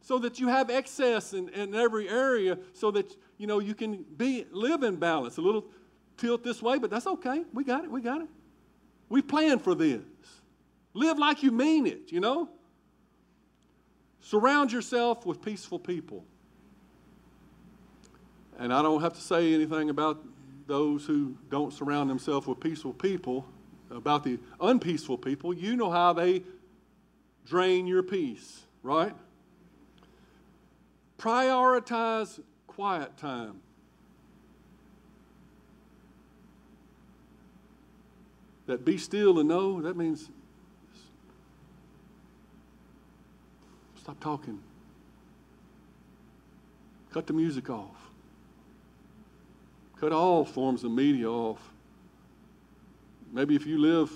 so 0.00 0.18
that 0.20 0.38
you 0.38 0.48
have 0.48 0.70
excess 0.70 1.32
in, 1.32 1.48
in 1.48 1.74
every 1.74 2.08
area 2.08 2.58
so 2.72 2.90
that 2.92 3.16
you 3.38 3.46
know 3.46 3.58
you 3.58 3.74
can 3.74 4.04
be 4.16 4.46
live 4.52 4.84
in 4.84 4.96
balance. 4.96 5.36
A 5.36 5.40
little 5.40 5.64
tilt 6.16 6.44
this 6.44 6.62
way, 6.62 6.78
but 6.78 6.90
that's 6.90 7.06
okay. 7.06 7.42
We 7.52 7.64
got 7.64 7.84
it, 7.84 7.90
we 7.90 8.00
got 8.00 8.20
it. 8.20 8.28
We 9.08 9.22
plan 9.22 9.58
for 9.58 9.74
this. 9.74 10.02
Live 10.94 11.18
like 11.18 11.42
you 11.42 11.52
mean 11.52 11.86
it, 11.86 12.10
you 12.10 12.20
know? 12.20 12.48
Surround 14.20 14.72
yourself 14.72 15.26
with 15.26 15.42
peaceful 15.42 15.78
people. 15.78 16.24
And 18.58 18.72
I 18.72 18.82
don't 18.82 19.02
have 19.02 19.12
to 19.14 19.20
say 19.20 19.54
anything 19.54 19.90
about 19.90 20.22
those 20.66 21.04
who 21.04 21.36
don't 21.50 21.72
surround 21.72 22.10
themselves 22.10 22.46
with 22.46 22.58
peaceful 22.58 22.92
people, 22.92 23.46
about 23.90 24.24
the 24.24 24.38
unpeaceful 24.60 25.18
people. 25.18 25.54
You 25.54 25.76
know 25.76 25.90
how 25.90 26.12
they 26.12 26.42
drain 27.44 27.86
your 27.86 28.02
peace, 28.02 28.64
right? 28.82 29.14
Prioritize 31.18 32.40
quiet 32.66 33.16
time. 33.16 33.60
That 38.66 38.84
be 38.84 38.98
still 38.98 39.38
and 39.38 39.48
know, 39.48 39.80
that 39.82 39.96
means 39.96 40.28
stop 44.00 44.18
talking. 44.18 44.58
Cut 47.12 47.26
the 47.28 47.32
music 47.32 47.70
off. 47.70 48.05
Cut 50.00 50.12
all 50.12 50.44
forms 50.44 50.84
of 50.84 50.90
media 50.90 51.28
off. 51.28 51.60
Maybe 53.32 53.56
if 53.56 53.66
you 53.66 53.78
live 53.78 54.12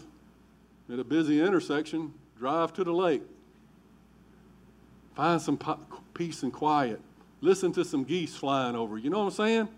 at 0.93 0.99
a 0.99 1.05
busy 1.05 1.41
intersection, 1.41 2.13
drive 2.39 2.73
to 2.75 2.85
the 2.85 2.93
lake. 2.93 3.23
Find 5.15 5.41
some 5.41 5.59
peace 6.15 6.43
and 6.43 6.53
quiet. 6.53 7.01
Listen 7.41 7.73
to 7.73 7.85
some 7.85 8.05
geese 8.05 8.35
flying 8.35 8.77
over. 8.77 8.99
You 8.99 9.11
know 9.11 9.21
what 9.21 9.27
I'm 9.27 9.31
saying? 9.31 9.69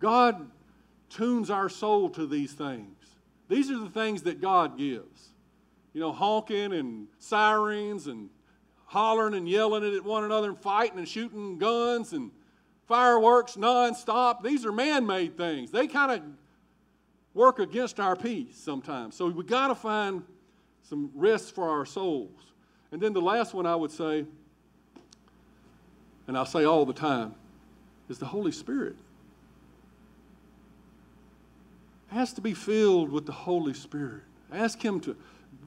God 0.00 0.50
tunes 1.08 1.50
our 1.50 1.68
soul 1.68 2.10
to 2.10 2.26
these 2.26 2.52
things. 2.52 2.96
These 3.48 3.70
are 3.70 3.78
the 3.78 3.90
things 3.90 4.22
that 4.22 4.40
God 4.40 4.76
gives. 4.76 5.28
You 5.92 6.00
know, 6.00 6.12
honking 6.12 6.72
and 6.72 7.06
sirens 7.18 8.06
and 8.06 8.30
hollering 8.86 9.34
and 9.34 9.48
yelling 9.48 9.84
at 9.94 10.04
one 10.04 10.24
another 10.24 10.48
and 10.48 10.58
fighting 10.58 10.98
and 10.98 11.06
shooting 11.06 11.58
guns 11.58 12.12
and 12.12 12.30
fireworks 12.92 13.54
nonstop. 13.54 14.42
These 14.42 14.66
are 14.66 14.70
man 14.70 15.06
made 15.06 15.34
things. 15.34 15.70
They 15.70 15.86
kind 15.86 16.12
of 16.12 16.20
work 17.32 17.58
against 17.58 17.98
our 17.98 18.14
peace 18.14 18.54
sometimes. 18.54 19.16
So 19.16 19.30
we 19.30 19.44
got 19.44 19.68
to 19.68 19.74
find 19.74 20.22
some 20.82 21.10
rest 21.14 21.54
for 21.54 21.70
our 21.70 21.86
souls. 21.86 22.52
And 22.90 23.00
then 23.00 23.14
the 23.14 23.20
last 23.22 23.54
one 23.54 23.64
I 23.64 23.74
would 23.74 23.92
say, 23.92 24.26
and 26.26 26.36
I 26.36 26.44
say 26.44 26.64
all 26.64 26.84
the 26.84 26.92
time, 26.92 27.34
is 28.10 28.18
the 28.18 28.26
Holy 28.26 28.52
Spirit. 28.52 28.96
Has 32.08 32.34
to 32.34 32.42
be 32.42 32.52
filled 32.52 33.10
with 33.10 33.24
the 33.24 33.32
Holy 33.32 33.72
Spirit. 33.72 34.24
Ask 34.52 34.84
Him 34.84 35.00
to 35.00 35.16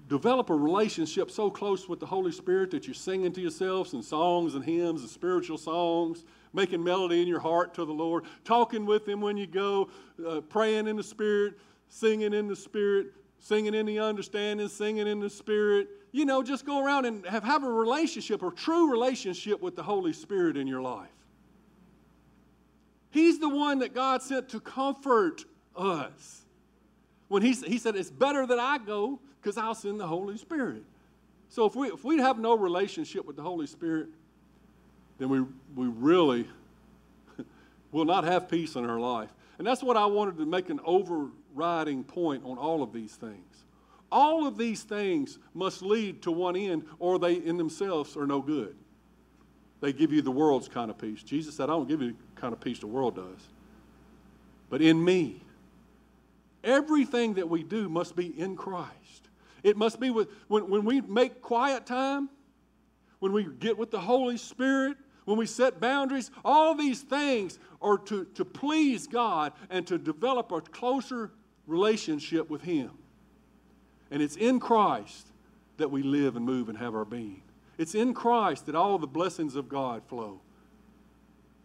develop 0.09 0.51
a 0.51 0.55
relationship 0.55 1.31
so 1.31 1.49
close 1.49 1.89
with 1.89 1.99
the 1.99 2.05
Holy 2.05 2.31
Spirit 2.31 2.69
that 2.69 2.85
you're 2.85 2.93
singing 2.93 3.31
to 3.33 3.41
yourselves 3.41 3.95
in 3.95 4.03
songs 4.03 4.53
and 4.53 4.63
hymns 4.63 5.01
and 5.01 5.09
spiritual 5.09 5.57
songs, 5.57 6.23
making 6.55 6.83
melody 6.83 7.21
in 7.21 7.27
your 7.27 7.39
heart 7.39 7.73
to 7.75 7.85
the 7.85 7.93
Lord, 7.93 8.23
talking 8.43 8.85
with 8.85 9.07
Him 9.07 9.21
when 9.21 9.37
you 9.37 9.45
go, 9.45 9.89
uh, 10.25 10.41
praying 10.41 10.87
in 10.87 10.95
the 10.95 11.03
Spirit, 11.03 11.55
singing 11.89 12.33
in 12.33 12.47
the 12.47 12.55
Spirit, 12.55 13.07
singing 13.39 13.75
in 13.75 13.85
the 13.85 13.99
understanding, 13.99 14.67
singing 14.67 15.07
in 15.07 15.19
the 15.19 15.29
Spirit. 15.29 15.87
You 16.11 16.25
know, 16.25 16.41
just 16.41 16.65
go 16.65 16.83
around 16.83 17.05
and 17.05 17.25
have, 17.25 17.43
have 17.43 17.63
a 17.63 17.69
relationship, 17.69 18.41
a 18.41 18.51
true 18.51 18.89
relationship 18.89 19.61
with 19.61 19.75
the 19.75 19.83
Holy 19.83 20.13
Spirit 20.13 20.57
in 20.57 20.65
your 20.65 20.81
life. 20.81 21.09
He's 23.11 23.39
the 23.39 23.49
one 23.49 23.79
that 23.79 23.93
God 23.93 24.21
sent 24.21 24.49
to 24.49 24.59
comfort 24.59 25.45
us. 25.75 26.41
When 27.27 27.41
he, 27.41 27.53
he 27.53 27.77
said, 27.77 27.95
It's 27.95 28.11
better 28.11 28.45
that 28.45 28.59
I 28.59 28.77
go 28.77 29.19
because 29.41 29.57
I'll 29.57 29.75
send 29.75 29.99
the 29.99 30.07
Holy 30.07 30.37
Spirit. 30.37 30.83
So 31.49 31.65
if 31.65 31.75
we, 31.75 31.87
if 31.87 32.03
we 32.03 32.17
have 32.17 32.39
no 32.39 32.57
relationship 32.57 33.25
with 33.25 33.35
the 33.35 33.41
Holy 33.41 33.67
Spirit, 33.67 34.09
then 35.17 35.29
we, 35.29 35.41
we 35.75 35.87
really 35.87 36.47
will 37.91 38.05
not 38.05 38.23
have 38.23 38.49
peace 38.49 38.75
in 38.75 38.89
our 38.89 38.99
life. 38.99 39.29
And 39.57 39.65
that's 39.65 39.81
what 39.81 39.97
I 39.97 40.05
wanted 40.05 40.37
to 40.37 40.45
make 40.45 40.69
an 40.69 40.79
overriding 40.83 42.03
point 42.03 42.43
on 42.43 42.57
all 42.57 42.83
of 42.83 42.91
these 42.91 43.15
things. 43.15 43.63
All 44.11 44.45
of 44.45 44.57
these 44.57 44.83
things 44.83 45.39
must 45.53 45.81
lead 45.81 46.21
to 46.23 46.31
one 46.31 46.55
end, 46.55 46.85
or 46.99 47.19
they 47.19 47.33
in 47.35 47.57
themselves 47.57 48.15
are 48.15 48.27
no 48.27 48.41
good. 48.41 48.75
They 49.81 49.93
give 49.93 50.11
you 50.11 50.21
the 50.21 50.31
world's 50.31 50.67
kind 50.67 50.89
of 50.89 50.97
peace. 50.97 51.23
Jesus 51.23 51.55
said, 51.55 51.65
I 51.65 51.73
don't 51.73 51.87
give 51.87 52.01
you 52.01 52.11
the 52.11 52.41
kind 52.41 52.53
of 52.53 52.59
peace 52.59 52.79
the 52.79 52.87
world 52.87 53.15
does. 53.15 53.47
But 54.69 54.81
in 54.81 55.03
me, 55.03 55.41
everything 56.63 57.35
that 57.35 57.47
we 57.47 57.63
do 57.63 57.89
must 57.89 58.15
be 58.15 58.27
in 58.39 58.55
Christ. 58.55 59.29
It 59.63 59.77
must 59.77 59.99
be 59.99 60.09
with, 60.09 60.29
when, 60.47 60.69
when 60.69 60.85
we 60.85 61.01
make 61.01 61.41
quiet 61.41 61.85
time, 61.85 62.29
when 63.19 63.31
we 63.31 63.47
get 63.59 63.77
with 63.77 63.91
the 63.91 63.99
Holy 63.99 64.37
Spirit, 64.37 64.97
when 65.25 65.37
we 65.37 65.47
set 65.47 65.79
boundaries, 65.79 66.31
all 66.43 66.75
these 66.75 67.01
things 67.01 67.59
are 67.81 67.97
to, 67.97 68.25
to 68.35 68.45
please 68.45 69.07
God 69.07 69.53
and 69.69 69.85
to 69.87 69.97
develop 69.97 70.51
a 70.51 70.61
closer 70.61 71.31
relationship 71.67 72.49
with 72.49 72.61
Him. 72.61 72.91
And 74.11 74.21
it's 74.21 74.35
in 74.35 74.59
Christ 74.59 75.27
that 75.77 75.89
we 75.89 76.03
live 76.03 76.35
and 76.35 76.45
move 76.45 76.69
and 76.69 76.77
have 76.77 76.95
our 76.95 77.05
being. 77.05 77.41
It's 77.77 77.95
in 77.95 78.13
Christ 78.13 78.67
that 78.67 78.75
all 78.75 78.97
the 78.97 79.07
blessings 79.07 79.55
of 79.55 79.67
God 79.67 80.03
flow. 80.07 80.39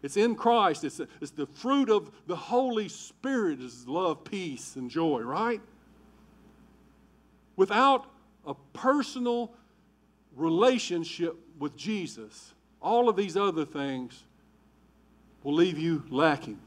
It's 0.03 0.17
in 0.17 0.35
Christ. 0.35 0.83
It's, 0.85 1.01
it's 1.21 1.31
the 1.31 1.47
fruit 1.47 1.91
of 1.91 2.11
the 2.27 2.37
Holy 2.37 2.89
Spirit 2.89 3.61
is 3.61 3.87
love, 3.87 4.25
peace, 4.25 4.77
and 4.77 4.91
joy, 4.91 5.21
right? 5.21 5.61
Without 7.57 8.07
a 8.47 8.55
personal 8.73 9.53
relationship 10.35 11.37
with 11.59 11.77
Jesus, 11.77 12.55
all 12.81 13.09
of 13.09 13.17
these 13.17 13.37
other 13.37 13.65
things 13.65 14.25
will 15.43 15.55
leave 15.55 15.79
you 15.79 16.05
lacking. 16.11 16.59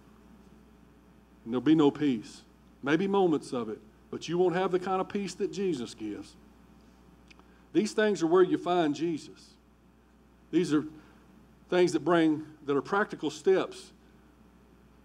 And 1.44 1.54
there'll 1.54 1.62
be 1.62 1.76
no 1.76 1.92
peace. 1.92 2.42
Maybe 2.82 3.08
moments 3.08 3.54
of 3.54 3.70
it, 3.70 3.80
but 4.12 4.28
you 4.28 4.38
won't 4.38 4.56
have 4.56 4.72
the 4.72 4.80
kind 4.80 5.02
of 5.02 5.10
peace 5.10 5.34
that 5.36 5.52
Jesus 5.52 5.94
gives. 5.94 6.36
These 7.72 7.94
things 7.94 8.22
are 8.22 8.28
where 8.28 8.44
you 8.44 8.58
find 8.58 8.94
Jesus. 8.94 9.52
These 10.52 10.74
are 10.74 10.86
things 11.70 11.94
that 11.94 12.02
bring, 12.02 12.46
that 12.66 12.76
are 12.76 12.82
practical 12.82 13.32
steps 13.32 13.92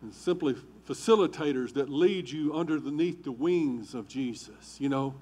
and 0.02 0.14
simply 0.14 0.54
facilitators 0.86 1.72
that 1.74 1.88
lead 1.88 2.30
you 2.30 2.54
underneath 2.54 3.24
the 3.24 3.32
wings 3.32 3.94
of 3.94 4.09
Jesus. 4.09 4.76
You 4.78 4.88
know, 4.88 5.14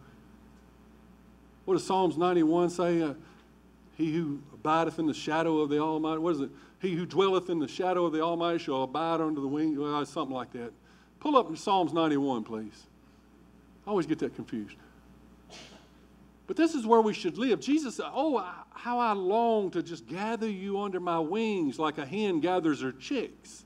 what 1.64 1.74
does 1.74 1.86
Psalms 1.86 2.16
91 2.16 2.70
say? 2.70 3.02
Uh, 3.02 3.14
he 3.96 4.12
who 4.14 4.40
abideth 4.66 4.98
in 4.98 5.06
the 5.06 5.14
shadow 5.14 5.58
of 5.58 5.68
the 5.68 5.78
Almighty, 5.78 6.18
what 6.18 6.34
is 6.34 6.40
it? 6.40 6.50
He 6.80 6.94
who 6.94 7.06
dwelleth 7.06 7.48
in 7.48 7.58
the 7.58 7.68
shadow 7.68 8.04
of 8.04 8.12
the 8.12 8.20
Almighty 8.20 8.58
shall 8.58 8.82
abide 8.82 9.20
under 9.20 9.40
the 9.40 9.46
wing, 9.46 9.78
well, 9.78 10.04
something 10.04 10.34
like 10.34 10.52
that. 10.52 10.72
Pull 11.20 11.36
up 11.36 11.56
Psalms 11.56 11.92
91, 11.92 12.44
please. 12.44 12.86
I 13.86 13.90
always 13.90 14.06
get 14.06 14.18
that 14.18 14.34
confused. 14.34 14.76
But 16.46 16.56
this 16.56 16.74
is 16.74 16.86
where 16.86 17.00
we 17.00 17.14
should 17.14 17.38
live. 17.38 17.60
Jesus 17.60 18.00
Oh, 18.02 18.44
how 18.70 18.98
I 18.98 19.12
long 19.12 19.70
to 19.70 19.82
just 19.82 20.06
gather 20.06 20.48
you 20.48 20.80
under 20.80 21.00
my 21.00 21.18
wings 21.18 21.78
like 21.78 21.98
a 21.98 22.06
hen 22.06 22.40
gathers 22.40 22.82
her 22.82 22.92
chicks. 22.92 23.64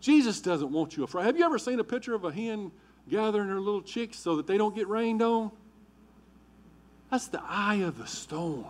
Jesus 0.00 0.40
doesn't 0.40 0.70
want 0.70 0.96
you 0.96 1.04
afraid. 1.04 1.26
Have 1.26 1.36
you 1.36 1.44
ever 1.44 1.58
seen 1.58 1.80
a 1.80 1.84
picture 1.84 2.14
of 2.14 2.24
a 2.24 2.32
hen 2.32 2.70
gathering 3.08 3.48
her 3.48 3.60
little 3.60 3.82
chicks 3.82 4.18
so 4.18 4.36
that 4.36 4.46
they 4.46 4.58
don't 4.58 4.74
get 4.74 4.86
rained 4.88 5.22
on? 5.22 5.50
That's 7.10 7.28
the 7.28 7.42
eye 7.42 7.76
of 7.76 7.98
the 7.98 8.06
storm. 8.06 8.66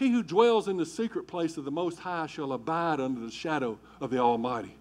He 0.00 0.08
who 0.08 0.22
dwells 0.22 0.66
in 0.66 0.78
the 0.78 0.86
secret 0.86 1.26
place 1.28 1.58
of 1.58 1.66
the 1.66 1.70
Most 1.70 1.98
High 1.98 2.26
shall 2.26 2.54
abide 2.54 3.00
under 3.00 3.20
the 3.20 3.30
shadow 3.30 3.78
of 4.00 4.08
the 4.08 4.16
Almighty. 4.16 4.74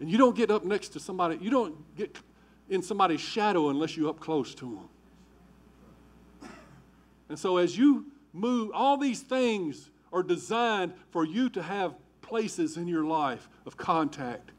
And 0.00 0.10
you 0.10 0.16
don't 0.16 0.34
get 0.34 0.50
up 0.50 0.64
next 0.64 0.88
to 0.94 1.00
somebody, 1.00 1.36
you 1.36 1.50
don't 1.50 1.76
get 1.96 2.16
in 2.70 2.80
somebody's 2.80 3.20
shadow 3.20 3.68
unless 3.68 3.94
you're 3.94 4.08
up 4.08 4.20
close 4.20 4.54
to 4.54 4.80
them. 6.40 6.50
And 7.28 7.38
so 7.38 7.58
as 7.58 7.76
you 7.76 8.06
move, 8.32 8.70
all 8.72 8.96
these 8.96 9.20
things 9.20 9.90
are 10.10 10.22
designed 10.22 10.94
for 11.10 11.26
you 11.26 11.50
to 11.50 11.62
have 11.62 11.94
places 12.22 12.78
in 12.78 12.88
your 12.88 13.04
life 13.04 13.50
of 13.66 13.76
contact 13.76 14.52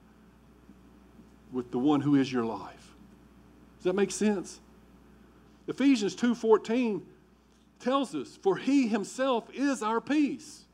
with 1.51 1.71
the 1.71 1.79
one 1.79 2.01
who 2.01 2.13
is 2.13 2.31
your 2.31 2.45
life. 2.45 2.93
Does 3.77 3.85
that 3.85 3.95
make 3.95 4.11
sense? 4.11 4.59
Ephesians 5.67 6.15
2:14 6.15 7.01
tells 7.79 8.13
us, 8.13 8.37
"For 8.37 8.57
he 8.57 8.87
himself 8.87 9.49
is 9.53 9.81
our 9.81 10.01
peace." 10.01 10.65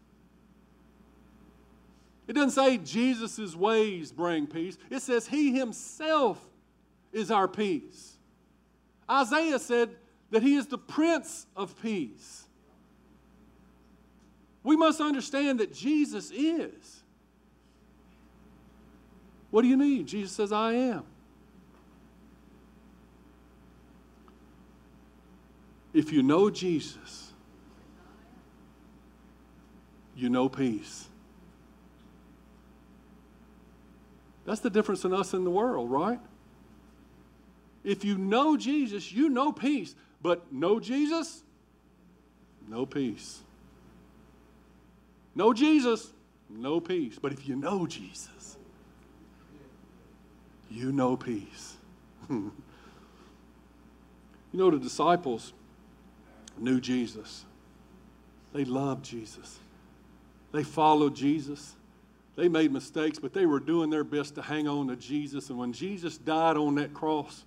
It 2.27 2.33
doesn't 2.33 2.51
say 2.51 2.77
Jesus' 2.77 3.55
ways 3.55 4.11
bring 4.11 4.47
peace. 4.47 4.77
It 4.89 5.01
says 5.01 5.27
he 5.27 5.55
himself 5.55 6.49
is 7.13 7.29
our 7.29 7.47
peace. 7.47 8.17
Isaiah 9.09 9.59
said 9.59 9.95
that 10.31 10.41
he 10.41 10.55
is 10.55 10.67
the 10.67 10.79
prince 10.79 11.45
of 11.55 11.79
peace. 11.81 12.47
We 14.63 14.75
must 14.75 14.99
understand 14.99 15.59
that 15.59 15.71
Jesus 15.71 16.31
is. 16.31 17.03
What 19.51 19.61
do 19.61 19.67
you 19.67 19.77
need? 19.77 20.07
Jesus 20.07 20.31
says, 20.31 20.51
I 20.51 20.73
am. 20.73 21.03
If 25.95 26.11
you 26.11 26.21
know 26.21 26.49
Jesus, 26.49 27.31
you 30.13 30.27
know 30.27 30.49
peace. 30.49 31.07
That's 34.45 34.59
the 34.59 34.69
difference 34.69 35.05
in 35.05 35.13
us 35.13 35.33
in 35.33 35.45
the 35.45 35.49
world, 35.49 35.89
right? 35.89 36.19
If 37.85 38.03
you 38.03 38.17
know 38.17 38.57
Jesus, 38.57 39.13
you 39.13 39.29
know 39.29 39.53
peace. 39.53 39.95
But 40.21 40.51
know 40.51 40.81
Jesus, 40.81 41.43
no 42.67 42.85
peace. 42.85 43.41
Know 45.33 45.53
Jesus, 45.53 46.11
no 46.49 46.81
peace. 46.81 47.17
But 47.21 47.31
if 47.31 47.47
you 47.47 47.55
know 47.55 47.87
Jesus, 47.87 48.57
you 50.69 50.91
know 50.91 51.15
peace. 51.15 51.77
you 52.29 52.51
know, 54.51 54.69
the 54.69 54.77
disciples 54.77 55.53
knew 56.57 56.79
Jesus. 56.79 57.45
They 58.53 58.65
loved 58.65 59.03
Jesus. 59.03 59.59
They 60.51 60.63
followed 60.63 61.15
Jesus. 61.15 61.75
They 62.35 62.47
made 62.47 62.71
mistakes, 62.71 63.19
but 63.19 63.33
they 63.33 63.45
were 63.45 63.59
doing 63.59 63.89
their 63.89 64.03
best 64.03 64.35
to 64.35 64.41
hang 64.41 64.67
on 64.67 64.87
to 64.87 64.95
Jesus. 64.95 65.49
And 65.49 65.57
when 65.57 65.73
Jesus 65.73 66.17
died 66.17 66.57
on 66.57 66.75
that 66.75 66.93
cross, 66.93 67.45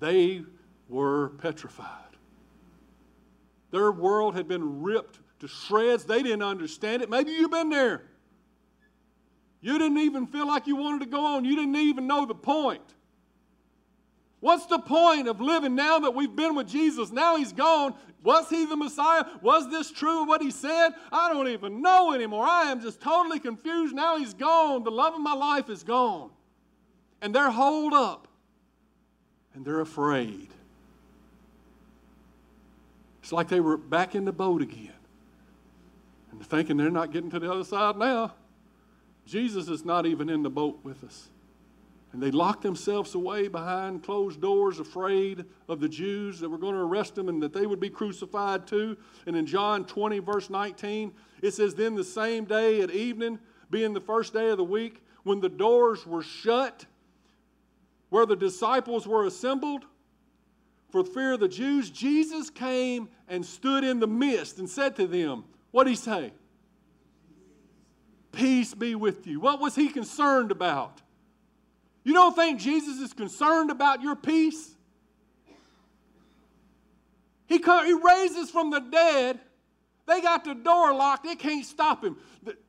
they 0.00 0.42
were 0.88 1.30
petrified. 1.38 1.88
Their 3.70 3.90
world 3.90 4.34
had 4.34 4.46
been 4.46 4.82
ripped 4.82 5.18
to 5.40 5.48
shreds. 5.48 6.04
They 6.04 6.22
didn't 6.22 6.42
understand 6.42 7.02
it. 7.02 7.10
Maybe 7.10 7.32
you've 7.32 7.50
been 7.50 7.70
there. 7.70 8.02
You 9.60 9.78
didn't 9.78 9.98
even 9.98 10.26
feel 10.26 10.46
like 10.46 10.66
you 10.66 10.76
wanted 10.76 11.00
to 11.00 11.10
go 11.10 11.24
on. 11.24 11.44
You 11.44 11.56
didn't 11.56 11.76
even 11.76 12.06
know 12.06 12.26
the 12.26 12.34
point. 12.34 12.82
What's 14.44 14.66
the 14.66 14.78
point 14.78 15.26
of 15.26 15.40
living 15.40 15.74
now 15.74 16.00
that 16.00 16.14
we've 16.14 16.36
been 16.36 16.54
with 16.54 16.68
Jesus? 16.68 17.10
Now 17.10 17.36
he's 17.36 17.54
gone. 17.54 17.94
Was 18.22 18.50
he 18.50 18.66
the 18.66 18.76
Messiah? 18.76 19.24
Was 19.40 19.70
this 19.70 19.90
true 19.90 20.26
what 20.26 20.42
he 20.42 20.50
said? 20.50 20.90
I 21.10 21.32
don't 21.32 21.48
even 21.48 21.80
know 21.80 22.12
anymore. 22.12 22.44
I 22.44 22.70
am 22.70 22.82
just 22.82 23.00
totally 23.00 23.40
confused. 23.40 23.94
Now 23.94 24.18
he's 24.18 24.34
gone. 24.34 24.84
The 24.84 24.90
love 24.90 25.14
of 25.14 25.22
my 25.22 25.32
life 25.32 25.70
is 25.70 25.82
gone. 25.82 26.28
And 27.22 27.34
they're 27.34 27.50
holed 27.50 27.94
up 27.94 28.28
and 29.54 29.64
they're 29.64 29.80
afraid. 29.80 30.50
It's 33.22 33.32
like 33.32 33.48
they 33.48 33.60
were 33.60 33.78
back 33.78 34.14
in 34.14 34.26
the 34.26 34.32
boat 34.32 34.60
again 34.60 34.92
and 36.30 36.46
thinking 36.46 36.76
they're 36.76 36.90
not 36.90 37.12
getting 37.12 37.30
to 37.30 37.38
the 37.38 37.50
other 37.50 37.64
side 37.64 37.96
now. 37.96 38.34
Jesus 39.24 39.68
is 39.68 39.86
not 39.86 40.04
even 40.04 40.28
in 40.28 40.42
the 40.42 40.50
boat 40.50 40.80
with 40.82 41.02
us. 41.02 41.30
And 42.14 42.22
they 42.22 42.30
locked 42.30 42.62
themselves 42.62 43.16
away 43.16 43.48
behind 43.48 44.04
closed 44.04 44.40
doors, 44.40 44.78
afraid 44.78 45.44
of 45.68 45.80
the 45.80 45.88
Jews 45.88 46.38
that 46.38 46.48
were 46.48 46.58
going 46.58 46.74
to 46.76 46.80
arrest 46.80 47.16
them 47.16 47.28
and 47.28 47.42
that 47.42 47.52
they 47.52 47.66
would 47.66 47.80
be 47.80 47.90
crucified 47.90 48.68
too. 48.68 48.96
And 49.26 49.34
in 49.34 49.46
John 49.46 49.84
20, 49.84 50.20
verse 50.20 50.48
19, 50.48 51.12
it 51.42 51.54
says, 51.54 51.74
Then 51.74 51.96
the 51.96 52.04
same 52.04 52.44
day 52.44 52.82
at 52.82 52.92
evening, 52.92 53.40
being 53.68 53.94
the 53.94 54.00
first 54.00 54.32
day 54.32 54.50
of 54.50 54.58
the 54.58 54.64
week, 54.64 55.02
when 55.24 55.40
the 55.40 55.48
doors 55.48 56.06
were 56.06 56.22
shut, 56.22 56.86
where 58.10 58.26
the 58.26 58.36
disciples 58.36 59.08
were 59.08 59.26
assembled, 59.26 59.84
for 60.90 61.02
fear 61.02 61.32
of 61.32 61.40
the 61.40 61.48
Jews, 61.48 61.90
Jesus 61.90 62.48
came 62.48 63.08
and 63.26 63.44
stood 63.44 63.82
in 63.82 63.98
the 63.98 64.06
midst 64.06 64.60
and 64.60 64.70
said 64.70 64.94
to 64.96 65.08
them, 65.08 65.42
What 65.72 65.84
did 65.84 65.90
he 65.90 65.96
say? 65.96 66.32
Peace 68.30 68.72
be 68.72 68.94
with 68.94 69.26
you. 69.26 69.40
What 69.40 69.58
was 69.58 69.74
he 69.74 69.88
concerned 69.88 70.52
about? 70.52 71.00
You 72.04 72.12
don't 72.12 72.36
think 72.36 72.60
Jesus 72.60 73.00
is 73.00 73.14
concerned 73.14 73.70
about 73.70 74.02
your 74.02 74.14
peace? 74.14 74.70
He, 77.46 77.56
he 77.56 77.92
raises 77.92 78.50
from 78.50 78.70
the 78.70 78.80
dead. 78.80 79.40
They 80.06 80.20
got 80.20 80.44
the 80.44 80.54
door 80.54 80.94
locked. 80.94 81.24
They 81.24 81.34
can't 81.34 81.64
stop 81.64 82.04
him. 82.04 82.18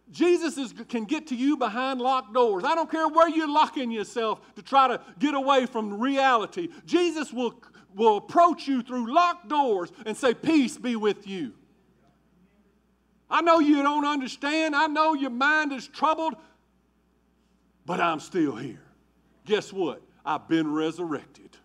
Jesus 0.09 0.57
is, 0.57 0.73
can 0.87 1.03
get 1.03 1.27
to 1.27 1.35
you 1.35 1.57
behind 1.57 1.99
locked 1.99 2.33
doors. 2.33 2.63
I 2.63 2.75
don't 2.75 2.89
care 2.89 3.07
where 3.09 3.27
you're 3.27 3.51
locking 3.51 3.91
yourself 3.91 4.39
to 4.55 4.61
try 4.61 4.87
to 4.87 5.01
get 5.19 5.33
away 5.33 5.65
from 5.65 5.99
reality. 5.99 6.69
Jesus 6.85 7.33
will, 7.33 7.61
will 7.93 8.17
approach 8.17 8.67
you 8.67 8.83
through 8.83 9.13
locked 9.13 9.49
doors 9.49 9.91
and 10.05 10.15
say, 10.15 10.33
Peace 10.33 10.77
be 10.77 10.95
with 10.95 11.27
you. 11.27 11.53
I 13.29 13.41
know 13.41 13.59
you 13.59 13.81
don't 13.81 14.05
understand. 14.05 14.75
I 14.75 14.87
know 14.87 15.13
your 15.13 15.31
mind 15.31 15.73
is 15.73 15.87
troubled, 15.87 16.35
but 17.85 17.99
I'm 17.99 18.19
still 18.21 18.55
here 18.55 18.84
guess 19.45 19.71
what? 19.71 20.01
I've 20.25 20.47
been 20.47 20.73
resurrected. 20.73 21.57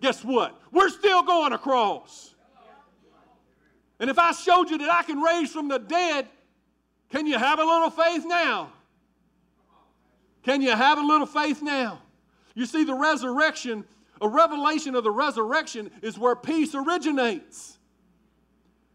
Guess 0.00 0.22
what? 0.22 0.60
We're 0.70 0.90
still 0.90 1.22
going 1.22 1.54
across. 1.54 2.34
And 3.98 4.10
if 4.10 4.18
I 4.18 4.32
showed 4.32 4.68
you 4.70 4.78
that 4.78 4.90
I 4.90 5.02
can 5.02 5.20
raise 5.20 5.50
from 5.50 5.68
the 5.68 5.78
dead, 5.78 6.28
can 7.10 7.26
you 7.26 7.38
have 7.38 7.58
a 7.58 7.64
little 7.64 7.90
faith 7.90 8.24
now? 8.26 8.70
Can 10.42 10.60
you 10.60 10.72
have 10.72 10.98
a 10.98 11.00
little 11.00 11.26
faith 11.26 11.62
now? 11.62 12.02
You 12.54 12.66
see, 12.66 12.84
the 12.84 12.94
resurrection, 12.94 13.84
a 14.20 14.28
revelation 14.28 14.94
of 14.94 15.04
the 15.04 15.10
resurrection 15.10 15.90
is 16.02 16.18
where 16.18 16.36
peace 16.36 16.74
originates. 16.74 17.78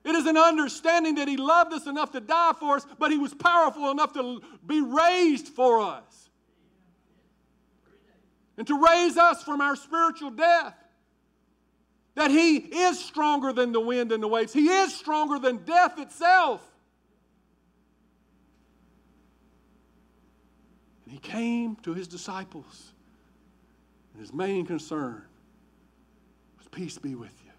It 0.03 0.15
is 0.15 0.25
an 0.25 0.37
understanding 0.37 1.15
that 1.15 1.27
He 1.27 1.37
loved 1.37 1.73
us 1.73 1.85
enough 1.85 2.11
to 2.11 2.19
die 2.19 2.53
for 2.59 2.77
us, 2.77 2.85
but 2.97 3.11
He 3.11 3.17
was 3.17 3.33
powerful 3.33 3.91
enough 3.91 4.13
to 4.13 4.41
be 4.65 4.81
raised 4.81 5.49
for 5.49 5.81
us 5.81 6.29
and 8.57 8.67
to 8.67 8.77
raise 8.77 9.17
us 9.17 9.41
from 9.41 9.61
our 9.61 9.75
spiritual 9.75 10.31
death. 10.31 10.75
That 12.15 12.29
He 12.29 12.57
is 12.57 12.99
stronger 12.99 13.53
than 13.53 13.71
the 13.71 13.79
wind 13.79 14.11
and 14.11 14.21
the 14.21 14.27
waves, 14.27 14.53
He 14.53 14.67
is 14.67 14.93
stronger 14.93 15.39
than 15.39 15.57
death 15.63 15.97
itself. 15.99 16.61
And 21.05 21.13
He 21.13 21.19
came 21.19 21.75
to 21.83 21.93
His 21.93 22.07
disciples, 22.07 22.93
and 24.13 24.21
His 24.21 24.33
main 24.33 24.65
concern 24.65 25.23
was 26.57 26.67
peace 26.69 26.97
be 26.97 27.15
with 27.15 27.33
you. 27.43 27.49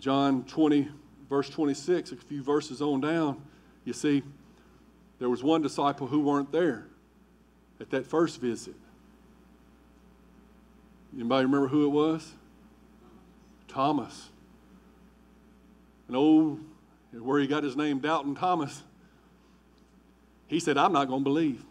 John 0.00 0.44
20, 0.44 0.88
verse 1.28 1.48
26, 1.50 2.12
a 2.12 2.16
few 2.16 2.42
verses 2.42 2.80
on 2.80 3.00
down, 3.00 3.40
you 3.84 3.92
see, 3.92 4.22
there 5.18 5.28
was 5.28 5.42
one 5.42 5.60
disciple 5.60 6.06
who 6.06 6.20
weren't 6.20 6.50
there 6.50 6.86
at 7.80 7.90
that 7.90 8.06
first 8.06 8.40
visit. 8.40 8.74
Anybody 11.14 11.44
remember 11.44 11.68
who 11.68 11.84
it 11.84 11.90
was? 11.90 12.32
Thomas. 13.68 14.30
An 16.08 16.16
old, 16.16 16.60
where 17.12 17.38
he 17.38 17.46
got 17.46 17.62
his 17.62 17.76
name, 17.76 17.98
Doubting 17.98 18.34
Thomas. 18.34 18.82
He 20.48 20.60
said, 20.60 20.78
I'm 20.78 20.92
not 20.92 21.08
going 21.08 21.20
to 21.20 21.24
believe. 21.24 21.62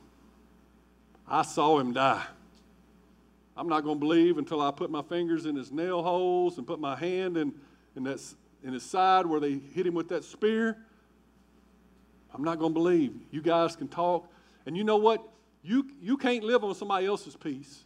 I 1.27 1.41
saw 1.41 1.79
him 1.79 1.93
die. 1.93 2.25
I'm 3.57 3.67
not 3.67 3.83
going 3.83 3.97
to 3.97 3.99
believe 3.99 4.37
until 4.37 4.61
I 4.61 4.71
put 4.71 4.89
my 4.89 5.01
fingers 5.01 5.45
in 5.45 5.55
his 5.55 5.71
nail 5.71 6.01
holes 6.01 6.57
and 6.57 6.65
put 6.65 6.79
my 6.79 6.95
hand 6.95 7.35
in, 7.35 7.53
in, 7.99 8.05
that, 8.05 8.21
in 8.63 8.73
his 8.73 8.83
side 8.83 9.25
where 9.25 9.39
they 9.39 9.59
hit 9.75 9.85
him 9.85 9.93
with 9.93 10.07
that 10.09 10.23
spear. 10.23 10.77
I'm 12.33 12.43
not 12.43 12.57
going 12.57 12.73
to 12.73 12.79
believe. 12.79 13.13
You 13.29 13.41
guys 13.41 13.75
can 13.75 13.89
talk. 13.89 14.31
And 14.65 14.77
you 14.77 14.83
know 14.83 14.97
what? 14.97 15.27
You, 15.61 15.85
you 16.01 16.17
can't 16.17 16.43
live 16.43 16.63
on 16.63 16.73
somebody 16.75 17.05
else's 17.05 17.35
peace. 17.35 17.83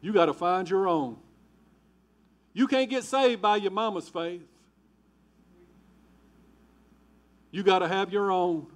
You 0.00 0.12
got 0.12 0.26
to 0.26 0.32
find 0.32 0.68
your 0.68 0.88
own. 0.88 1.18
You 2.54 2.66
can't 2.66 2.88
get 2.88 3.04
saved 3.04 3.42
by 3.42 3.56
your 3.56 3.72
mama's 3.72 4.08
faith. 4.08 4.46
You 7.50 7.62
got 7.62 7.80
to 7.80 7.88
have 7.88 8.10
your 8.10 8.32
own. 8.32 8.66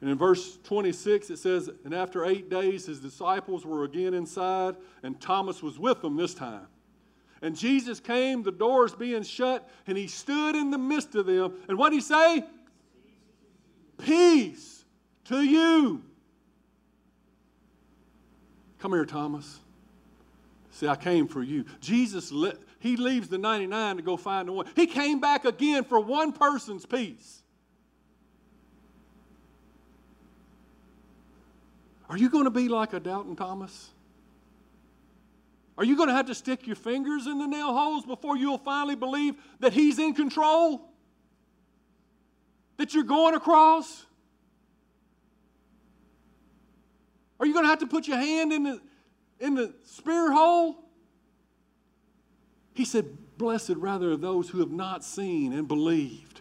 And 0.00 0.08
in 0.10 0.16
verse 0.16 0.58
26, 0.64 1.30
it 1.30 1.38
says, 1.38 1.68
And 1.84 1.92
after 1.92 2.24
eight 2.24 2.48
days, 2.48 2.86
his 2.86 3.00
disciples 3.00 3.66
were 3.66 3.84
again 3.84 4.14
inside, 4.14 4.76
and 5.02 5.20
Thomas 5.20 5.62
was 5.62 5.78
with 5.78 6.02
them 6.02 6.16
this 6.16 6.34
time. 6.34 6.66
And 7.42 7.56
Jesus 7.56 8.00
came, 8.00 8.42
the 8.42 8.52
doors 8.52 8.94
being 8.94 9.22
shut, 9.22 9.68
and 9.86 9.98
he 9.98 10.06
stood 10.06 10.56
in 10.56 10.70
the 10.70 10.78
midst 10.78 11.14
of 11.14 11.26
them. 11.26 11.54
And 11.68 11.78
what 11.78 11.90
did 11.90 11.96
he 11.96 12.00
say? 12.00 12.44
Peace 13.98 14.84
to 15.24 15.42
you. 15.42 16.02
Come 18.78 18.92
here, 18.92 19.04
Thomas. 19.04 19.60
See, 20.70 20.86
I 20.86 20.94
came 20.94 21.26
for 21.26 21.42
you. 21.42 21.64
Jesus, 21.80 22.32
he 22.78 22.96
leaves 22.96 23.28
the 23.28 23.38
99 23.38 23.96
to 23.96 24.02
go 24.02 24.16
find 24.16 24.46
the 24.46 24.52
one. 24.52 24.66
He 24.76 24.86
came 24.86 25.18
back 25.18 25.44
again 25.44 25.82
for 25.82 25.98
one 25.98 26.32
person's 26.32 26.86
peace. 26.86 27.42
Are 32.08 32.16
you 32.16 32.30
going 32.30 32.44
to 32.44 32.50
be 32.50 32.68
like 32.68 32.94
a 32.94 33.00
doubting 33.00 33.36
Thomas? 33.36 33.90
Are 35.76 35.84
you 35.84 35.96
going 35.96 36.08
to 36.08 36.14
have 36.14 36.26
to 36.26 36.34
stick 36.34 36.66
your 36.66 36.76
fingers 36.76 37.26
in 37.26 37.38
the 37.38 37.46
nail 37.46 37.72
holes 37.72 38.04
before 38.04 38.36
you'll 38.36 38.58
finally 38.58 38.96
believe 38.96 39.36
that 39.60 39.72
He's 39.72 39.98
in 39.98 40.14
control? 40.14 40.88
That 42.78 42.94
you're 42.94 43.04
going 43.04 43.34
across? 43.34 44.06
Are 47.38 47.46
you 47.46 47.52
going 47.52 47.64
to 47.64 47.68
have 47.68 47.78
to 47.80 47.86
put 47.86 48.08
your 48.08 48.16
hand 48.16 48.52
in 48.52 48.64
the, 48.64 48.80
in 49.38 49.54
the 49.54 49.74
spear 49.84 50.32
hole? 50.32 50.84
He 52.74 52.84
said, 52.84 53.06
Blessed 53.36 53.76
rather 53.76 54.12
are 54.12 54.16
those 54.16 54.48
who 54.48 54.58
have 54.58 54.72
not 54.72 55.04
seen 55.04 55.52
and 55.52 55.68
believed. 55.68 56.40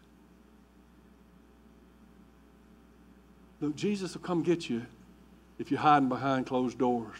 Look, 3.61 3.75
Jesus 3.75 4.15
will 4.15 4.21
come 4.21 4.41
get 4.41 4.67
you 4.67 4.85
if 5.59 5.71
you're 5.71 5.79
hiding 5.79 6.09
behind 6.09 6.45
closed 6.45 6.77
doors. 6.77 7.17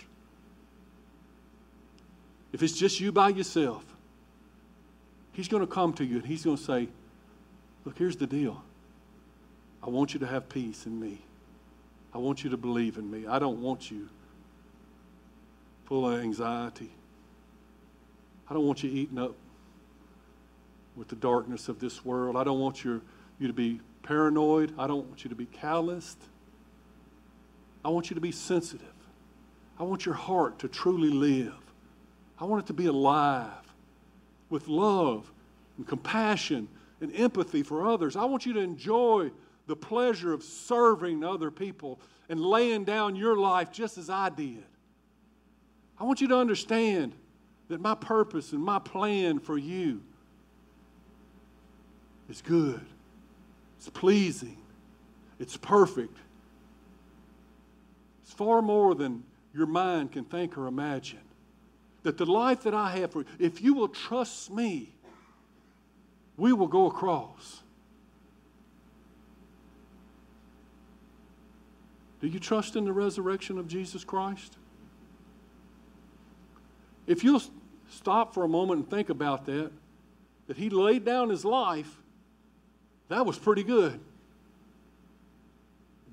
If 2.54 2.64
it's 2.64 2.78
just 2.78 3.00
you 3.00 3.12
by 3.12 3.30
yourself, 3.30 3.84
He's 5.34 5.48
going 5.48 5.62
to 5.62 5.72
come 5.72 5.94
to 5.94 6.06
you 6.06 6.18
and 6.18 6.26
He's 6.26 6.44
going 6.44 6.58
to 6.58 6.64
say, 6.64 6.90
Look, 7.86 7.98
here's 7.98 8.18
the 8.18 8.28
deal. 8.28 8.64
I 9.82 9.90
want 9.90 10.14
you 10.14 10.20
to 10.20 10.28
have 10.28 10.50
peace 10.50 10.86
in 10.86 11.00
me. 11.00 11.20
I 12.14 12.18
want 12.18 12.44
you 12.44 12.50
to 12.50 12.58
believe 12.58 12.98
in 12.98 13.10
me. 13.10 13.28
I 13.28 13.40
don't 13.40 13.62
want 13.62 13.90
you 13.90 14.10
full 15.86 16.10
of 16.10 16.20
anxiety. 16.20 16.90
I 18.50 18.54
don't 18.54 18.66
want 18.66 18.84
you 18.84 18.90
eaten 18.90 19.18
up 19.18 19.36
with 20.96 21.08
the 21.08 21.16
darkness 21.16 21.70
of 21.70 21.80
this 21.80 22.04
world. 22.04 22.36
I 22.36 22.44
don't 22.44 22.60
want 22.60 22.84
your, 22.84 23.02
you 23.40 23.48
to 23.48 23.54
be 23.54 23.80
paranoid. 24.04 24.74
I 24.78 24.88
don't 24.88 25.06
want 25.08 25.24
you 25.24 25.30
to 25.30 25.36
be 25.36 25.46
calloused. 25.46 26.18
I 27.84 27.90
want 27.90 28.10
you 28.10 28.16
to 28.16 28.22
be 28.22 28.32
sensitive. 28.32 28.88
I 29.80 29.84
want 29.84 30.06
your 30.06 30.16
heart 30.16 30.60
to 30.60 30.68
truly 30.68 31.10
live. 31.10 31.54
I 32.40 32.46
want 32.46 32.64
it 32.64 32.68
to 32.68 32.74
be 32.74 32.88
alive 32.88 33.52
with 34.50 34.68
love 34.68 35.32
and 35.78 35.88
compassion 35.88 36.68
and 37.02 37.16
empathy 37.16 37.64
for 37.64 37.88
others. 37.88 38.16
I 38.16 38.26
want 38.26 38.46
you 38.46 38.54
to 38.54 38.60
enjoy 38.60 39.32
the 39.68 39.76
pleasure 39.76 40.34
of 40.34 40.44
serving 40.44 41.24
other 41.24 41.52
people 41.52 42.00
and 42.30 42.42
laying 42.42 42.84
down 42.84 43.16
your 43.16 43.38
life 43.38 43.72
just 43.72 43.98
as 43.98 44.10
I 44.10 44.30
did. 44.30 44.64
I 46.00 46.04
want 46.04 46.22
you 46.22 46.28
to 46.30 46.38
understand 46.38 47.14
that 47.70 47.82
my 47.82 47.96
purpose 47.96 48.54
and 48.54 48.64
my 48.64 48.80
plan 48.80 49.40
for 49.40 49.58
you 49.58 50.02
is 52.30 52.42
good, 52.42 52.86
it's 53.78 53.90
pleasing, 53.90 54.58
it's 55.40 55.58
perfect. 55.58 56.18
Far 58.38 58.62
more 58.62 58.94
than 58.94 59.24
your 59.54 59.66
mind 59.66 60.12
can 60.12 60.24
think 60.24 60.58
or 60.58 60.68
imagine. 60.68 61.20
That 62.04 62.18
the 62.18 62.26
life 62.26 62.64
that 62.64 62.74
I 62.74 62.92
have 62.98 63.12
for 63.12 63.20
you, 63.20 63.26
if 63.40 63.62
you 63.62 63.74
will 63.74 63.90
trust 63.90 64.52
me, 64.52 64.94
we 66.38 66.54
will 66.54 66.68
go 66.68 66.86
across. 66.86 67.64
Do 72.22 72.28
you 72.28 72.40
trust 72.40 72.76
in 72.76 72.86
the 72.86 72.94
resurrection 72.94 73.58
of 73.58 73.68
Jesus 73.68 74.04
Christ? 74.04 74.56
If 77.08 77.24
you'll 77.24 77.42
stop 77.90 78.36
for 78.36 78.44
a 78.44 78.48
moment 78.48 78.82
and 78.82 78.90
think 78.90 79.10
about 79.10 79.46
that, 79.48 79.72
that 80.48 80.58
he 80.58 80.70
laid 80.70 81.06
down 81.06 81.30
his 81.30 81.44
life, 81.44 81.98
that 83.10 83.26
was 83.26 83.38
pretty 83.40 83.64
good. 83.64 84.00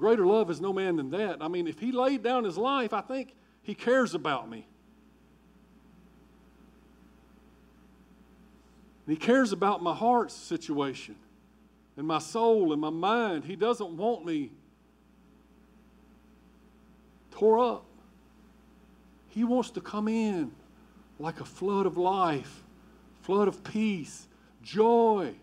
Greater 0.05 0.27
love 0.27 0.51
is 0.51 0.61
no 0.61 0.71
man 0.71 0.97
than 0.97 1.09
that. 1.13 1.39
I 1.41 1.49
mean, 1.49 1.67
if 1.67 1.79
he 1.81 1.91
laid 1.91 2.23
down 2.23 2.45
his 2.45 2.59
life, 2.59 2.93
I 2.93 3.01
think 3.01 3.35
he 3.63 3.75
cares 3.75 4.15
about 4.15 4.51
me. 4.51 4.67
And 9.07 9.17
he 9.17 9.19
cares 9.19 9.51
about 9.51 9.83
my 9.83 9.95
heart's 9.95 10.35
situation 10.35 11.17
and 11.97 12.07
my 12.07 12.19
soul 12.19 12.73
and 12.73 12.83
my 12.83 12.91
mind. 12.91 13.47
He 13.47 13.57
doesn't 13.57 13.97
want 13.97 14.27
me 14.27 14.51
tore 17.31 17.59
up. 17.59 17.87
He 19.31 19.43
wants 19.43 19.71
to 19.71 19.81
come 19.81 20.07
in 20.07 20.53
like 21.19 21.41
a 21.41 21.47
flood 21.47 21.87
of 21.87 21.97
life, 21.97 22.63
flood 23.23 23.49
of 23.49 23.65
peace, 23.65 24.29
joy, 24.63 25.35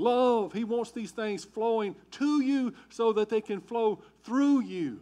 love. 0.00 0.52
He 0.52 0.64
wants 0.64 0.90
these 0.90 1.10
things 1.10 1.44
flowing 1.44 1.94
to 2.12 2.42
you 2.42 2.74
so 2.88 3.12
that 3.12 3.28
they 3.28 3.40
can 3.40 3.60
flow 3.60 4.02
through 4.24 4.62
you. 4.62 5.00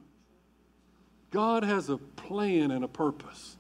God 1.31 1.63
has 1.63 1.89
a 1.89 1.99
plan 1.99 2.71
and 2.71 2.85
a 2.85 2.89
purpose. 2.89 3.57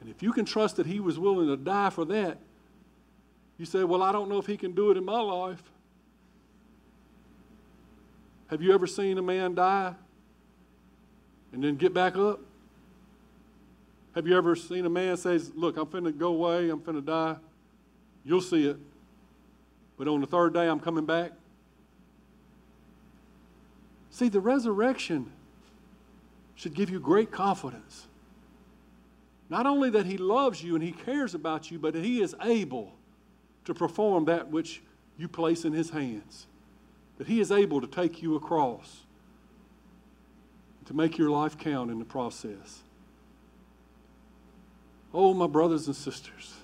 And 0.00 0.08
if 0.08 0.22
you 0.22 0.32
can 0.32 0.44
trust 0.44 0.76
that 0.76 0.86
He 0.86 1.00
was 1.00 1.18
willing 1.18 1.48
to 1.48 1.56
die 1.56 1.90
for 1.90 2.04
that, 2.06 2.38
you 3.58 3.66
say, 3.66 3.84
Well, 3.84 4.02
I 4.02 4.12
don't 4.12 4.28
know 4.28 4.38
if 4.38 4.46
He 4.46 4.56
can 4.56 4.72
do 4.72 4.90
it 4.90 4.96
in 4.96 5.04
my 5.04 5.20
life. 5.20 5.62
Have 8.48 8.62
you 8.62 8.74
ever 8.74 8.86
seen 8.86 9.18
a 9.18 9.22
man 9.22 9.54
die 9.54 9.94
and 11.52 11.62
then 11.62 11.76
get 11.76 11.94
back 11.94 12.16
up? 12.16 12.40
Have 14.14 14.26
you 14.26 14.36
ever 14.36 14.56
seen 14.56 14.86
a 14.86 14.90
man 14.90 15.16
say, 15.16 15.38
Look, 15.54 15.76
I'm 15.76 15.86
finna 15.86 16.16
go 16.16 16.28
away, 16.28 16.70
I'm 16.70 16.80
finna 16.80 17.04
die? 17.04 17.36
You'll 18.24 18.40
see 18.40 18.66
it. 18.66 18.76
But 20.00 20.08
on 20.08 20.22
the 20.22 20.26
third 20.26 20.54
day, 20.54 20.66
I'm 20.66 20.80
coming 20.80 21.04
back. 21.04 21.32
See, 24.08 24.30
the 24.30 24.40
resurrection 24.40 25.30
should 26.54 26.72
give 26.72 26.88
you 26.88 26.98
great 26.98 27.30
confidence. 27.30 28.06
Not 29.50 29.66
only 29.66 29.90
that 29.90 30.06
He 30.06 30.16
loves 30.16 30.64
you 30.64 30.74
and 30.74 30.82
He 30.82 30.92
cares 30.92 31.34
about 31.34 31.70
you, 31.70 31.78
but 31.78 31.92
that 31.92 32.02
He 32.02 32.22
is 32.22 32.34
able 32.40 32.94
to 33.66 33.74
perform 33.74 34.24
that 34.24 34.48
which 34.48 34.80
you 35.18 35.28
place 35.28 35.66
in 35.66 35.74
His 35.74 35.90
hands. 35.90 36.46
That 37.18 37.26
He 37.26 37.38
is 37.38 37.52
able 37.52 37.82
to 37.82 37.86
take 37.86 38.22
you 38.22 38.36
across, 38.36 39.00
to 40.86 40.94
make 40.94 41.18
your 41.18 41.28
life 41.28 41.58
count 41.58 41.90
in 41.90 41.98
the 41.98 42.06
process. 42.06 42.78
Oh, 45.12 45.34
my 45.34 45.46
brothers 45.46 45.88
and 45.88 45.94
sisters, 45.94 46.54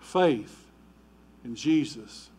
faith 0.00 0.59
in 1.44 1.54
Jesus 1.54 2.30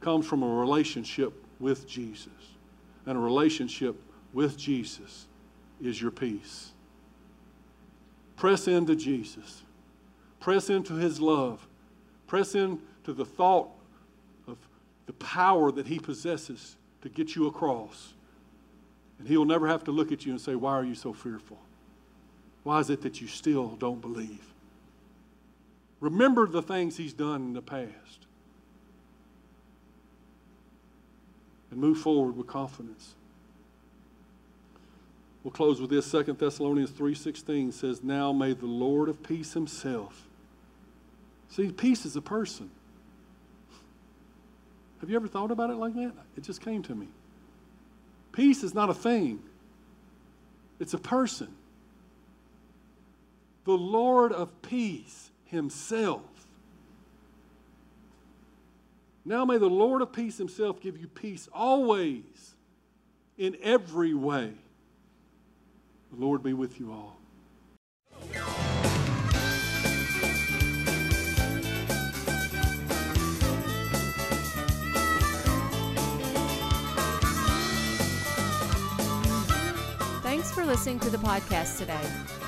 comes 0.00 0.26
from 0.26 0.42
a 0.42 0.48
relationship 0.48 1.32
with 1.60 1.86
Jesus. 1.86 2.28
And 3.06 3.16
a 3.16 3.20
relationship 3.20 3.96
with 4.32 4.56
Jesus 4.56 5.26
is 5.80 6.00
your 6.00 6.10
peace. 6.10 6.72
Press 8.36 8.68
into 8.68 8.94
Jesus. 8.94 9.62
Press 10.40 10.70
into 10.70 10.94
his 10.94 11.20
love. 11.20 11.66
Press 12.26 12.54
into 12.54 13.12
the 13.12 13.24
thought 13.24 13.68
of 14.46 14.58
the 15.06 15.12
power 15.14 15.72
that 15.72 15.86
he 15.86 15.98
possesses 15.98 16.76
to 17.02 17.08
get 17.08 17.34
you 17.34 17.46
across. 17.46 18.14
And 19.18 19.26
he'll 19.26 19.44
never 19.44 19.66
have 19.66 19.84
to 19.84 19.90
look 19.90 20.12
at 20.12 20.24
you 20.24 20.32
and 20.32 20.40
say, 20.40 20.54
Why 20.54 20.72
are 20.72 20.84
you 20.84 20.94
so 20.94 21.12
fearful? 21.12 21.58
Why 22.62 22.80
is 22.80 22.90
it 22.90 23.02
that 23.02 23.20
you 23.20 23.26
still 23.26 23.68
don't 23.76 24.00
believe? 24.00 24.44
Remember 26.00 26.46
the 26.46 26.62
things 26.62 26.96
he's 26.96 27.12
done 27.12 27.42
in 27.42 27.52
the 27.52 27.62
past. 27.62 28.26
And 31.70 31.80
move 31.80 31.98
forward 31.98 32.36
with 32.36 32.46
confidence. 32.46 33.14
We'll 35.42 35.52
close 35.52 35.80
with 35.80 35.90
this. 35.90 36.10
2 36.10 36.22
Thessalonians 36.38 36.90
3.16 36.90 37.72
says, 37.72 38.02
Now 38.02 38.32
may 38.32 38.52
the 38.52 38.66
Lord 38.66 39.08
of 39.08 39.22
peace 39.22 39.54
himself. 39.54 40.26
See, 41.48 41.70
peace 41.72 42.04
is 42.04 42.16
a 42.16 42.22
person. 42.22 42.70
Have 45.00 45.08
you 45.08 45.16
ever 45.16 45.28
thought 45.28 45.50
about 45.50 45.70
it 45.70 45.76
like 45.76 45.94
that? 45.94 46.12
It 46.36 46.42
just 46.42 46.60
came 46.60 46.82
to 46.84 46.94
me. 46.94 47.08
Peace 48.32 48.62
is 48.62 48.74
not 48.74 48.90
a 48.90 48.94
thing. 48.94 49.40
It's 50.80 50.94
a 50.94 50.98
person. 50.98 51.48
The 53.64 53.72
Lord 53.72 54.32
of 54.32 54.62
peace 54.62 55.30
himself. 55.48 56.22
Now 59.24 59.44
may 59.44 59.58
the 59.58 59.66
Lord 59.66 60.00
of 60.00 60.12
peace 60.12 60.38
himself 60.38 60.80
give 60.80 60.96
you 60.96 61.06
peace 61.06 61.48
always, 61.52 62.54
in 63.36 63.56
every 63.62 64.14
way. 64.14 64.52
The 66.10 66.24
Lord 66.24 66.42
be 66.42 66.52
with 66.52 66.80
you 66.80 66.92
all. 66.92 67.16
Thanks 80.22 80.52
for 80.52 80.64
listening 80.64 81.00
to 81.00 81.10
the 81.10 81.18
podcast 81.18 81.78
today. 81.78 82.47